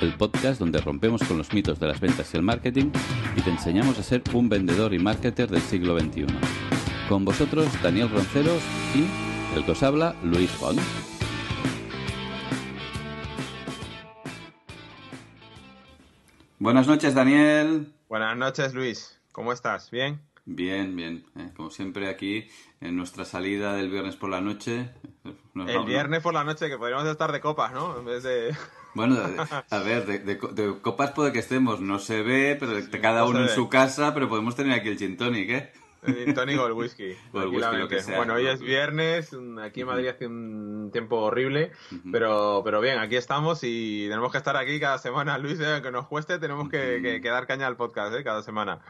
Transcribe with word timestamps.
el 0.00 0.14
podcast 0.14 0.58
donde 0.58 0.80
rompemos 0.80 1.22
con 1.24 1.36
los 1.36 1.52
mitos 1.52 1.78
de 1.78 1.86
las 1.86 2.00
ventas 2.00 2.32
y 2.32 2.36
el 2.36 2.42
marketing 2.42 2.90
y 3.36 3.42
te 3.42 3.50
enseñamos 3.50 3.98
a 3.98 4.02
ser 4.02 4.22
un 4.32 4.48
vendedor 4.48 4.94
y 4.94 4.98
marketer 4.98 5.48
del 5.50 5.60
siglo 5.60 5.98
XXI. 5.98 6.26
Con 7.08 7.24
vosotros, 7.24 7.68
Daniel 7.82 8.08
Ronceros 8.08 8.62
y 8.94 9.56
el 9.56 9.64
que 9.64 9.72
os 9.72 9.82
habla, 9.82 10.14
Luis 10.22 10.50
Juan. 10.56 10.76
Buenas 16.58 16.86
noches, 16.86 17.14
Daniel. 17.14 17.92
Buenas 18.08 18.36
noches, 18.36 18.74
Luis. 18.74 19.20
¿Cómo 19.32 19.52
estás? 19.52 19.90
¿Bien? 19.90 20.20
Bien, 20.46 20.96
bien. 20.96 21.24
Eh, 21.36 21.50
como 21.54 21.70
siempre 21.70 22.08
aquí 22.08 22.48
en 22.80 22.96
nuestra 22.96 23.24
salida 23.24 23.74
del 23.74 23.90
viernes 23.90 24.16
por 24.16 24.30
la 24.30 24.40
noche. 24.40 24.90
Nos 25.54 25.68
el 25.68 25.74
vamos, 25.74 25.88
viernes 25.88 26.22
por 26.22 26.32
la 26.32 26.44
noche, 26.44 26.68
que 26.68 26.78
podríamos 26.78 27.06
estar 27.06 27.32
de 27.32 27.40
copas, 27.40 27.72
¿no? 27.72 27.98
En 27.98 28.04
vez 28.04 28.22
de... 28.22 28.54
Bueno, 28.94 29.16
a 29.70 29.78
ver, 29.78 30.06
de, 30.06 30.18
de, 30.18 30.34
de, 30.34 30.80
copas 30.80 31.12
puede 31.12 31.32
que 31.32 31.38
estemos, 31.38 31.80
no 31.80 31.98
se 31.98 32.22
ve, 32.22 32.56
pero 32.58 32.80
sí, 32.80 32.88
cada 33.00 33.24
uno 33.24 33.42
en 33.42 33.48
su 33.48 33.68
casa, 33.68 34.12
pero 34.14 34.28
podemos 34.28 34.56
tener 34.56 34.72
aquí 34.78 34.88
el 34.88 34.98
gin 34.98 35.16
tonic, 35.16 35.50
¿eh? 35.50 35.72
El 36.02 36.14
gin 36.14 36.34
tonic 36.34 36.58
o 36.58 36.66
el 36.66 36.72
whisky. 36.72 37.16
o 37.32 37.42
el 37.42 37.48
whisky 37.48 37.76
lo 37.76 37.88
que 37.88 38.00
sea, 38.00 38.16
bueno, 38.16 38.34
hoy 38.34 38.46
es 38.46 38.60
viernes, 38.60 39.36
aquí 39.62 39.82
en 39.82 39.86
Madrid 39.86 40.08
hace 40.08 40.26
un 40.26 40.90
tiempo 40.92 41.16
horrible, 41.16 41.72
uh 41.92 41.94
-huh. 41.94 42.12
pero, 42.12 42.62
pero 42.64 42.80
bien, 42.80 42.98
aquí 42.98 43.16
estamos 43.16 43.60
y 43.62 44.06
tenemos 44.08 44.32
que 44.32 44.38
estar 44.38 44.56
aquí 44.56 44.80
cada 44.80 44.98
semana, 44.98 45.36
Luis, 45.38 45.58
eh, 45.60 45.80
que 45.82 45.90
nos 45.90 46.06
cueste, 46.06 46.38
tenemos 46.38 46.68
que, 46.68 46.78
uh 46.78 46.80
-huh. 46.80 47.02
que, 47.02 47.20
que, 47.20 47.28
dar 47.28 47.46
caña 47.46 47.66
al 47.66 47.76
podcast 47.76 48.14
eh, 48.14 48.24
cada 48.24 48.42
semana. 48.42 48.80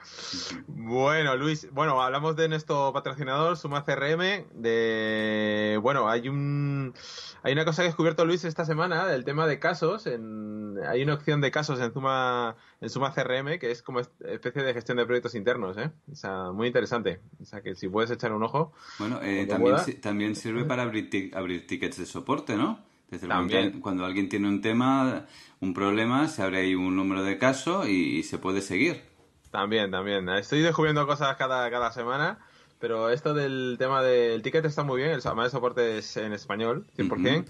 Bueno, 0.68 1.36
Luis, 1.36 1.68
bueno, 1.72 2.00
hablamos 2.00 2.36
de 2.36 2.48
nuestro 2.48 2.92
patrocinador, 2.92 3.56
Suma 3.56 3.84
CRM, 3.84 4.46
de, 4.54 5.78
bueno, 5.82 6.08
hay 6.08 6.28
un... 6.28 6.94
Hay 7.42 7.54
una 7.54 7.64
cosa 7.64 7.80
que 7.80 7.86
he 7.86 7.88
descubierto 7.88 8.26
Luis 8.26 8.44
esta 8.44 8.66
semana, 8.66 9.06
del 9.06 9.24
tema 9.24 9.46
de 9.46 9.58
casos. 9.58 10.06
En, 10.06 10.76
hay 10.86 11.02
una 11.02 11.14
opción 11.14 11.40
de 11.40 11.50
casos 11.50 11.80
en 11.80 11.90
Suma, 11.90 12.54
en 12.80 12.90
Suma 12.90 13.12
CRM 13.12 13.58
que 13.58 13.70
es 13.70 13.82
como 13.82 14.00
especie 14.00 14.62
de 14.62 14.72
gestión 14.72 14.96
de 14.96 15.06
proyectos 15.06 15.34
internos, 15.34 15.76
¿eh? 15.76 15.90
O 16.10 16.14
sea, 16.14 16.52
muy 16.52 16.66
interesante. 16.68 17.20
O 17.40 17.44
sea, 17.44 17.60
que 17.60 17.74
si 17.74 17.88
puedes 17.88 18.10
echar 18.10 18.32
un 18.32 18.42
ojo. 18.42 18.72
Bueno, 18.98 19.20
eh, 19.22 19.46
también, 19.46 19.76
también 20.00 20.36
sirve 20.36 20.64
para 20.64 20.82
abrir, 20.82 21.30
abrir 21.34 21.66
tickets 21.66 21.98
de 21.98 22.06
soporte, 22.06 22.56
¿no? 22.56 22.80
Desde 23.10 23.26
También. 23.26 23.80
Cuando 23.80 24.04
alguien 24.04 24.28
tiene 24.28 24.48
un 24.48 24.60
tema, 24.60 25.26
un 25.60 25.74
problema, 25.74 26.28
se 26.28 26.42
abre 26.42 26.60
ahí 26.60 26.74
un 26.76 26.94
número 26.94 27.24
de 27.24 27.38
caso 27.38 27.86
y, 27.88 28.18
y 28.18 28.22
se 28.22 28.38
puede 28.38 28.60
seguir. 28.60 29.02
También, 29.50 29.90
también. 29.90 30.28
Estoy 30.28 30.60
descubriendo 30.60 31.06
cosas 31.06 31.36
cada, 31.36 31.68
cada 31.70 31.92
semana. 31.92 32.38
Pero 32.80 33.10
esto 33.10 33.34
del 33.34 33.76
tema 33.78 34.02
del 34.02 34.40
ticket 34.40 34.64
está 34.64 34.82
muy 34.82 35.02
bien, 35.02 35.12
el 35.12 35.22
tema 35.22 35.44
de 35.44 35.50
soporte 35.50 35.98
es 35.98 36.16
en 36.16 36.32
español, 36.32 36.86
100%. 36.96 37.10
Uh 37.10 37.44
-huh. 37.44 37.46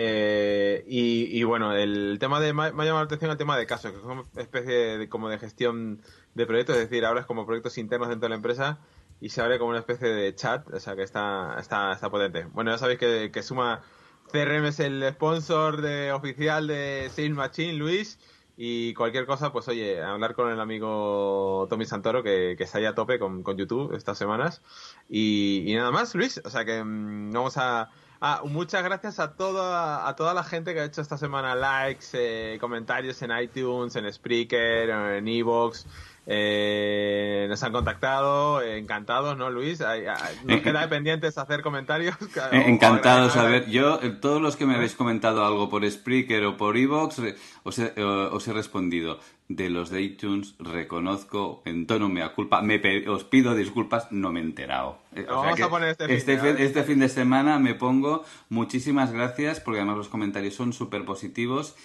Eh, 0.00 0.84
y, 0.86 1.42
bueno, 1.42 1.72
el 1.72 2.18
tema 2.20 2.38
de. 2.38 2.52
Me 2.52 2.62
ha 2.62 2.70
llamado 2.70 2.98
la 2.98 3.00
atención 3.00 3.32
el 3.32 3.36
tema 3.36 3.56
de 3.56 3.66
casos, 3.66 3.90
que 3.90 3.98
es 3.98 4.04
una 4.04 4.22
especie 4.36 4.96
de, 4.96 5.08
como 5.08 5.28
de 5.28 5.38
gestión 5.38 6.00
de 6.34 6.46
proyectos, 6.46 6.76
es 6.76 6.82
decir, 6.82 7.04
ahora 7.04 7.22
es 7.22 7.26
como 7.26 7.44
proyectos 7.44 7.78
internos 7.78 8.08
dentro 8.08 8.26
de 8.26 8.30
la 8.30 8.36
empresa 8.36 8.78
y 9.20 9.30
se 9.30 9.40
abre 9.42 9.58
como 9.58 9.70
una 9.70 9.80
especie 9.80 10.06
de 10.06 10.32
chat, 10.36 10.72
o 10.72 10.78
sea 10.78 10.94
que 10.94 11.02
está, 11.02 11.56
está, 11.58 11.90
está 11.90 12.10
potente. 12.10 12.44
Bueno, 12.52 12.70
ya 12.70 12.78
sabéis 12.78 13.00
que, 13.00 13.32
que 13.32 13.42
Suma 13.42 13.82
CRM 14.30 14.66
es 14.66 14.78
el 14.78 15.04
sponsor 15.14 15.82
de, 15.82 16.12
oficial 16.12 16.68
de 16.68 17.10
Sales 17.10 17.32
Machine, 17.32 17.72
Luis. 17.72 18.20
Y 18.56 18.94
cualquier 18.94 19.26
cosa, 19.26 19.50
pues 19.52 19.66
oye, 19.66 20.00
hablar 20.00 20.36
con 20.36 20.48
el 20.48 20.60
amigo 20.60 21.66
Tommy 21.68 21.86
Santoro, 21.86 22.22
que, 22.22 22.54
que 22.56 22.62
está 22.62 22.78
ahí 22.78 22.84
a 22.84 22.94
tope 22.94 23.18
con, 23.18 23.42
con 23.42 23.56
YouTube 23.56 23.94
estas 23.94 24.16
semanas. 24.16 24.62
Y, 25.08 25.64
y, 25.66 25.74
nada 25.74 25.90
más, 25.90 26.14
Luis. 26.14 26.40
O 26.44 26.50
sea 26.50 26.64
que 26.64 26.84
mmm, 26.84 27.32
vamos 27.32 27.56
a. 27.56 27.90
Ah, 28.20 28.42
muchas 28.44 28.82
gracias 28.82 29.20
a 29.20 29.34
toda, 29.34 30.08
a 30.08 30.16
toda 30.16 30.34
la 30.34 30.42
gente 30.42 30.74
que 30.74 30.80
ha 30.80 30.84
hecho 30.84 31.00
esta 31.00 31.16
semana 31.16 31.54
likes, 31.54 32.06
eh, 32.14 32.58
comentarios 32.60 33.22
en 33.22 33.30
iTunes, 33.38 33.94
en 33.94 34.12
Spreaker, 34.12 34.90
en 34.90 35.28
Evox. 35.28 35.86
Eh, 36.30 37.46
nos 37.48 37.62
han 37.62 37.72
contactado, 37.72 38.60
eh, 38.60 38.76
encantados, 38.76 39.38
¿no, 39.38 39.48
Luis? 39.48 39.80
Hay, 39.80 40.04
hay, 40.04 40.36
nos 40.44 40.60
queda 40.60 40.86
pendientes 40.86 41.38
hacer 41.38 41.62
comentarios. 41.62 42.14
encantados, 42.52 43.34
a 43.38 43.44
ver, 43.44 43.70
yo, 43.70 43.98
eh, 44.02 44.10
todos 44.10 44.42
los 44.42 44.54
que 44.54 44.66
me 44.66 44.74
habéis 44.74 44.94
comentado 44.94 45.42
algo 45.46 45.70
por 45.70 45.90
Spreaker 45.90 46.44
o 46.44 46.58
por 46.58 46.76
Evox, 46.76 47.22
os, 47.62 47.78
he, 47.78 48.02
os 48.02 48.46
he 48.46 48.52
respondido. 48.52 49.18
De 49.48 49.70
los 49.70 49.88
de 49.88 50.02
iTunes 50.02 50.56
reconozco 50.58 51.62
en 51.64 51.86
tono 51.86 52.10
mea 52.10 52.34
culpa, 52.34 52.60
me 52.60 52.78
os 53.08 53.24
pido 53.24 53.54
disculpas, 53.54 54.12
no 54.12 54.30
me 54.30 54.40
he 54.40 54.42
enterado. 54.42 54.98
O 55.12 55.14
sea 55.14 55.32
vamos 55.32 55.60
a 55.62 55.70
poner 55.70 55.88
este 55.88 56.06
fin, 56.06 56.16
este, 56.16 56.38
fin, 56.38 56.56
este 56.58 56.82
fin 56.82 56.98
de 56.98 57.08
semana 57.08 57.58
me 57.58 57.74
pongo 57.74 58.24
muchísimas 58.50 59.10
gracias 59.10 59.60
porque 59.60 59.78
además 59.78 59.96
los 59.96 60.08
comentarios 60.10 60.54
son 60.54 60.74
súper 60.74 61.06
positivos. 61.06 61.76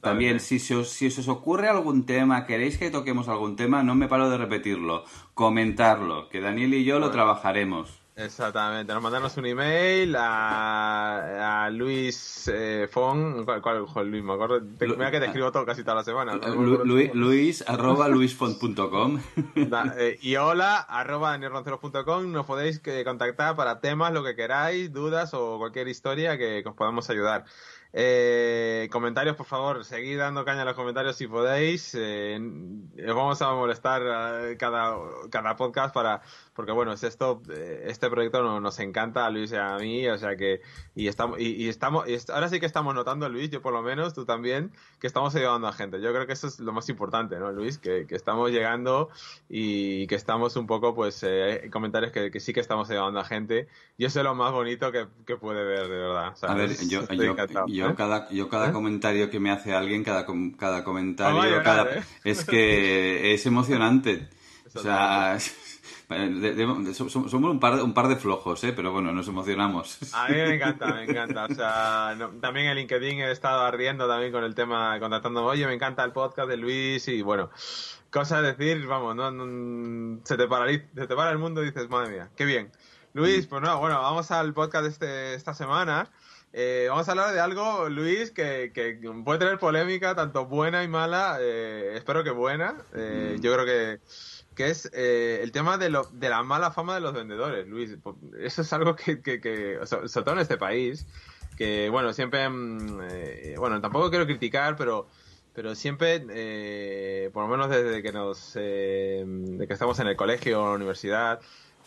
También, 0.00 0.40
si 0.40 0.58
se, 0.58 0.74
os, 0.74 0.88
si 0.90 1.06
os 1.06 1.28
ocurre 1.28 1.68
algún 1.68 2.06
tema, 2.06 2.44
queréis 2.46 2.76
que 2.76 2.90
toquemos 2.90 3.28
algún 3.28 3.56
tema, 3.56 3.82
no 3.82 3.94
me 3.94 4.08
paro 4.08 4.30
de 4.30 4.38
repetirlo. 4.38 5.04
Comentarlo, 5.34 6.28
que 6.28 6.40
Daniel 6.40 6.74
y 6.74 6.84
yo 6.84 6.94
bueno. 6.94 7.06
lo 7.06 7.12
trabajaremos. 7.12 8.02
Exactamente, 8.14 8.92
nos 8.92 9.02
mandanos 9.02 9.34
un 9.38 9.46
email 9.46 10.14
a, 10.16 11.64
a 11.64 11.70
Luis 11.70 12.46
eh, 12.52 12.86
Fon, 12.90 13.46
¿cuál, 13.46 13.62
cuál 13.62 14.10
Luis? 14.10 14.22
Me 14.22 14.34
acuerdo, 14.34 14.60
te, 14.78 14.86
mira 14.86 15.10
que 15.10 15.18
te 15.18 15.26
escribo 15.26 15.50
todo 15.50 15.64
casi 15.64 15.82
toda 15.82 15.94
la 15.94 16.04
semana. 16.04 16.34
¿no? 16.34 16.54
Lu, 16.54 16.84
Luis, 16.84 17.14
Luis, 17.14 17.64
arroba 17.66 18.08
luisfont.com 18.10 19.18
eh, 19.96 20.18
y 20.20 20.36
hola 20.36 20.76
arroba 20.80 21.30
danielronceros.com 21.30 22.30
nos 22.30 22.44
podéis 22.44 22.80
que, 22.80 23.02
contactar 23.02 23.56
para 23.56 23.80
temas, 23.80 24.12
lo 24.12 24.22
que 24.22 24.36
queráis, 24.36 24.92
dudas 24.92 25.32
o 25.32 25.56
cualquier 25.56 25.88
historia 25.88 26.36
que, 26.36 26.62
que 26.62 26.68
os 26.68 26.74
podamos 26.74 27.08
ayudar. 27.08 27.46
Eh, 27.92 28.88
comentarios, 28.90 29.36
por 29.36 29.46
favor, 29.46 29.84
seguid 29.84 30.18
dando 30.18 30.44
caña 30.44 30.62
a 30.62 30.64
los 30.64 30.74
comentarios 30.74 31.16
si 31.16 31.26
podéis. 31.26 31.94
Eh, 31.94 32.38
os 33.06 33.14
vamos 33.14 33.42
a 33.42 33.52
molestar 33.52 34.02
cada, 34.56 34.96
cada 35.30 35.56
podcast 35.56 35.94
para, 35.94 36.22
porque 36.54 36.72
bueno, 36.72 36.92
es 36.92 37.02
esto, 37.02 37.42
este 37.84 38.10
proyecto 38.10 38.42
nos, 38.42 38.60
nos 38.60 38.78
encanta 38.80 39.26
a 39.26 39.30
Luis 39.30 39.52
y 39.52 39.56
a 39.56 39.76
mí, 39.78 40.06
o 40.08 40.18
sea 40.18 40.36
que, 40.36 40.60
y 40.94 41.08
estamos, 41.08 41.40
y, 41.40 41.54
y 41.54 41.68
estamos, 41.68 42.08
y 42.08 42.18
ahora 42.30 42.48
sí 42.48 42.60
que 42.60 42.66
estamos 42.66 42.94
notando, 42.94 43.28
Luis, 43.28 43.50
yo 43.50 43.62
por 43.62 43.72
lo 43.72 43.82
menos, 43.82 44.14
tú 44.14 44.24
también, 44.24 44.72
que 45.00 45.06
estamos 45.06 45.34
ayudando 45.34 45.66
a 45.66 45.72
gente. 45.72 46.00
Yo 46.00 46.12
creo 46.12 46.26
que 46.26 46.32
eso 46.32 46.46
es 46.46 46.60
lo 46.60 46.72
más 46.72 46.88
importante, 46.88 47.38
¿no, 47.38 47.52
Luis? 47.52 47.78
Que, 47.78 48.06
que 48.06 48.14
estamos 48.14 48.50
llegando 48.50 49.10
y 49.48 50.06
que 50.06 50.14
estamos 50.14 50.56
un 50.56 50.66
poco, 50.66 50.94
pues, 50.94 51.22
eh, 51.22 51.68
comentarios 51.72 52.12
que, 52.12 52.30
que, 52.30 52.40
sí 52.40 52.52
que 52.52 52.60
estamos 52.60 52.90
ayudando 52.90 53.20
a 53.20 53.24
gente. 53.24 53.68
Y 53.96 54.04
eso 54.04 54.20
es 54.20 54.24
lo 54.24 54.34
más 54.34 54.52
bonito 54.52 54.92
que, 54.92 55.06
que 55.26 55.36
puede 55.36 55.64
ver, 55.64 55.88
de 55.88 55.96
verdad. 55.96 56.34
a 56.42 56.54
ver, 56.54 56.76
yo, 56.86 57.06
yo, 57.08 57.66
yo, 57.66 57.88
¿eh? 57.88 57.94
cada, 57.96 58.28
yo 58.30 58.48
cada 58.48 58.68
¿Eh? 58.68 58.72
comentario 58.72 59.30
que 59.30 59.40
me 59.40 59.50
hace 59.50 59.74
alguien, 59.74 60.04
cada, 60.04 60.26
cada 60.58 60.84
comentario, 60.84 61.42
no 61.42 61.48
llorar, 61.48 61.62
cada, 61.62 62.04
es 62.24 62.44
que 62.44 63.34
es 63.34 63.46
emocionante. 63.46 64.28
o 64.74 64.78
sea, 64.78 65.38
somos 66.94 67.32
un 67.32 67.60
par, 67.60 67.76
de, 67.76 67.82
un 67.82 67.94
par 67.94 68.08
de 68.08 68.16
flojos, 68.16 68.62
¿eh? 68.64 68.72
pero 68.72 68.92
bueno, 68.92 69.12
nos 69.12 69.28
emocionamos. 69.28 69.98
A 70.12 70.28
mí 70.28 70.34
me 70.34 70.54
encanta, 70.54 70.86
me 70.94 71.04
encanta. 71.04 71.44
O 71.44 71.54
sea, 71.54 72.16
también 72.40 72.66
en 72.66 72.76
LinkedIn 72.76 73.20
he 73.20 73.30
estado 73.30 73.60
ardiendo 73.62 74.08
también 74.08 74.32
con 74.32 74.44
el 74.44 74.54
tema, 74.54 74.98
contactando, 75.00 75.44
oye, 75.44 75.66
me 75.66 75.74
encanta 75.74 76.04
el 76.04 76.12
podcast 76.12 76.48
de 76.48 76.56
Luis 76.56 77.06
y 77.08 77.22
bueno, 77.22 77.50
cosas 78.10 78.38
a 78.38 78.42
decir, 78.42 78.86
vamos, 78.86 79.16
no, 79.16 80.20
se, 80.24 80.36
te 80.36 80.46
paraliza, 80.46 80.84
se 80.94 81.06
te 81.06 81.16
para 81.16 81.30
el 81.30 81.38
mundo 81.38 81.62
y 81.62 81.66
dices, 81.66 81.88
madre 81.88 82.10
mía, 82.10 82.30
qué 82.36 82.44
bien. 82.44 82.70
Luis, 83.14 83.46
pues 83.46 83.60
no, 83.60 83.78
bueno, 83.78 84.00
vamos 84.00 84.30
al 84.30 84.54
podcast 84.54 84.84
de 84.84 84.90
este, 84.90 85.34
esta 85.34 85.54
semana. 85.54 86.10
Eh, 86.54 86.86
vamos 86.90 87.08
a 87.08 87.12
hablar 87.12 87.32
de 87.32 87.40
algo, 87.40 87.88
Luis, 87.88 88.30
que, 88.30 88.72
que, 88.74 88.98
puede 89.24 89.38
tener 89.38 89.58
polémica, 89.58 90.14
tanto 90.14 90.46
buena 90.46 90.84
y 90.84 90.88
mala. 90.88 91.38
Eh, 91.40 91.94
espero 91.96 92.24
que 92.24 92.30
buena. 92.30 92.76
Eh, 92.94 93.38
yo 93.40 93.52
creo 93.54 93.64
que, 93.64 94.00
que 94.54 94.70
es 94.70 94.90
el 94.92 95.50
tema 95.52 95.78
de, 95.78 95.90
lo, 95.90 96.04
de 96.12 96.28
la 96.28 96.42
mala 96.42 96.70
fama 96.70 96.94
de 96.94 97.00
los 97.00 97.12
vendedores, 97.12 97.66
Luis. 97.66 97.96
Eso 98.38 98.62
es 98.62 98.72
algo 98.72 98.96
que, 98.96 99.22
que, 99.22 99.40
que 99.40 99.78
sobre 99.84 100.08
todo 100.08 100.34
en 100.34 100.40
este 100.40 100.58
país, 100.58 101.06
que 101.56 101.88
bueno, 101.90 102.12
siempre, 102.12 102.48
mm, 102.48 103.56
bueno, 103.58 103.80
tampoco 103.80 104.10
quiero 104.10 104.26
criticar, 104.26 104.76
pero 104.76 105.08
pero 105.54 105.74
siempre, 105.74 106.20
por 107.34 107.42
lo 107.42 107.48
menos 107.48 107.68
desde 107.68 108.02
que 108.02 108.10
nos, 108.10 108.54
de 108.54 109.64
que 109.68 109.72
estamos 109.72 109.98
en 110.00 110.06
el 110.06 110.16
colegio 110.16 110.62
o 110.62 110.68
la 110.68 110.76
universidad, 110.76 111.40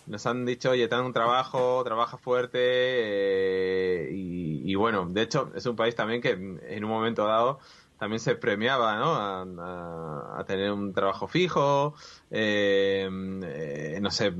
nos 0.07 0.25
han 0.25 0.45
dicho, 0.45 0.71
oye, 0.71 0.87
te 0.87 0.95
dan 0.95 1.05
un 1.05 1.13
trabajo, 1.13 1.83
trabaja 1.83 2.17
fuerte 2.17 2.59
eh, 2.61 4.09
y, 4.11 4.75
bueno, 4.75 5.07
de 5.09 5.21
hecho 5.21 5.51
es 5.55 5.65
un 5.65 5.75
país 5.75 5.95
también 5.95 6.21
que 6.21 6.31
en 6.31 6.83
un 6.83 6.89
momento 6.89 7.25
dado 7.25 7.59
también 7.97 8.19
se 8.19 8.35
premiaba 8.35 8.95
¿no? 8.97 9.15
a, 9.15 10.43
tener 10.45 10.71
un 10.71 10.93
trabajo 10.93 11.27
fijo, 11.27 11.95
eh, 12.29 13.09
eh, 13.43 13.99
no 14.01 14.11
sé, 14.11 14.31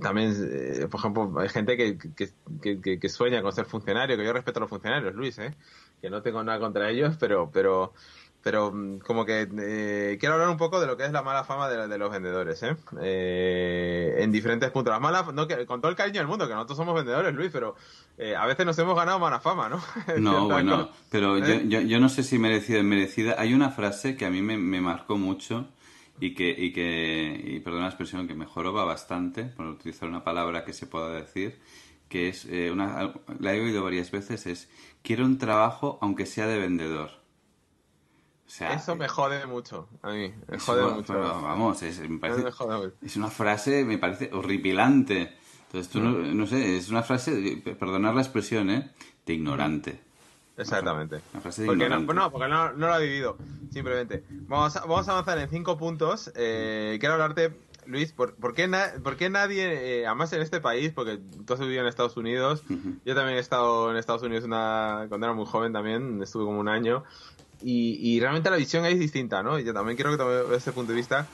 también, 0.00 0.88
por 0.90 1.00
ejemplo, 1.00 1.32
hay 1.38 1.48
gente 1.48 1.76
que, 1.76 1.98
que, 2.98 3.08
sueña 3.08 3.42
con 3.42 3.52
ser 3.52 3.66
funcionario, 3.66 4.16
que 4.16 4.24
yo 4.24 4.32
respeto 4.32 4.58
a 4.58 4.62
los 4.62 4.70
funcionarios, 4.70 5.14
Luis, 5.14 5.38
que 6.00 6.10
no 6.10 6.22
tengo 6.22 6.42
nada 6.42 6.58
contra 6.58 6.90
ellos, 6.90 7.16
pero... 7.18 7.50
pero 7.52 7.92
pero 8.44 8.70
mm, 8.70 8.98
como 8.98 9.24
que 9.24 9.48
eh, 9.58 10.18
quiero 10.20 10.34
hablar 10.34 10.50
un 10.50 10.58
poco 10.58 10.78
de 10.78 10.86
lo 10.86 10.98
que 10.98 11.06
es 11.06 11.12
la 11.12 11.22
mala 11.22 11.44
fama 11.44 11.66
de, 11.68 11.98
los 11.98 12.10
vendedores, 12.12 12.62
¿eh? 12.62 12.76
¿eh? 13.00 14.16
En 14.18 14.30
diferentes 14.30 14.70
puntos. 14.70 14.92
La 14.92 15.00
mala, 15.00 15.24
no, 15.32 15.48
que, 15.48 15.64
con 15.64 15.80
todo 15.80 15.90
el 15.90 15.96
cariño 15.96 16.18
del 16.18 16.28
mundo, 16.28 16.46
que 16.46 16.52
nosotros 16.52 16.76
somos 16.76 16.94
vendedores, 16.94 17.34
Luis, 17.34 17.50
pero 17.50 17.74
eh, 18.18 18.36
a 18.36 18.44
veces 18.44 18.66
nos 18.66 18.78
hemos 18.78 18.94
ganado 18.94 19.18
mala 19.18 19.40
fama, 19.40 19.70
¿no? 19.70 19.82
No, 20.18 20.46
bueno, 20.46 20.90
pero 21.10 21.38
yo, 21.38 21.62
yo, 21.62 21.80
yo, 21.80 21.98
no 21.98 22.10
sé 22.10 22.22
si 22.22 22.38
merecida 22.38 22.80
o 22.80 22.84
merecida. 22.84 23.36
Hay 23.38 23.54
una 23.54 23.70
frase 23.70 24.14
que 24.14 24.26
a 24.26 24.30
mí 24.30 24.42
me, 24.42 24.58
me 24.58 24.82
marcó 24.82 25.16
mucho 25.16 25.66
y 26.20 26.34
que, 26.34 26.50
y 26.50 26.70
que 26.74 27.42
y 27.46 27.60
perdona 27.60 27.84
la 27.84 27.88
expresión, 27.88 28.28
que 28.28 28.34
me 28.34 28.44
joroba 28.44 28.84
bastante, 28.84 29.44
por 29.44 29.64
utilizar 29.66 30.06
una 30.06 30.22
palabra 30.22 30.66
que 30.66 30.74
se 30.74 30.86
pueda 30.86 31.08
decir, 31.14 31.58
que 32.10 32.28
es, 32.28 32.44
una, 32.44 33.14
la 33.40 33.54
he 33.54 33.60
oído 33.62 33.82
varias 33.82 34.10
veces, 34.10 34.46
es, 34.46 34.68
quiero 35.02 35.24
un 35.24 35.38
trabajo 35.38 35.98
aunque 36.02 36.26
sea 36.26 36.46
de 36.46 36.58
vendedor. 36.58 37.23
Eso 38.46 38.94
me 38.94 39.08
jode 39.08 39.46
mucho, 39.46 39.88
a 40.02 40.10
mí. 40.10 40.32
Me 40.48 40.58
jode 40.58 40.92
mucho. 40.92 41.14
vamos, 41.14 41.82
es, 41.82 42.00
es 43.02 43.16
una 43.16 43.28
frase, 43.28 43.84
me 43.84 43.98
parece 43.98 44.30
horripilante. 44.32 45.36
Entonces, 45.66 45.90
tú 45.90 46.00
no, 46.00 46.10
mm. 46.10 46.36
no, 46.36 46.46
sé, 46.46 46.76
es 46.76 46.88
una 46.88 47.02
frase, 47.02 47.60
perdonar 47.78 48.14
la 48.14 48.20
expresión, 48.20 48.70
¿eh? 48.70 48.92
De 49.26 49.34
ignorante. 49.34 50.00
Exactamente. 50.56 51.20
Una 51.32 51.40
frase 51.40 51.62
de 51.62 51.66
porque 51.66 51.82
ignorante. 51.82 52.14
No, 52.14 52.30
porque 52.30 52.48
no, 52.48 52.72
no, 52.72 52.86
lo 52.86 52.94
ha 52.94 52.98
vivido, 52.98 53.36
simplemente. 53.72 54.24
Vamos 54.30 54.76
a, 54.76 54.80
vamos 54.80 55.08
a 55.08 55.12
avanzar 55.12 55.38
en 55.38 55.48
cinco 55.48 55.76
puntos. 55.76 56.30
Eh, 56.36 56.96
quiero 57.00 57.14
hablarte, 57.14 57.58
Luis, 57.86 58.12
¿por, 58.12 58.36
por, 58.36 58.54
qué, 58.54 58.70
por 59.02 59.16
qué, 59.16 59.30
nadie, 59.30 60.00
eh, 60.02 60.06
además 60.06 60.32
en 60.32 60.42
este 60.42 60.60
país, 60.60 60.92
porque 60.92 61.18
tú 61.44 61.54
has 61.54 61.60
vivido 61.60 61.82
en 61.82 61.88
Estados 61.88 62.16
Unidos, 62.16 62.62
yo 63.04 63.14
también 63.14 63.36
he 63.36 63.40
estado 63.40 63.90
en 63.90 63.96
Estados 63.96 64.22
Unidos 64.22 64.44
una, 64.44 65.06
cuando 65.08 65.26
era 65.26 65.34
muy 65.34 65.46
joven 65.46 65.72
también, 65.72 66.22
estuve 66.22 66.44
como 66.44 66.60
un 66.60 66.68
año, 66.68 67.04
y, 67.66 68.20
realmente 68.20 68.50
la 68.50 68.56
visión 68.56 68.84
es 68.84 68.98
distinta, 68.98 69.42
¿no? 69.42 69.58
Yo 69.58 69.72
también 69.72 69.96
quiero 69.96 70.16
que 70.16 70.22
desde 70.22 70.56
este 70.56 70.72
punto 70.72 70.92
de 70.92 70.96
vista 70.96 71.26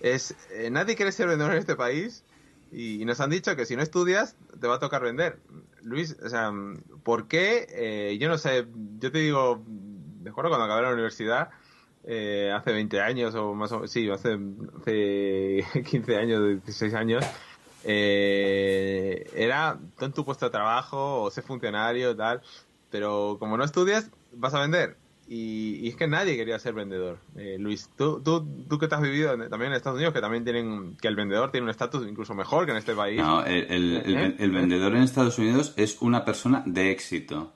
es, 0.00 0.34
eh, 0.50 0.68
nadie 0.70 0.96
quiere 0.96 1.12
ser 1.12 1.28
vendedor 1.28 1.52
en 1.52 1.58
este 1.58 1.76
país 1.76 2.24
y, 2.72 3.04
nos 3.04 3.20
han 3.20 3.30
dicho 3.30 3.54
que 3.54 3.66
si 3.66 3.76
no 3.76 3.82
estudias 3.82 4.36
te 4.60 4.66
va 4.66 4.76
a 4.76 4.78
tocar 4.80 5.02
vender. 5.02 5.38
Luis, 5.82 6.16
o 6.24 6.28
sea, 6.28 6.52
¿por 7.04 7.28
qué? 7.28 7.66
Eh, 7.70 8.18
yo 8.18 8.28
no 8.28 8.36
sé, 8.36 8.66
yo 8.98 9.12
te 9.12 9.18
digo, 9.18 9.62
de 9.66 10.30
acuerdo 10.30 10.50
cuando 10.50 10.64
acabé 10.64 10.82
la 10.82 10.92
universidad, 10.92 11.50
eh, 12.04 12.52
hace 12.52 12.72
20 12.72 13.00
años 13.00 13.34
o 13.36 13.54
más 13.54 13.70
o 13.70 13.76
menos, 13.76 13.92
sí, 13.92 14.10
hace, 14.10 14.38
hace 14.80 15.64
15 15.84 16.16
años, 16.16 16.64
16 16.64 16.94
años, 16.94 17.24
era 17.84 19.78
en 20.00 20.12
tu 20.12 20.24
puesto 20.24 20.46
de 20.46 20.50
trabajo 20.50 21.22
o 21.22 21.30
ser 21.30 21.44
funcionario, 21.44 22.16
tal, 22.16 22.42
pero 22.90 23.36
como 23.38 23.56
no 23.56 23.62
estudias, 23.62 24.10
vas 24.32 24.54
a 24.54 24.60
vender. 24.60 24.96
Y, 25.28 25.88
es 25.88 25.96
que 25.96 26.06
nadie 26.06 26.36
quería 26.36 26.58
ser 26.58 26.74
vendedor. 26.74 27.18
Eh, 27.36 27.56
Luis, 27.58 27.90
tú, 27.96 28.22
tú, 28.22 28.46
tú 28.68 28.78
que 28.78 28.86
te 28.86 28.94
has 28.94 29.02
vivido 29.02 29.30
también 29.48 29.72
en 29.72 29.76
Estados 29.76 29.96
Unidos, 29.96 30.14
que 30.14 30.20
también 30.20 30.44
tienen, 30.44 30.96
que 30.96 31.08
el 31.08 31.16
vendedor 31.16 31.50
tiene 31.50 31.64
un 31.64 31.70
estatus 31.70 32.06
incluso 32.06 32.34
mejor 32.34 32.64
que 32.64 32.72
en 32.72 32.78
este 32.78 32.94
país. 32.94 33.18
No, 33.20 33.44
el, 33.44 34.02
¿Eh? 34.06 34.36
el, 34.38 34.50
vendedor 34.52 34.94
en 34.94 35.02
Estados 35.02 35.38
Unidos 35.38 35.74
es 35.76 36.00
una 36.00 36.24
persona 36.24 36.62
de 36.64 36.92
éxito. 36.92 37.52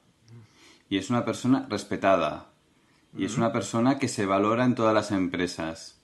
Y 0.88 0.98
es 0.98 1.10
una 1.10 1.24
persona 1.24 1.66
respetada. 1.70 2.50
Y 3.16 3.24
es 3.24 3.36
una 3.36 3.52
persona 3.52 3.98
que 3.98 4.08
se 4.08 4.26
valora 4.26 4.64
en 4.64 4.74
todas 4.74 4.94
las 4.94 5.12
empresas. 5.12 6.00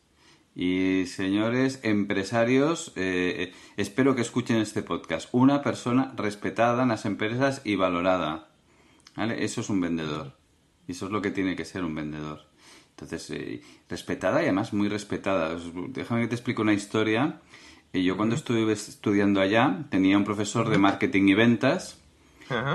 Y 0.55 1.07
señores 1.07 1.81
empresarios, 1.83 2.93
eh, 2.97 3.53
espero 3.77 4.15
que 4.15 4.23
escuchen 4.23 4.57
este 4.59 4.83
podcast. 4.83 5.29
Una 5.33 5.63
persona 5.63 6.13
respetada 6.17 6.85
en 6.85 6.89
las 6.91 7.05
empresas 7.05 7.61
y 7.65 7.75
valorada. 7.75 8.49
¿Vale? 9.17 9.45
Eso 9.45 9.61
es 9.61 9.69
un 9.69 9.81
vendedor. 9.81 10.37
Y 10.87 10.93
eso 10.93 11.07
es 11.07 11.13
lo 11.13 11.23
que 11.23 11.31
tiene 11.31 11.57
que 11.57 11.65
ser 11.65 11.85
un 11.85 11.95
vendedor. 11.95 12.47
Entonces, 12.91 13.31
eh, 13.31 13.63
respetada 13.89 14.41
y 14.41 14.45
además 14.45 14.73
muy 14.73 14.89
respetada. 14.89 15.57
Déjame 15.89 16.23
que 16.23 16.29
te 16.29 16.35
explique 16.35 16.63
una 16.63 16.73
historia. 16.73 17.41
Eh, 17.93 18.03
yo 18.03 18.17
cuando 18.17 18.35
estuve 18.35 18.73
estudiando 18.73 19.41
allá 19.41 19.85
tenía 19.91 20.17
un 20.17 20.25
profesor 20.25 20.69
de 20.69 20.79
marketing 20.79 21.29
y 21.29 21.35
ventas 21.35 21.99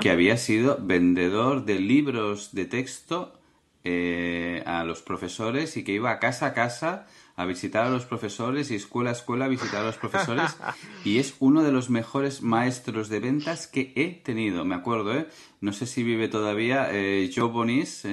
que 0.00 0.10
había 0.10 0.36
sido 0.36 0.78
vendedor 0.80 1.64
de 1.64 1.80
libros 1.80 2.52
de 2.52 2.66
texto 2.66 3.40
eh, 3.84 4.62
a 4.66 4.84
los 4.84 5.02
profesores 5.02 5.76
y 5.76 5.82
que 5.82 5.92
iba 5.92 6.10
a 6.10 6.18
casa 6.18 6.46
a 6.46 6.52
casa 6.52 7.06
a 7.36 7.44
visitar 7.44 7.86
a 7.86 7.90
los 7.90 8.04
profesores 8.04 8.70
y 8.70 8.74
escuela 8.74 9.10
a 9.10 9.12
escuela 9.14 9.46
a 9.46 9.48
visitar 9.48 9.82
a 9.82 9.86
los 9.86 9.96
profesores. 9.96 10.56
Y 11.04 11.18
es 11.18 11.34
uno 11.40 11.62
de 11.62 11.72
los 11.72 11.90
mejores 11.90 12.42
maestros 12.42 13.08
de 13.08 13.20
ventas 13.20 13.66
que 13.66 13.92
he 13.96 14.08
tenido, 14.08 14.64
me 14.64 14.74
acuerdo, 14.74 15.14
¿eh? 15.14 15.26
No 15.60 15.72
sé 15.72 15.86
si 15.86 16.02
vive 16.02 16.28
todavía 16.28 16.88
eh, 16.92 17.30
Joe 17.34 17.48
Bonis, 17.48 18.04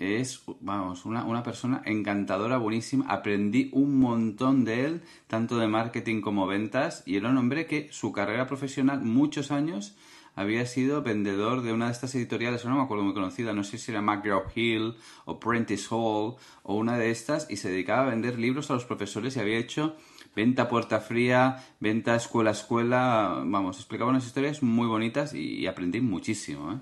es, 0.00 0.42
vamos, 0.60 1.04
una, 1.04 1.24
una, 1.24 1.42
persona 1.42 1.82
encantadora, 1.84 2.56
buenísima, 2.56 3.04
aprendí 3.08 3.68
un 3.72 3.98
montón 3.98 4.64
de 4.64 4.86
él, 4.86 5.02
tanto 5.26 5.58
de 5.58 5.68
marketing 5.68 6.22
como 6.22 6.46
ventas. 6.46 7.02
Y 7.06 7.16
era 7.16 7.28
un 7.28 7.36
hombre 7.36 7.66
que 7.66 7.88
su 7.92 8.10
carrera 8.10 8.46
profesional, 8.46 9.02
muchos 9.02 9.50
años, 9.50 9.96
había 10.40 10.64
sido 10.64 11.02
vendedor 11.02 11.60
de 11.60 11.72
una 11.72 11.86
de 11.86 11.92
estas 11.92 12.14
editoriales, 12.14 12.64
no 12.64 12.74
me 12.74 12.82
acuerdo 12.82 13.04
muy 13.04 13.12
conocida, 13.12 13.52
no 13.52 13.62
sé 13.62 13.76
si 13.76 13.90
era 13.92 14.00
McGraw 14.00 14.44
Hill 14.54 14.96
o 15.26 15.38
Prentice 15.38 15.86
Hall 15.90 16.36
o 16.62 16.74
una 16.74 16.96
de 16.96 17.10
estas, 17.10 17.46
y 17.50 17.58
se 17.58 17.70
dedicaba 17.70 18.06
a 18.06 18.10
vender 18.10 18.38
libros 18.38 18.70
a 18.70 18.74
los 18.74 18.86
profesores 18.86 19.36
y 19.36 19.40
había 19.40 19.58
hecho 19.58 19.96
venta 20.34 20.66
puerta 20.66 21.00
fría, 21.00 21.62
venta 21.78 22.16
escuela 22.16 22.50
a 22.50 22.52
escuela, 22.54 23.42
vamos, 23.44 23.76
explicaba 23.76 24.10
unas 24.10 24.24
historias 24.24 24.62
muy 24.62 24.86
bonitas 24.86 25.34
y, 25.34 25.66
aprendí 25.66 26.00
muchísimo, 26.00 26.72
¿eh? 26.72 26.78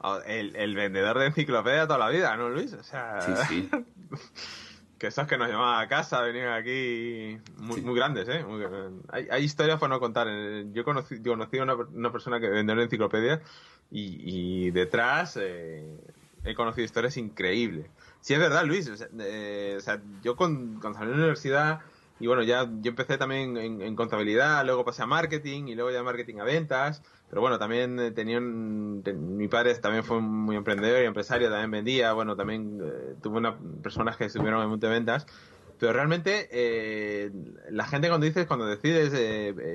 ah, 0.00 0.18
El, 0.26 0.74
vendedor 0.74 1.18
de 1.18 1.26
enciclopedia 1.26 1.86
toda 1.86 1.98
la 1.98 2.10
vida, 2.10 2.36
¿no, 2.36 2.50
Luis? 2.50 2.74
O 2.74 2.82
sea... 2.82 3.20
Sí, 3.22 3.32
sí. 3.48 3.70
que 5.04 5.08
esos 5.08 5.26
que 5.26 5.36
nos 5.36 5.48
llamaban 5.48 5.84
a 5.84 5.86
casa 5.86 6.22
venían 6.22 6.54
aquí 6.54 7.38
muy, 7.58 7.82
muy 7.82 7.94
grandes, 7.94 8.26
¿eh? 8.26 8.42
hay, 9.12 9.28
hay, 9.30 9.44
historias 9.44 9.78
para 9.78 9.92
no 9.92 10.00
contar. 10.00 10.26
Yo 10.72 10.82
conocí, 10.82 11.22
conocí 11.22 11.58
a 11.58 11.64
una, 11.64 12.10
persona 12.10 12.40
que 12.40 12.48
vendió 12.48 12.80
enciclopedia 12.80 13.42
y, 13.90 14.64
y 14.66 14.70
detrás 14.70 15.38
eh, 15.38 15.94
he 16.42 16.54
conocido 16.54 16.86
historias 16.86 17.18
increíbles. 17.18 17.86
Sí, 18.22 18.32
es 18.32 18.40
verdad, 18.40 18.64
Luis. 18.64 18.88
O 18.88 18.96
sea, 18.96 19.08
eh, 19.20 19.78
yo 20.22 20.36
con, 20.36 20.80
cuando 20.80 20.98
salí 20.98 21.10
de 21.10 21.16
la 21.16 21.22
universidad 21.24 21.80
y 22.20 22.28
bueno, 22.28 22.42
ya 22.42 22.70
yo 22.80 22.90
empecé 22.90 23.18
también 23.18 23.56
en, 23.56 23.96
contabilidad, 23.96 24.64
luego 24.64 24.84
pasé 24.84 25.02
a 25.02 25.06
marketing 25.06 25.66
y 25.66 25.74
luego 25.74 25.90
ya 25.90 26.02
marketing 26.02 26.38
a 26.38 26.44
ventas. 26.44 27.02
Pero 27.28 27.40
bueno, 27.40 27.58
también 27.58 27.98
eh, 27.98 28.12
tenía 28.12 28.40
mi 28.40 29.48
padre 29.48 29.74
también 29.74 30.04
fue 30.04 30.20
muy 30.20 30.54
emprendedor 30.54 31.02
y 31.02 31.06
empresario, 31.06 31.50
también 31.50 31.72
vendía. 31.72 32.12
Bueno, 32.12 32.36
también 32.36 32.80
eh, 32.84 33.28
unas 33.28 33.56
personas 33.82 34.16
que 34.16 34.26
estuvieron 34.26 34.62
en 34.62 34.78
de 34.78 34.88
ventas. 34.88 35.26
Pero 35.80 35.92
realmente 35.92 36.48
eh, 36.52 37.32
la 37.70 37.84
gente 37.86 38.08
cuando 38.08 38.26
dices, 38.26 38.46
cuando 38.46 38.66
decides 38.66 39.12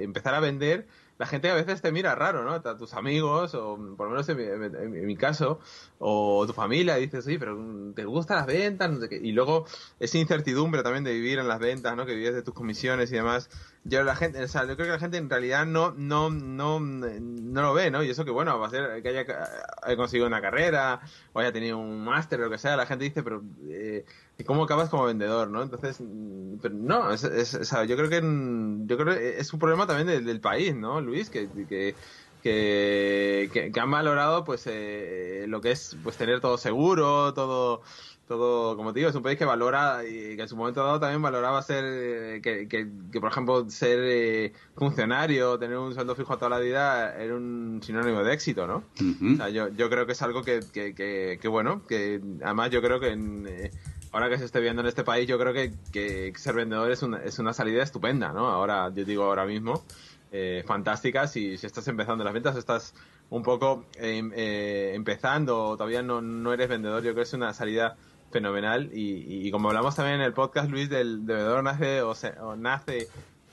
empezar 0.01 0.33
a 0.33 0.39
vender, 0.39 0.87
la 1.19 1.25
gente 1.25 1.49
a 1.49 1.53
veces 1.53 1.81
te 1.81 1.91
mira 1.91 2.15
raro, 2.15 2.45
¿no? 2.45 2.53
A 2.53 2.77
tus 2.77 2.93
amigos, 2.93 3.53
o 3.53 3.77
por 3.97 4.07
lo 4.07 4.11
menos 4.11 4.29
en 4.29 5.05
mi, 5.05 5.17
caso, 5.17 5.59
o 5.99 6.47
tu 6.47 6.53
familia, 6.53 6.95
dices, 6.95 7.25
sí, 7.25 7.37
pero 7.37 7.57
¿te 7.93 8.05
gustan 8.05 8.37
las 8.37 8.45
ventas? 8.47 8.89
Y 9.11 9.33
luego 9.33 9.65
esa 9.99 10.17
incertidumbre 10.17 10.81
también 10.81 11.03
de 11.03 11.11
vivir 11.11 11.37
en 11.37 11.49
las 11.49 11.59
ventas, 11.59 11.93
¿no? 11.97 12.05
Que 12.05 12.15
vives 12.15 12.35
de 12.35 12.41
tus 12.41 12.53
comisiones 12.53 13.11
y 13.11 13.15
demás. 13.15 13.49
Yo, 13.85 14.03
la 14.03 14.15
gente, 14.15 14.43
o 14.43 14.47
sea, 14.47 14.65
yo 14.67 14.75
creo 14.75 14.87
que 14.87 14.91
la 14.93 14.99
gente 14.99 15.17
en 15.17 15.29
realidad 15.29 15.65
no, 15.65 15.91
no, 15.91 16.29
no, 16.29 16.79
no 16.79 17.61
lo 17.61 17.73
ve, 17.73 17.89
¿no? 17.89 18.03
Y 18.03 18.09
eso 18.09 18.25
que, 18.25 18.31
bueno, 18.31 18.59
va 18.59 18.67
a 18.67 18.69
ser 18.69 19.01
que 19.01 19.09
haya, 19.09 19.25
conseguido 19.95 20.27
una 20.27 20.41
carrera, 20.41 20.99
o 21.33 21.39
haya 21.39 21.53
tenido 21.53 21.77
un 21.77 22.03
máster 22.03 22.39
lo 22.39 22.49
que 22.49 22.57
sea, 22.57 22.75
la 22.75 22.85
gente 22.85 23.05
dice, 23.05 23.23
pero 23.23 23.41
eh, 23.69 24.05
¿cómo 24.45 24.63
acabas 24.63 24.89
como 24.89 25.05
vendedor, 25.05 25.49
no? 25.49 25.63
Entonces, 25.63 26.01
pero 26.61 26.75
no, 26.75 27.11
es, 27.13 27.21
yo 27.21 27.95
creo 27.95 28.09
que 28.09 28.21
yo 28.85 28.97
creo 28.97 29.15
que 29.15 29.39
es 29.39 29.53
un 29.53 29.59
problema 29.59 29.87
también 29.87 30.07
del, 30.07 30.25
del 30.25 30.41
país, 30.41 30.75
¿no? 30.75 30.99
Luis, 30.99 31.29
que, 31.29 31.47
que, 31.49 31.95
que, 32.43 33.71
que, 33.73 33.79
han 33.79 33.91
valorado 33.91 34.43
pues 34.43 34.63
eh, 34.67 35.45
lo 35.47 35.61
que 35.61 35.71
es 35.71 35.97
pues 36.03 36.17
tener 36.17 36.41
todo 36.41 36.57
seguro, 36.57 37.33
todo 37.33 37.81
todo, 38.29 38.77
como 38.77 38.93
te 38.93 38.99
digo, 38.99 39.09
es 39.09 39.15
un 39.15 39.23
país 39.23 39.39
que 39.39 39.43
valora 39.43 40.03
y 40.07 40.35
que 40.35 40.43
en 40.43 40.47
su 40.47 40.55
momento 40.55 40.83
dado 40.83 40.99
también 40.99 41.19
valoraba 41.19 41.63
ser, 41.63 41.83
eh, 41.83 42.41
que, 42.43 42.67
que, 42.67 43.19
por 43.19 43.31
ejemplo, 43.31 43.67
ser 43.71 43.99
eh, 44.03 44.53
funcionario, 44.75 45.57
tener 45.57 45.79
un 45.79 45.95
sueldo 45.95 46.13
fijo 46.13 46.33
a 46.33 46.37
toda 46.37 46.49
la 46.49 46.59
vida 46.59 47.15
era 47.15 47.35
un 47.35 47.81
sinónimo 47.83 48.23
de 48.23 48.31
éxito, 48.31 48.67
¿no? 48.67 48.83
O 49.33 49.35
sea, 49.35 49.49
yo, 49.49 49.69
yo 49.69 49.89
creo 49.89 50.05
que 50.05 50.11
es 50.11 50.21
algo 50.21 50.43
que, 50.43 50.59
que, 50.71 50.93
que, 51.41 51.47
bueno, 51.47 51.87
que 51.87 52.21
además 52.43 52.69
yo 52.69 52.83
creo 52.83 52.99
que 52.99 53.71
ahora 54.11 54.29
que 54.29 54.37
se 54.37 54.45
esté 54.45 54.59
viendo 54.59 54.83
en 54.83 54.87
este 54.87 55.03
país, 55.03 55.27
yo 55.27 55.39
creo 55.39 55.51
que, 55.51 55.73
que 55.91 56.31
ser 56.37 56.53
vendedor 56.53 56.91
es 56.91 57.01
una, 57.01 57.23
es 57.23 57.39
una 57.39 57.51
salida 57.51 57.81
estupenda, 57.81 58.31
¿no? 58.31 58.47
Ahora, 58.47 58.93
yo 58.93 59.05
digo 59.05 59.23
ahora 59.23 59.45
mismo, 59.47 59.83
eh, 60.31 60.63
fantásticas 60.67 61.35
y 61.35 61.57
si 61.57 61.65
estás 61.65 61.87
empezando 61.87 62.23
las 62.23 62.33
ventas, 62.33 62.55
estás 62.55 62.93
un 63.31 63.41
poco 63.41 63.85
em, 63.95 64.31
eh, 64.35 64.91
empezando, 64.93 65.75
todavía 65.75 66.03
no, 66.03 66.21
no 66.21 66.53
eres 66.53 66.69
vendedor, 66.69 66.99
yo 67.01 67.13
creo 67.13 67.15
que 67.15 67.21
es 67.21 67.33
una 67.33 67.51
salida 67.55 67.97
fenomenal 68.31 68.89
y, 68.93 69.47
y, 69.47 69.51
como 69.51 69.69
hablamos 69.69 69.95
también 69.95 70.17
en 70.17 70.25
el 70.25 70.33
podcast, 70.33 70.69
Luis, 70.69 70.89
del 70.89 71.17
vendedor 71.17 71.63
nace 71.63 72.01
o, 72.01 72.13
se, 72.15 72.29
o 72.39 72.55
nace 72.55 73.07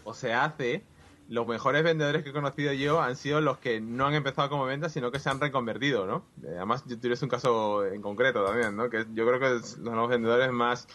o 0.05 0.15
se 0.15 0.33
hace, 0.33 0.85
los 1.29 1.47
mejores 1.47 1.83
vendedores 1.83 2.23
que 2.23 2.31
he 2.31 2.33
conocido 2.33 2.73
yo 2.73 3.01
han 3.01 3.17
sido 3.17 3.41
los 3.41 3.59
que 3.59 3.81
no 3.81 4.07
han 4.07 4.15
empezado 4.15 4.49
como 4.49 4.65
ventas, 4.65 4.93
sino 4.93 5.11
que 5.11 5.19
se 5.19 5.29
han 5.29 5.41
reconvertido, 5.41 6.07
¿no? 6.07 6.25
Eh, 6.45 6.55
además, 6.57 6.85
tú 6.85 6.97
tienes 6.99 7.23
un 7.23 7.29
caso 7.29 7.85
en 7.85 8.01
concreto 8.01 8.45
también, 8.45 8.77
¿no? 8.77 8.89
Que 8.89 9.07
yo 9.13 9.27
creo 9.27 9.41
que 9.41 9.67
son 9.67 9.97
los 9.97 10.09
vendedores 10.09 10.53
más 10.53 10.87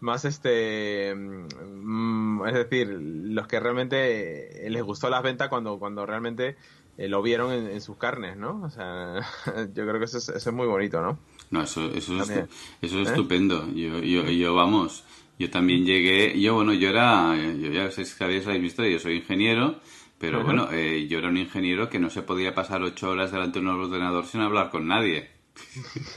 más 0.00 0.24
este 0.24 1.14
mm, 1.14 2.46
es 2.46 2.54
decir 2.54 2.88
los 2.88 3.46
que 3.46 3.58
realmente 3.58 4.66
les 4.68 4.82
gustó 4.82 5.08
las 5.08 5.22
ventas 5.22 5.48
cuando 5.48 5.78
cuando 5.78 6.04
realmente 6.04 6.56
eh, 6.98 7.08
lo 7.08 7.22
vieron 7.22 7.52
en, 7.52 7.80
sus 7.80 7.96
carnes 7.96 8.36
no 8.36 8.60
o 8.62 8.70
sea 8.70 9.20
yo 9.72 9.86
creo 9.86 9.98
que 9.98 10.04
eso 10.04 10.18
es, 10.18 10.28
eso 10.28 10.50
es 10.50 10.54
muy 10.54 10.66
bonito 10.66 11.00
no 11.00 11.18
no 11.54 11.62
eso 11.62 11.86
eso 11.94 12.20
es, 12.20 12.30
eso 12.30 12.46
es 12.82 12.92
¿Eh? 12.92 13.02
estupendo 13.02 13.68
yo, 13.74 14.00
yo 14.00 14.24
yo 14.24 14.54
vamos 14.54 15.04
yo 15.38 15.48
también 15.50 15.86
llegué 15.86 16.38
yo 16.40 16.54
bueno 16.54 16.72
yo 16.72 16.88
era 16.88 17.36
yo 17.36 17.70
ya 17.70 17.90
sé 17.90 18.04
que 18.18 18.24
habéis 18.24 18.46
visto 18.60 18.84
yo 18.84 18.98
soy 18.98 19.18
ingeniero 19.18 19.78
pero 20.18 20.42
bueno 20.42 20.68
eh, 20.72 21.06
yo 21.08 21.18
era 21.18 21.28
un 21.28 21.36
ingeniero 21.36 21.88
que 21.88 22.00
no 22.00 22.10
se 22.10 22.22
podía 22.22 22.54
pasar 22.54 22.82
ocho 22.82 23.10
horas 23.10 23.30
delante 23.30 23.60
de 23.60 23.66
un 23.66 23.80
ordenador 23.80 24.26
sin 24.26 24.40
hablar 24.40 24.70
con 24.70 24.88
nadie 24.88 25.32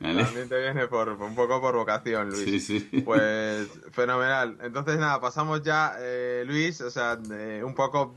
También 0.00 0.48
te 0.48 0.58
viene 0.58 0.88
por, 0.88 1.10
un 1.10 1.34
poco 1.34 1.60
por 1.60 1.74
vocación, 1.74 2.30
Luis. 2.30 2.44
Sí, 2.44 2.60
sí. 2.60 3.02
Pues 3.02 3.68
fenomenal. 3.92 4.56
Entonces, 4.62 4.98
nada, 4.98 5.20
pasamos 5.20 5.62
ya, 5.62 5.94
eh, 5.98 6.42
Luis, 6.46 6.80
o 6.80 6.90
sea, 6.90 7.18
un 7.62 7.74
poco 7.74 8.14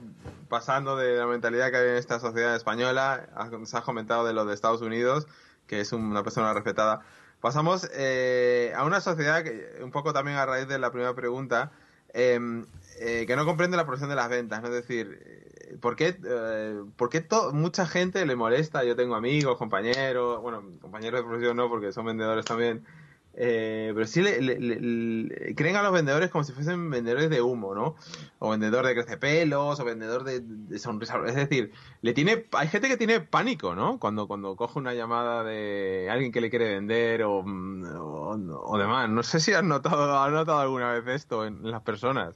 pasando 0.47 0.95
de 0.95 1.17
la 1.17 1.27
mentalidad 1.27 1.71
que 1.71 1.77
hay 1.77 1.89
en 1.89 1.95
esta 1.95 2.19
sociedad 2.19 2.55
española, 2.55 3.29
se 3.65 3.77
has 3.77 3.83
comentado 3.83 4.25
de 4.25 4.33
lo 4.33 4.45
de 4.45 4.53
Estados 4.53 4.81
Unidos, 4.81 5.27
que 5.71 5.79
es 5.79 5.93
una 5.93 6.21
persona 6.21 6.53
respetada. 6.53 6.99
Pasamos 7.39 7.89
eh, 7.93 8.73
a 8.75 8.83
una 8.83 8.99
sociedad 8.99 9.41
que, 9.41 9.79
un 9.81 9.89
poco 9.89 10.11
también 10.11 10.35
a 10.37 10.45
raíz 10.45 10.67
de 10.67 10.77
la 10.77 10.91
primera 10.91 11.15
pregunta, 11.15 11.71
em, 12.13 12.65
eh, 12.99 13.23
que 13.25 13.37
no 13.37 13.45
comprende 13.45 13.77
la 13.77 13.85
profesión 13.85 14.09
de 14.09 14.17
las 14.17 14.27
ventas. 14.27 14.61
Es 14.65 14.69
decir, 14.69 15.77
¿por 15.79 15.95
qué, 15.95 16.17
eh, 16.25 16.83
¿por 16.97 17.07
qué 17.07 17.25
mucha 17.53 17.85
gente 17.87 18.25
le 18.25 18.35
molesta? 18.35 18.83
Yo 18.83 18.97
tengo 18.97 19.15
amigos, 19.15 19.57
compañeros, 19.57 20.41
bueno, 20.41 20.61
compañeros 20.81 21.21
de 21.21 21.23
profesión 21.25 21.55
no, 21.55 21.69
porque 21.69 21.93
son 21.93 22.05
vendedores 22.05 22.43
también, 22.43 22.85
eh, 23.33 23.91
pero 23.93 24.05
sí 24.07 24.21
le, 24.21 25.55
creen 25.55 25.75
a 25.75 25.83
los 25.83 25.93
vendedores 25.93 26.29
como 26.29 26.43
si 26.43 26.51
fuesen 26.51 26.89
vendedores 26.89 27.29
de 27.29 27.41
humo, 27.41 27.73
¿no? 27.73 27.95
O 28.39 28.49
vendedor 28.51 28.85
de 28.85 28.93
crecepelos, 28.93 29.79
o 29.79 29.85
vendedor 29.85 30.23
de, 30.23 30.41
de 30.41 30.79
sonrisas. 30.79 31.17
Es 31.27 31.35
decir, 31.35 31.71
le 32.01 32.13
tiene, 32.13 32.45
hay 32.51 32.67
gente 32.67 32.89
que 32.89 32.97
tiene 32.97 33.21
pánico, 33.21 33.75
¿no? 33.75 33.99
Cuando, 33.99 34.27
cuando 34.27 34.55
coge 34.55 34.79
una 34.79 34.93
llamada 34.93 35.43
de 35.43 36.09
alguien 36.11 36.31
que 36.31 36.41
le 36.41 36.49
quiere 36.49 36.73
vender 36.75 37.23
o, 37.23 37.39
o, 37.39 38.77
demás. 38.77 39.09
No 39.09 39.23
sé 39.23 39.39
si 39.39 39.53
has 39.53 39.63
notado, 39.63 40.19
has 40.19 40.31
notado 40.31 40.59
alguna 40.59 40.93
vez 40.93 41.21
esto 41.21 41.45
en 41.45 41.69
las 41.69 41.81
personas 41.83 42.35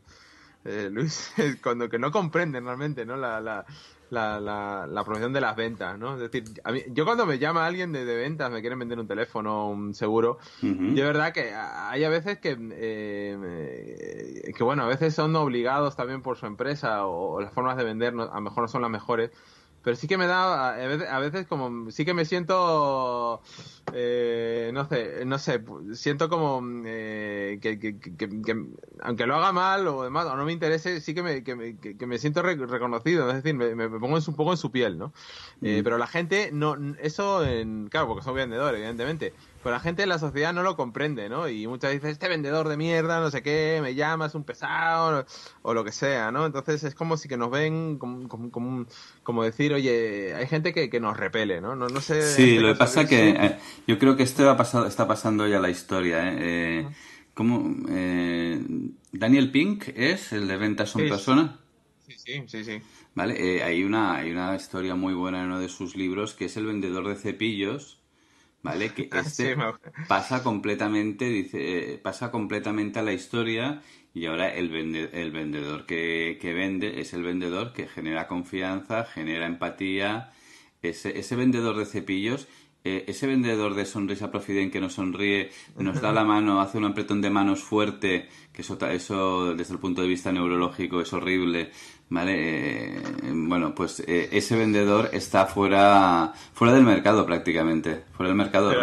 eh, 0.66 0.90
Luis, 0.92 1.32
cuando 1.64 1.90
que 1.90 2.00
no 2.00 2.12
comprenden 2.12 2.66
realmente 2.66 3.06
¿no? 3.06 3.16
La, 3.16 3.40
la, 3.40 3.66
la, 4.16 4.88
la, 4.88 5.04
profesión 5.04 5.34
de 5.34 5.42
las 5.42 5.56
ventas, 5.56 6.00
¿no? 6.00 6.16
Es 6.16 6.20
decir, 6.20 6.44
a 6.64 6.72
mí, 6.72 6.82
yo 6.88 7.06
cuando 7.06 7.26
me 7.26 7.38
llama 7.38 7.66
alguien 7.66 7.92
de, 7.92 8.04
ventas, 8.04 8.50
me 8.50 8.62
quieren 8.62 8.80
vender 8.80 9.00
un 9.00 9.08
teléfono, 9.08 9.70
un 9.70 9.94
seguro, 9.94 10.40
de 10.62 11.04
verdad 11.04 11.34
que 11.34 11.54
hay 11.54 12.04
a 12.04 12.10
veces 12.10 12.40
que, 12.40 12.58
eh, 12.60 14.52
que, 14.56 14.64
bueno, 14.64 14.84
a 14.84 14.88
veces 14.88 15.14
son 15.14 15.36
obligados 15.36 15.96
también 15.96 16.22
por 16.22 16.38
su 16.38 16.46
empresa 16.46 17.06
o, 17.06 17.40
las 17.42 17.54
formas 17.54 17.78
de 17.78 17.84
vender 17.84 18.14
a 18.14 18.36
lo 18.36 18.42
mejor 18.42 18.64
no 18.64 18.68
son 18.68 18.82
las 18.82 18.92
mejores, 18.92 19.32
pero 19.86 19.96
sí 19.96 20.08
que 20.08 20.18
me 20.18 20.26
da 20.26 20.72
a 20.72 21.20
veces, 21.20 21.46
como 21.46 21.92
sí 21.92 22.06
que 22.06 22.16
me 22.16 22.26
siento 22.26 23.40
eh, 23.94 24.72
no 24.74 24.90
sé 24.90 25.24
no 25.26 25.38
sé 25.38 25.64
siento 25.94 26.28
como 26.28 26.60
eh, 26.88 27.60
que, 27.62 27.78
que, 27.78 28.00
que, 28.00 28.66
aunque 29.04 29.28
lo 29.28 29.36
haga 29.36 29.52
mal 29.52 29.88
o 29.88 30.04
demás 30.04 30.26
o 30.26 30.36
no 30.36 30.44
me 30.44 30.54
interese 30.54 31.02
sí 31.02 31.14
que 31.14 31.22
me, 31.22 31.44
que 31.44 31.56
me, 32.08 32.18
siento 32.18 32.42
reconocido. 32.42 33.30
Es 33.30 33.44
decir 33.44 33.54
me, 33.54 33.88
pongo 33.88 34.18
un 34.18 34.36
poco 34.36 34.52
en 34.52 34.58
su 34.58 34.72
piel 34.72 34.98
no 34.98 35.14
eh, 35.62 35.82
mm. 35.82 35.84
pero 35.84 36.00
la 36.00 36.08
gente 36.08 36.50
no 36.52 36.76
eso 37.00 37.46
en, 37.46 37.88
claro 37.88 38.08
porque 38.08 38.24
son 38.24 38.34
vendedores 38.34 38.80
evidentemente 38.80 39.34
pero 39.66 39.78
la 39.78 39.80
gente 39.80 40.04
en 40.04 40.10
la 40.10 40.20
sociedad 40.20 40.54
no 40.54 40.62
lo 40.62 40.76
comprende, 40.76 41.28
¿no? 41.28 41.50
Y 41.50 41.66
muchas 41.66 41.92
veces, 41.92 42.12
este 42.12 42.28
vendedor 42.28 42.70
de 42.70 42.78
mierda, 42.78 43.20
no 43.20 43.32
sé 43.32 43.42
qué, 43.42 43.80
me 43.82 43.96
llama, 43.96 44.28
es 44.28 44.36
un 44.36 44.44
pesado, 44.44 45.26
o 45.64 45.74
lo 45.74 45.84
que 45.84 45.92
sea, 45.92 46.32
¿no? 46.32 46.46
Entonces 46.46 46.84
es 46.84 46.94
como 46.94 47.18
si 47.18 47.28
que 47.28 47.36
nos 47.36 47.50
ven 47.50 47.98
como, 47.98 48.30
como, 48.30 48.86
como, 49.24 49.44
decir, 49.44 49.74
oye, 49.74 50.36
hay 50.36 50.46
gente 50.46 50.72
que, 50.72 50.88
que, 50.92 51.00
nos 51.00 51.18
repele, 51.18 51.62
¿no? 51.62 51.76
No, 51.76 51.88
no 51.88 52.00
sé... 52.00 52.22
Sí, 52.22 52.58
este 52.58 52.62
lo 52.62 52.74
que 52.74 52.76
pasa 52.78 53.08
que 53.08 53.30
eh, 53.30 53.58
yo 53.88 53.98
creo 53.98 54.16
que 54.16 54.22
esto 54.22 54.48
ha 54.48 54.56
pasado, 54.56 54.86
está 54.86 55.08
pasando 55.08 55.48
ya 55.48 55.60
la 55.60 55.72
historia, 55.72 56.32
¿eh? 56.32 56.38
eh 56.42 56.88
¿Cómo? 57.34 57.88
Eh, 57.90 58.64
¿Daniel 59.14 59.50
Pink 59.50 59.88
es 59.96 60.32
el 60.32 60.48
de 60.48 60.58
ventas 60.58 60.92
son 60.92 61.10
persona? 61.10 61.60
Sí, 62.08 62.14
sí, 62.18 62.44
sí, 62.46 62.64
sí. 62.64 62.82
Vale, 63.16 63.34
eh, 63.58 63.64
hay, 63.64 63.84
una, 63.84 64.18
hay 64.18 64.30
una 64.30 64.56
historia 64.56 64.94
muy 64.94 65.16
buena 65.16 65.40
en 65.40 65.48
uno 65.48 65.60
de 65.60 65.70
sus 65.70 65.96
libros 65.96 66.36
que 66.36 66.46
es 66.46 66.56
el 66.56 66.68
vendedor 66.68 67.08
de 67.08 67.16
cepillos 67.16 68.05
¿vale? 68.66 68.94
Que 68.94 69.08
ah, 69.12 69.20
este 69.20 69.56
pasa 70.08 70.44
completamente, 70.44 71.26
dice, 71.26 71.94
eh, 71.94 71.98
pasa 72.00 72.32
completamente 72.32 73.00
a 73.00 73.04
la 73.04 73.14
historia 73.14 73.82
y 74.14 74.26
ahora 74.26 74.50
el, 74.50 74.74
el 74.74 75.32
vendedor 75.32 75.86
que, 75.86 76.40
vende 76.42 77.00
es 77.00 77.14
el 77.14 77.22
vendedor 77.22 77.74
que 77.74 77.88
genera 77.88 78.28
confianza, 78.28 79.06
genera 79.06 79.46
empatía. 79.46 80.32
Ese, 80.82 81.18
ese 81.18 81.36
vendedor 81.36 81.78
de 81.78 81.86
cepillos 81.86 82.48
eh, 82.88 83.06
ese 83.08 83.26
vendedor 83.26 83.74
de 83.74 83.84
sonrisa 83.84 84.30
profiden 84.30 84.70
que 84.70 84.80
nos 84.80 84.94
sonríe, 84.94 85.50
nos 85.76 86.02
da 86.02 86.12
la 86.12 86.24
mano, 86.34 86.62
hace 86.62 86.78
un 86.78 86.86
apretón 86.86 87.20
de 87.20 87.32
manos 87.32 87.64
fuerte, 87.64 88.30
que 88.54 88.62
eso, 88.62 88.78
eso 88.88 89.56
desde 89.56 89.74
el 89.74 89.80
punto 89.80 90.04
de 90.04 90.08
vista 90.08 90.32
neurológico 90.32 91.02
es 91.02 91.12
horrible, 91.12 91.72
¿vale? 92.10 92.98
Eh, 92.98 93.02
bueno, 93.34 93.74
pues 93.76 94.02
eh, 94.08 94.30
ese 94.32 94.56
vendedor 94.56 95.10
está 95.14 95.46
fuera, 95.46 96.34
fuera 96.54 96.74
del 96.74 96.84
mercado 96.84 97.26
prácticamente, 97.26 98.04
fuera 98.14 98.30
del 98.30 98.38
mercado, 98.38 98.74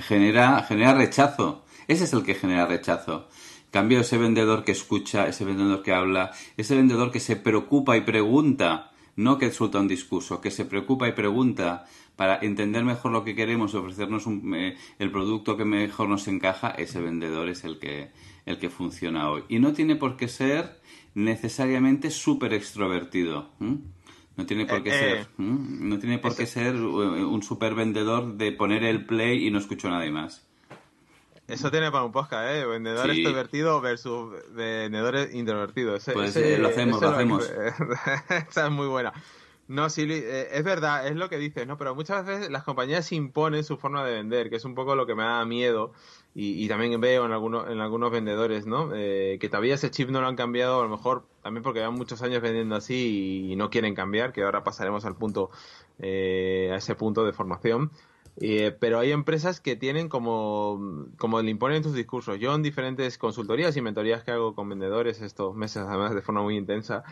genera, 0.00 0.62
genera 0.62 0.94
rechazo, 0.94 1.64
ese 1.88 2.04
es 2.04 2.12
el 2.12 2.22
que 2.22 2.34
genera 2.34 2.66
rechazo. 2.66 3.28
Cambio 3.70 4.00
ese 4.00 4.18
vendedor 4.18 4.64
que 4.64 4.72
escucha, 4.72 5.28
ese 5.28 5.44
vendedor 5.44 5.82
que 5.82 5.92
habla, 5.92 6.32
ese 6.56 6.74
vendedor 6.74 7.12
que 7.12 7.20
se 7.20 7.36
preocupa 7.36 7.96
y 7.96 8.00
pregunta, 8.00 8.90
no 9.14 9.38
que 9.38 9.52
suelta 9.52 9.78
un 9.78 9.86
discurso, 9.86 10.40
que 10.40 10.50
se 10.50 10.64
preocupa 10.64 11.06
y 11.06 11.12
pregunta 11.12 11.86
para 12.16 12.38
entender 12.42 12.84
mejor 12.84 13.12
lo 13.12 13.24
que 13.24 13.34
queremos, 13.34 13.74
ofrecernos 13.74 14.24
eh, 14.54 14.76
el 14.98 15.10
producto 15.10 15.56
que 15.56 15.64
mejor 15.64 16.08
nos 16.08 16.26
encaja, 16.28 16.70
ese 16.70 17.00
vendedor 17.00 17.48
es 17.48 17.64
el 17.64 17.78
que, 17.78 18.10
el 18.44 18.58
que 18.58 18.70
funciona 18.70 19.30
hoy. 19.30 19.44
Y 19.48 19.58
no 19.58 19.72
tiene 19.72 19.96
por 19.96 20.16
qué 20.16 20.28
ser 20.28 20.79
necesariamente 21.14 22.10
súper 22.10 22.54
extrovertido. 22.54 23.50
No 24.36 24.46
tiene 24.46 24.66
por 24.66 24.82
qué 24.82 24.90
eh, 24.90 24.98
ser, 24.98 25.18
eh. 25.18 25.26
no 25.38 25.98
tiene 25.98 26.18
por 26.18 26.34
qué 26.34 26.46
ser 26.46 26.74
un 26.76 27.42
super 27.42 27.74
vendedor 27.74 28.36
de 28.36 28.52
poner 28.52 28.84
el 28.84 29.04
play 29.04 29.46
y 29.46 29.50
no 29.50 29.58
escucho 29.58 29.88
a 29.88 29.92
nadie 29.92 30.10
más. 30.10 30.46
Eso 31.46 31.70
tiene 31.70 31.90
para 31.90 32.04
un 32.04 32.12
podcast, 32.12 32.48
¿eh? 32.48 32.64
Vendedor 32.64 33.10
extrovertido 33.10 33.80
versus 33.80 34.34
vendedores 34.50 35.34
introvertidos. 35.34 36.04
pues 36.12 36.36
lo 36.58 36.68
hacemos, 36.68 37.00
lo 37.02 37.08
hacemos. 37.08 37.50
Esa 38.48 38.66
es 38.66 38.72
muy 38.72 38.86
buena. 38.86 39.12
No, 39.70 39.88
sí, 39.88 40.04
eh, 40.10 40.48
es 40.50 40.64
verdad, 40.64 41.06
es 41.06 41.14
lo 41.14 41.28
que 41.28 41.38
dices, 41.38 41.64
¿no? 41.64 41.78
Pero 41.78 41.94
muchas 41.94 42.26
veces 42.26 42.50
las 42.50 42.64
compañías 42.64 43.12
imponen 43.12 43.62
su 43.62 43.76
forma 43.76 44.04
de 44.04 44.14
vender, 44.14 44.50
que 44.50 44.56
es 44.56 44.64
un 44.64 44.74
poco 44.74 44.96
lo 44.96 45.06
que 45.06 45.14
me 45.14 45.22
da 45.22 45.44
miedo 45.44 45.92
y, 46.34 46.66
también 46.66 47.00
veo 47.00 47.24
en 47.24 47.30
algunos, 47.30 47.70
en 47.70 47.78
algunos 47.78 48.10
vendedores, 48.10 48.66
¿no? 48.66 48.90
Eh, 48.92 49.38
que 49.40 49.48
todavía 49.48 49.76
ese 49.76 49.92
chip 49.92 50.10
no 50.10 50.20
lo 50.22 50.26
han 50.26 50.34
cambiado, 50.34 50.80
a 50.80 50.82
lo 50.82 50.88
mejor 50.88 51.24
también 51.44 51.62
porque 51.62 51.78
llevan 51.78 51.94
muchos 51.94 52.20
años 52.22 52.42
vendiendo 52.42 52.74
así 52.74 53.52
y, 53.52 53.54
no 53.54 53.70
quieren 53.70 53.94
cambiar, 53.94 54.32
que 54.32 54.42
ahora 54.42 54.64
pasaremos 54.64 55.04
al 55.04 55.14
punto, 55.14 55.50
eh, 56.00 56.70
a 56.72 56.76
ese 56.76 56.96
punto 56.96 57.24
de 57.24 57.32
formación. 57.32 57.92
pero 58.80 58.98
hay 58.98 59.12
empresas 59.12 59.60
que 59.60 59.76
tienen 59.76 60.08
como, 60.08 61.06
como 61.16 61.40
le 61.42 61.50
imponen 61.50 61.84
sus 61.84 61.94
discursos. 61.94 62.40
Yo 62.40 62.54
en 62.56 62.62
diferentes 62.62 63.18
consultorías 63.18 63.76
y 63.76 63.82
mentorías 63.82 64.24
que 64.24 64.32
hago 64.32 64.54
con 64.56 64.68
vendedores 64.68 65.20
estos 65.20 65.54
meses, 65.54 65.84
además 65.86 66.12
de 66.14 66.22
forma 66.22 66.42
muy 66.42 66.56
intensa, 66.56 67.04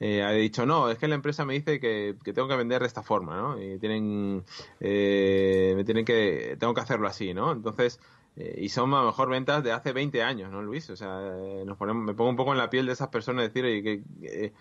eh, 0.00 0.22
ha 0.22 0.32
dicho, 0.32 0.66
no, 0.66 0.90
es 0.90 0.98
que 0.98 1.08
la 1.08 1.14
empresa 1.14 1.44
me 1.44 1.54
dice 1.54 1.78
que, 1.78 2.16
tengo 2.24 2.48
que 2.48 2.56
vender 2.56 2.80
de 2.80 2.86
esta 2.86 3.02
forma, 3.02 3.36
¿no? 3.36 3.62
Y 3.62 3.78
tienen, 3.78 4.44
eh, 4.80 5.72
me 5.76 5.84
tienen 5.84 6.04
que, 6.04 6.56
tengo 6.58 6.74
que 6.74 6.80
hacerlo 6.80 7.06
así, 7.06 7.32
¿no? 7.32 7.52
Entonces, 7.52 8.00
eh, 8.36 8.58
y 8.58 8.68
son 8.70 8.92
a 8.92 9.00
lo 9.00 9.06
mejor 9.06 9.30
ventas 9.30 9.62
de 9.62 9.70
hace 9.70 9.92
20 9.92 10.22
años, 10.22 10.50
¿no, 10.50 10.62
Luis? 10.62 10.90
O 10.90 10.96
sea, 10.96 11.20
nos 11.64 11.78
ponemos, 11.78 12.04
me 12.04 12.14
pongo 12.14 12.30
un 12.30 12.36
poco 12.36 12.52
en 12.52 12.58
la 12.58 12.70
piel 12.70 12.86
de 12.86 12.92
esas 12.92 13.08
personas 13.08 13.52
decir, 13.52 13.64
¿qué, 13.82 14.52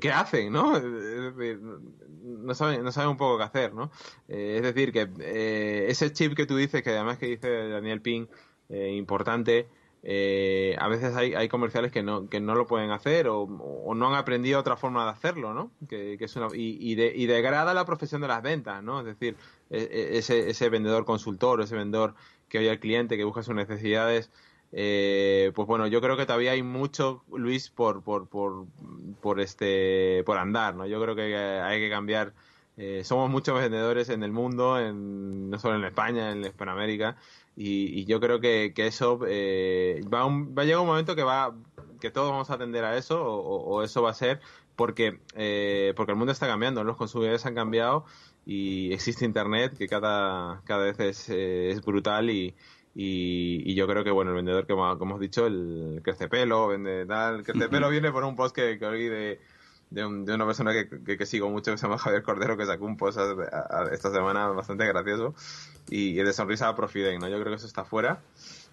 ¿qué 0.00 0.12
hacen, 0.12 0.52
no? 0.52 0.80
no 2.22 2.54
saben, 2.54 2.82
no 2.82 2.92
saben 2.92 3.10
un 3.10 3.16
poco 3.18 3.36
qué 3.36 3.44
hacer, 3.44 3.74
¿no? 3.74 3.90
es 4.26 4.62
decir, 4.62 4.90
que 4.92 5.86
ese 5.88 6.12
chip 6.12 6.34
que 6.34 6.46
tú 6.46 6.56
dices, 6.56 6.82
que 6.82 6.90
además 6.90 7.18
que 7.18 7.26
dice 7.26 7.68
Daniel 7.68 8.00
Ping, 8.00 8.26
importante, 8.70 9.68
eh, 10.06 10.76
a 10.78 10.88
veces 10.88 11.16
hay, 11.16 11.32
hay, 11.34 11.48
comerciales 11.48 11.90
que 11.90 12.02
no, 12.02 12.28
que 12.28 12.38
no 12.38 12.54
lo 12.54 12.66
pueden 12.66 12.90
hacer 12.90 13.26
o, 13.26 13.46
no 13.46 14.08
han 14.08 14.14
aprendido 14.14 14.60
otra 14.60 14.76
forma 14.76 15.04
de 15.04 15.10
hacerlo, 15.10 15.54
¿no? 15.54 15.70
Que, 15.88 16.18
es 16.20 16.36
una, 16.36 16.48
y, 16.54 16.76
y, 16.78 16.94
de, 16.94 17.10
y, 17.16 17.24
degrada 17.24 17.72
la 17.72 17.86
profesión 17.86 18.20
de 18.20 18.28
las 18.28 18.42
ventas, 18.42 18.82
¿no? 18.82 19.00
Es 19.00 19.06
decir, 19.06 19.36
e, 19.70 19.78
e, 19.78 20.18
ese, 20.18 20.50
ese 20.50 20.68
vendedor 20.68 21.06
consultor, 21.06 21.62
ese 21.62 21.74
vendedor 21.74 22.14
que 22.50 22.58
oye 22.58 22.70
al 22.70 22.80
cliente, 22.80 23.16
que 23.16 23.24
busca 23.24 23.42
sus 23.42 23.54
necesidades, 23.54 24.30
eh, 24.72 25.52
pues 25.54 25.66
bueno, 25.66 25.86
yo 25.86 26.02
creo 26.02 26.18
que 26.18 26.26
todavía 26.26 26.52
hay 26.52 26.62
mucho, 26.62 27.24
Luis, 27.32 27.70
por, 27.70 28.02
por, 28.02 28.28
por, 28.28 28.66
por, 29.22 29.40
este, 29.40 30.22
por 30.26 30.36
andar, 30.36 30.74
¿no? 30.74 30.86
Yo 30.86 31.00
creo 31.00 31.16
que 31.16 31.34
hay 31.34 31.80
que 31.80 31.88
cambiar. 31.88 32.34
Eh, 32.76 33.02
somos 33.04 33.30
muchos 33.30 33.58
vendedores 33.58 34.08
en 34.08 34.22
el 34.24 34.32
mundo, 34.32 34.80
en, 34.80 35.50
no 35.50 35.58
solo 35.58 35.76
en 35.76 35.84
España, 35.84 36.32
en 36.32 36.44
Hispanoamérica, 36.44 37.16
y, 37.56 38.04
yo 38.06 38.20
creo 38.20 38.40
que, 38.40 38.72
eso 38.76 39.20
eh, 39.28 40.02
va, 40.12 40.22
a 40.24 40.64
llegar 40.64 40.80
un 40.80 40.86
momento 40.86 41.14
que 41.14 41.22
va 41.22 41.54
que 42.00 42.10
todos 42.10 42.30
vamos 42.30 42.50
a 42.50 42.54
atender 42.54 42.84
a 42.84 42.96
eso 42.98 43.24
o, 43.24 43.82
eso 43.82 44.02
va 44.02 44.10
a 44.10 44.14
ser 44.14 44.40
porque 44.76 45.20
eh, 45.36 45.92
porque 45.96 46.12
el 46.12 46.18
mundo 46.18 46.32
está 46.32 46.46
cambiando, 46.46 46.84
los 46.84 46.96
consumidores 46.96 47.46
han 47.46 47.54
cambiado 47.54 48.04
y 48.44 48.92
existe 48.92 49.24
internet 49.24 49.76
que 49.78 49.88
cada, 49.88 50.60
cada 50.64 50.84
vez 50.84 51.00
es, 51.00 51.30
eh, 51.30 51.70
es 51.70 51.80
brutal 51.80 52.28
y, 52.28 52.54
y, 52.94 53.74
yo 53.74 53.86
creo 53.86 54.04
que 54.04 54.10
bueno 54.10 54.32
el 54.32 54.36
vendedor 54.36 54.66
que 54.66 54.74
como, 54.74 54.92
hemos 54.92 55.20
dicho 55.20 55.46
el 55.46 56.00
crecepelo 56.02 56.68
vende 56.68 57.06
tal 57.06 57.36
el 57.36 57.44
crecepelo 57.44 57.88
viene 57.88 58.12
por 58.12 58.24
un 58.24 58.36
post 58.36 58.54
que, 58.54 58.78
que 58.78 58.84
oí 58.84 59.08
de 59.08 59.40
de, 59.94 60.34
una 60.34 60.46
persona 60.46 60.72
que, 60.72 61.16
que, 61.16 61.26
sigo 61.26 61.48
mucho 61.50 61.70
que 61.70 61.78
se 61.78 61.86
llama 61.86 61.98
Javier 61.98 62.22
Cordero 62.22 62.56
que 62.56 62.66
sacó 62.66 62.84
un 62.84 62.96
post 62.96 63.18
esta 63.92 64.10
semana 64.10 64.48
bastante 64.48 64.86
gracioso 64.86 65.34
y, 65.88 66.14
de 66.14 66.32
sonrisa 66.32 66.68
a 66.68 66.74
Profiden, 66.74 67.20
¿no? 67.20 67.28
Yo 67.28 67.38
creo 67.40 67.50
que 67.50 67.56
eso 67.56 67.66
está 67.66 67.84
fuera. 67.84 68.20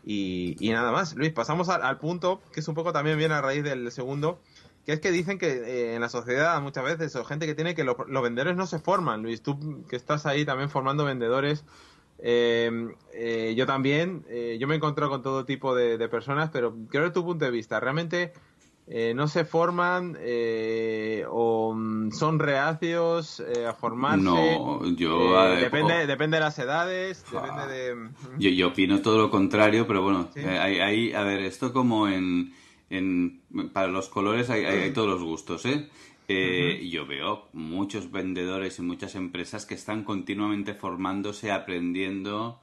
Y, 0.03 0.55
y 0.59 0.71
nada 0.71 0.91
más, 0.91 1.15
Luis, 1.15 1.31
pasamos 1.31 1.69
al, 1.69 1.97
punto 1.99 2.41
que 2.51 2.61
es 2.61 2.67
un 2.67 2.73
poco 2.73 2.91
también 2.91 3.17
viene 3.17 3.35
a 3.35 3.41
raíz 3.41 3.63
del 3.63 3.91
segundo, 3.91 4.39
que 4.85 4.93
es 4.93 4.99
que 4.99 5.11
dicen 5.11 5.37
que 5.37 5.51
eh, 5.51 5.95
en 5.95 6.01
la 6.01 6.09
sociedad 6.09 6.59
muchas 6.59 6.83
veces, 6.83 7.15
o 7.15 7.23
gente 7.23 7.45
que 7.45 7.53
tiene 7.53 7.75
que 7.75 7.83
los 7.83 8.23
vendedores 8.23 8.55
no 8.55 8.65
se 8.65 8.79
forman, 8.79 9.21
Luis, 9.21 9.43
tú 9.43 9.85
que 9.87 9.95
estás 9.95 10.25
ahí 10.25 10.43
también 10.43 10.71
formando 10.71 11.05
vendedores, 11.05 11.63
eh, 12.17 12.95
eh, 13.13 13.53
yo 13.55 13.67
también, 13.67 14.25
yo 14.59 14.67
me 14.67 14.73
he 14.73 14.77
encontrado 14.77 15.11
con 15.11 15.21
todo 15.21 15.45
tipo 15.45 15.75
de, 15.75 15.99
de 15.99 16.09
personas, 16.09 16.49
pero 16.51 16.75
quiero 16.89 17.05
ver 17.05 17.13
tu 17.13 17.23
punto 17.23 17.45
de 17.45 17.51
vista, 17.51 17.79
realmente 17.79 18.33
eh, 18.87 19.13
no 19.15 19.27
se 19.27 19.45
forman 19.45 20.17
eh, 20.19 21.23
o 21.29 21.73
mm, 21.73 22.11
son 22.11 22.39
reacios 22.39 23.39
eh, 23.39 23.65
a 23.65 23.73
formarse. 23.73 24.23
No, 24.23 24.85
yo. 24.95 25.41
depende, 25.55 26.07
depende 26.07 26.37
de 26.37 26.41
las 26.41 26.59
edades, 26.59 27.23
depende 27.31 27.67
de. 27.67 28.09
Yo, 28.37 28.49
yo 28.49 28.69
opino 28.69 29.01
todo 29.01 29.17
lo 29.17 29.29
contrario, 29.29 29.87
pero 29.87 30.01
bueno, 30.01 30.29
hay, 30.35 31.13
a 31.13 31.23
ver, 31.23 31.41
esto 31.41 31.71
como 31.71 32.07
en, 32.07 32.53
en 32.89 33.41
para 33.71 33.87
los 33.87 34.09
colores 34.09 34.49
hay, 34.49 34.65
hay, 34.65 34.91
todos 34.91 35.09
los 35.09 35.23
gustos, 35.23 35.65
¿eh? 35.65 35.89
Yo 36.89 37.05
veo 37.05 37.49
muchos 37.53 38.11
vendedores 38.11 38.79
y 38.79 38.81
muchas 38.81 39.15
empresas 39.15 39.65
que 39.65 39.75
están 39.75 40.03
continuamente 40.03 40.73
formándose, 40.73 41.51
aprendiendo. 41.51 42.59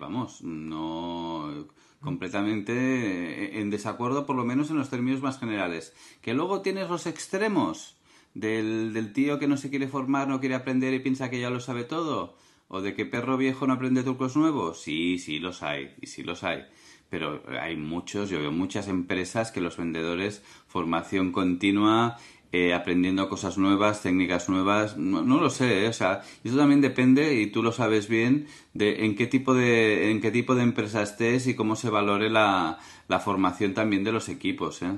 vamos, 0.00 0.42
no 0.42 1.66
completamente 2.06 2.72
eh, 2.72 3.60
en 3.60 3.68
desacuerdo, 3.68 4.26
por 4.26 4.36
lo 4.36 4.44
menos 4.44 4.70
en 4.70 4.76
los 4.76 4.90
términos 4.90 5.22
más 5.22 5.40
generales. 5.40 5.92
Que 6.22 6.34
luego 6.34 6.62
tienes 6.62 6.88
los 6.88 7.04
extremos 7.08 7.96
del, 8.32 8.92
del 8.92 9.12
tío 9.12 9.40
que 9.40 9.48
no 9.48 9.56
se 9.56 9.70
quiere 9.70 9.88
formar, 9.88 10.28
no 10.28 10.38
quiere 10.38 10.54
aprender 10.54 10.94
y 10.94 11.00
piensa 11.00 11.30
que 11.30 11.40
ya 11.40 11.50
lo 11.50 11.58
sabe 11.58 11.82
todo. 11.82 12.36
¿O 12.68 12.80
de 12.80 12.94
que 12.94 13.06
perro 13.06 13.36
viejo 13.36 13.66
no 13.66 13.72
aprende 13.72 14.04
trucos 14.04 14.36
nuevos? 14.36 14.80
Sí, 14.80 15.18
sí 15.18 15.40
los 15.40 15.64
hay, 15.64 15.96
y 16.00 16.06
sí 16.06 16.22
los 16.22 16.44
hay. 16.44 16.62
Pero 17.10 17.42
hay 17.60 17.76
muchos, 17.76 18.30
yo 18.30 18.38
veo 18.38 18.52
muchas 18.52 18.86
empresas 18.86 19.50
que 19.50 19.60
los 19.60 19.76
vendedores, 19.76 20.44
formación 20.68 21.32
continua, 21.32 22.18
eh, 22.52 22.74
aprendiendo 22.74 23.28
cosas 23.28 23.58
nuevas, 23.58 24.02
técnicas 24.02 24.48
nuevas, 24.48 24.96
no, 24.96 25.22
lo 25.22 25.50
sé, 25.50 25.84
¿eh? 25.84 25.88
o 25.88 25.92
sea, 25.92 26.22
eso 26.44 26.56
también 26.56 26.80
depende 26.80 27.34
y 27.34 27.48
tú 27.48 27.62
lo 27.62 27.72
sabes 27.72 28.08
bien 28.08 28.46
de 28.72 29.04
en 29.04 29.16
qué 29.16 29.26
tipo 29.26 29.54
de 29.54 30.10
en 30.10 30.20
qué 30.20 30.30
tipo 30.30 30.54
de 30.54 30.62
empresa 30.62 31.02
estés 31.02 31.46
y 31.46 31.54
cómo 31.54 31.76
se 31.76 31.90
valore 31.90 32.30
la, 32.30 32.78
la 33.08 33.18
formación 33.18 33.74
también 33.74 34.04
de 34.04 34.12
los 34.12 34.28
equipos, 34.28 34.82
¿eh? 34.82 34.96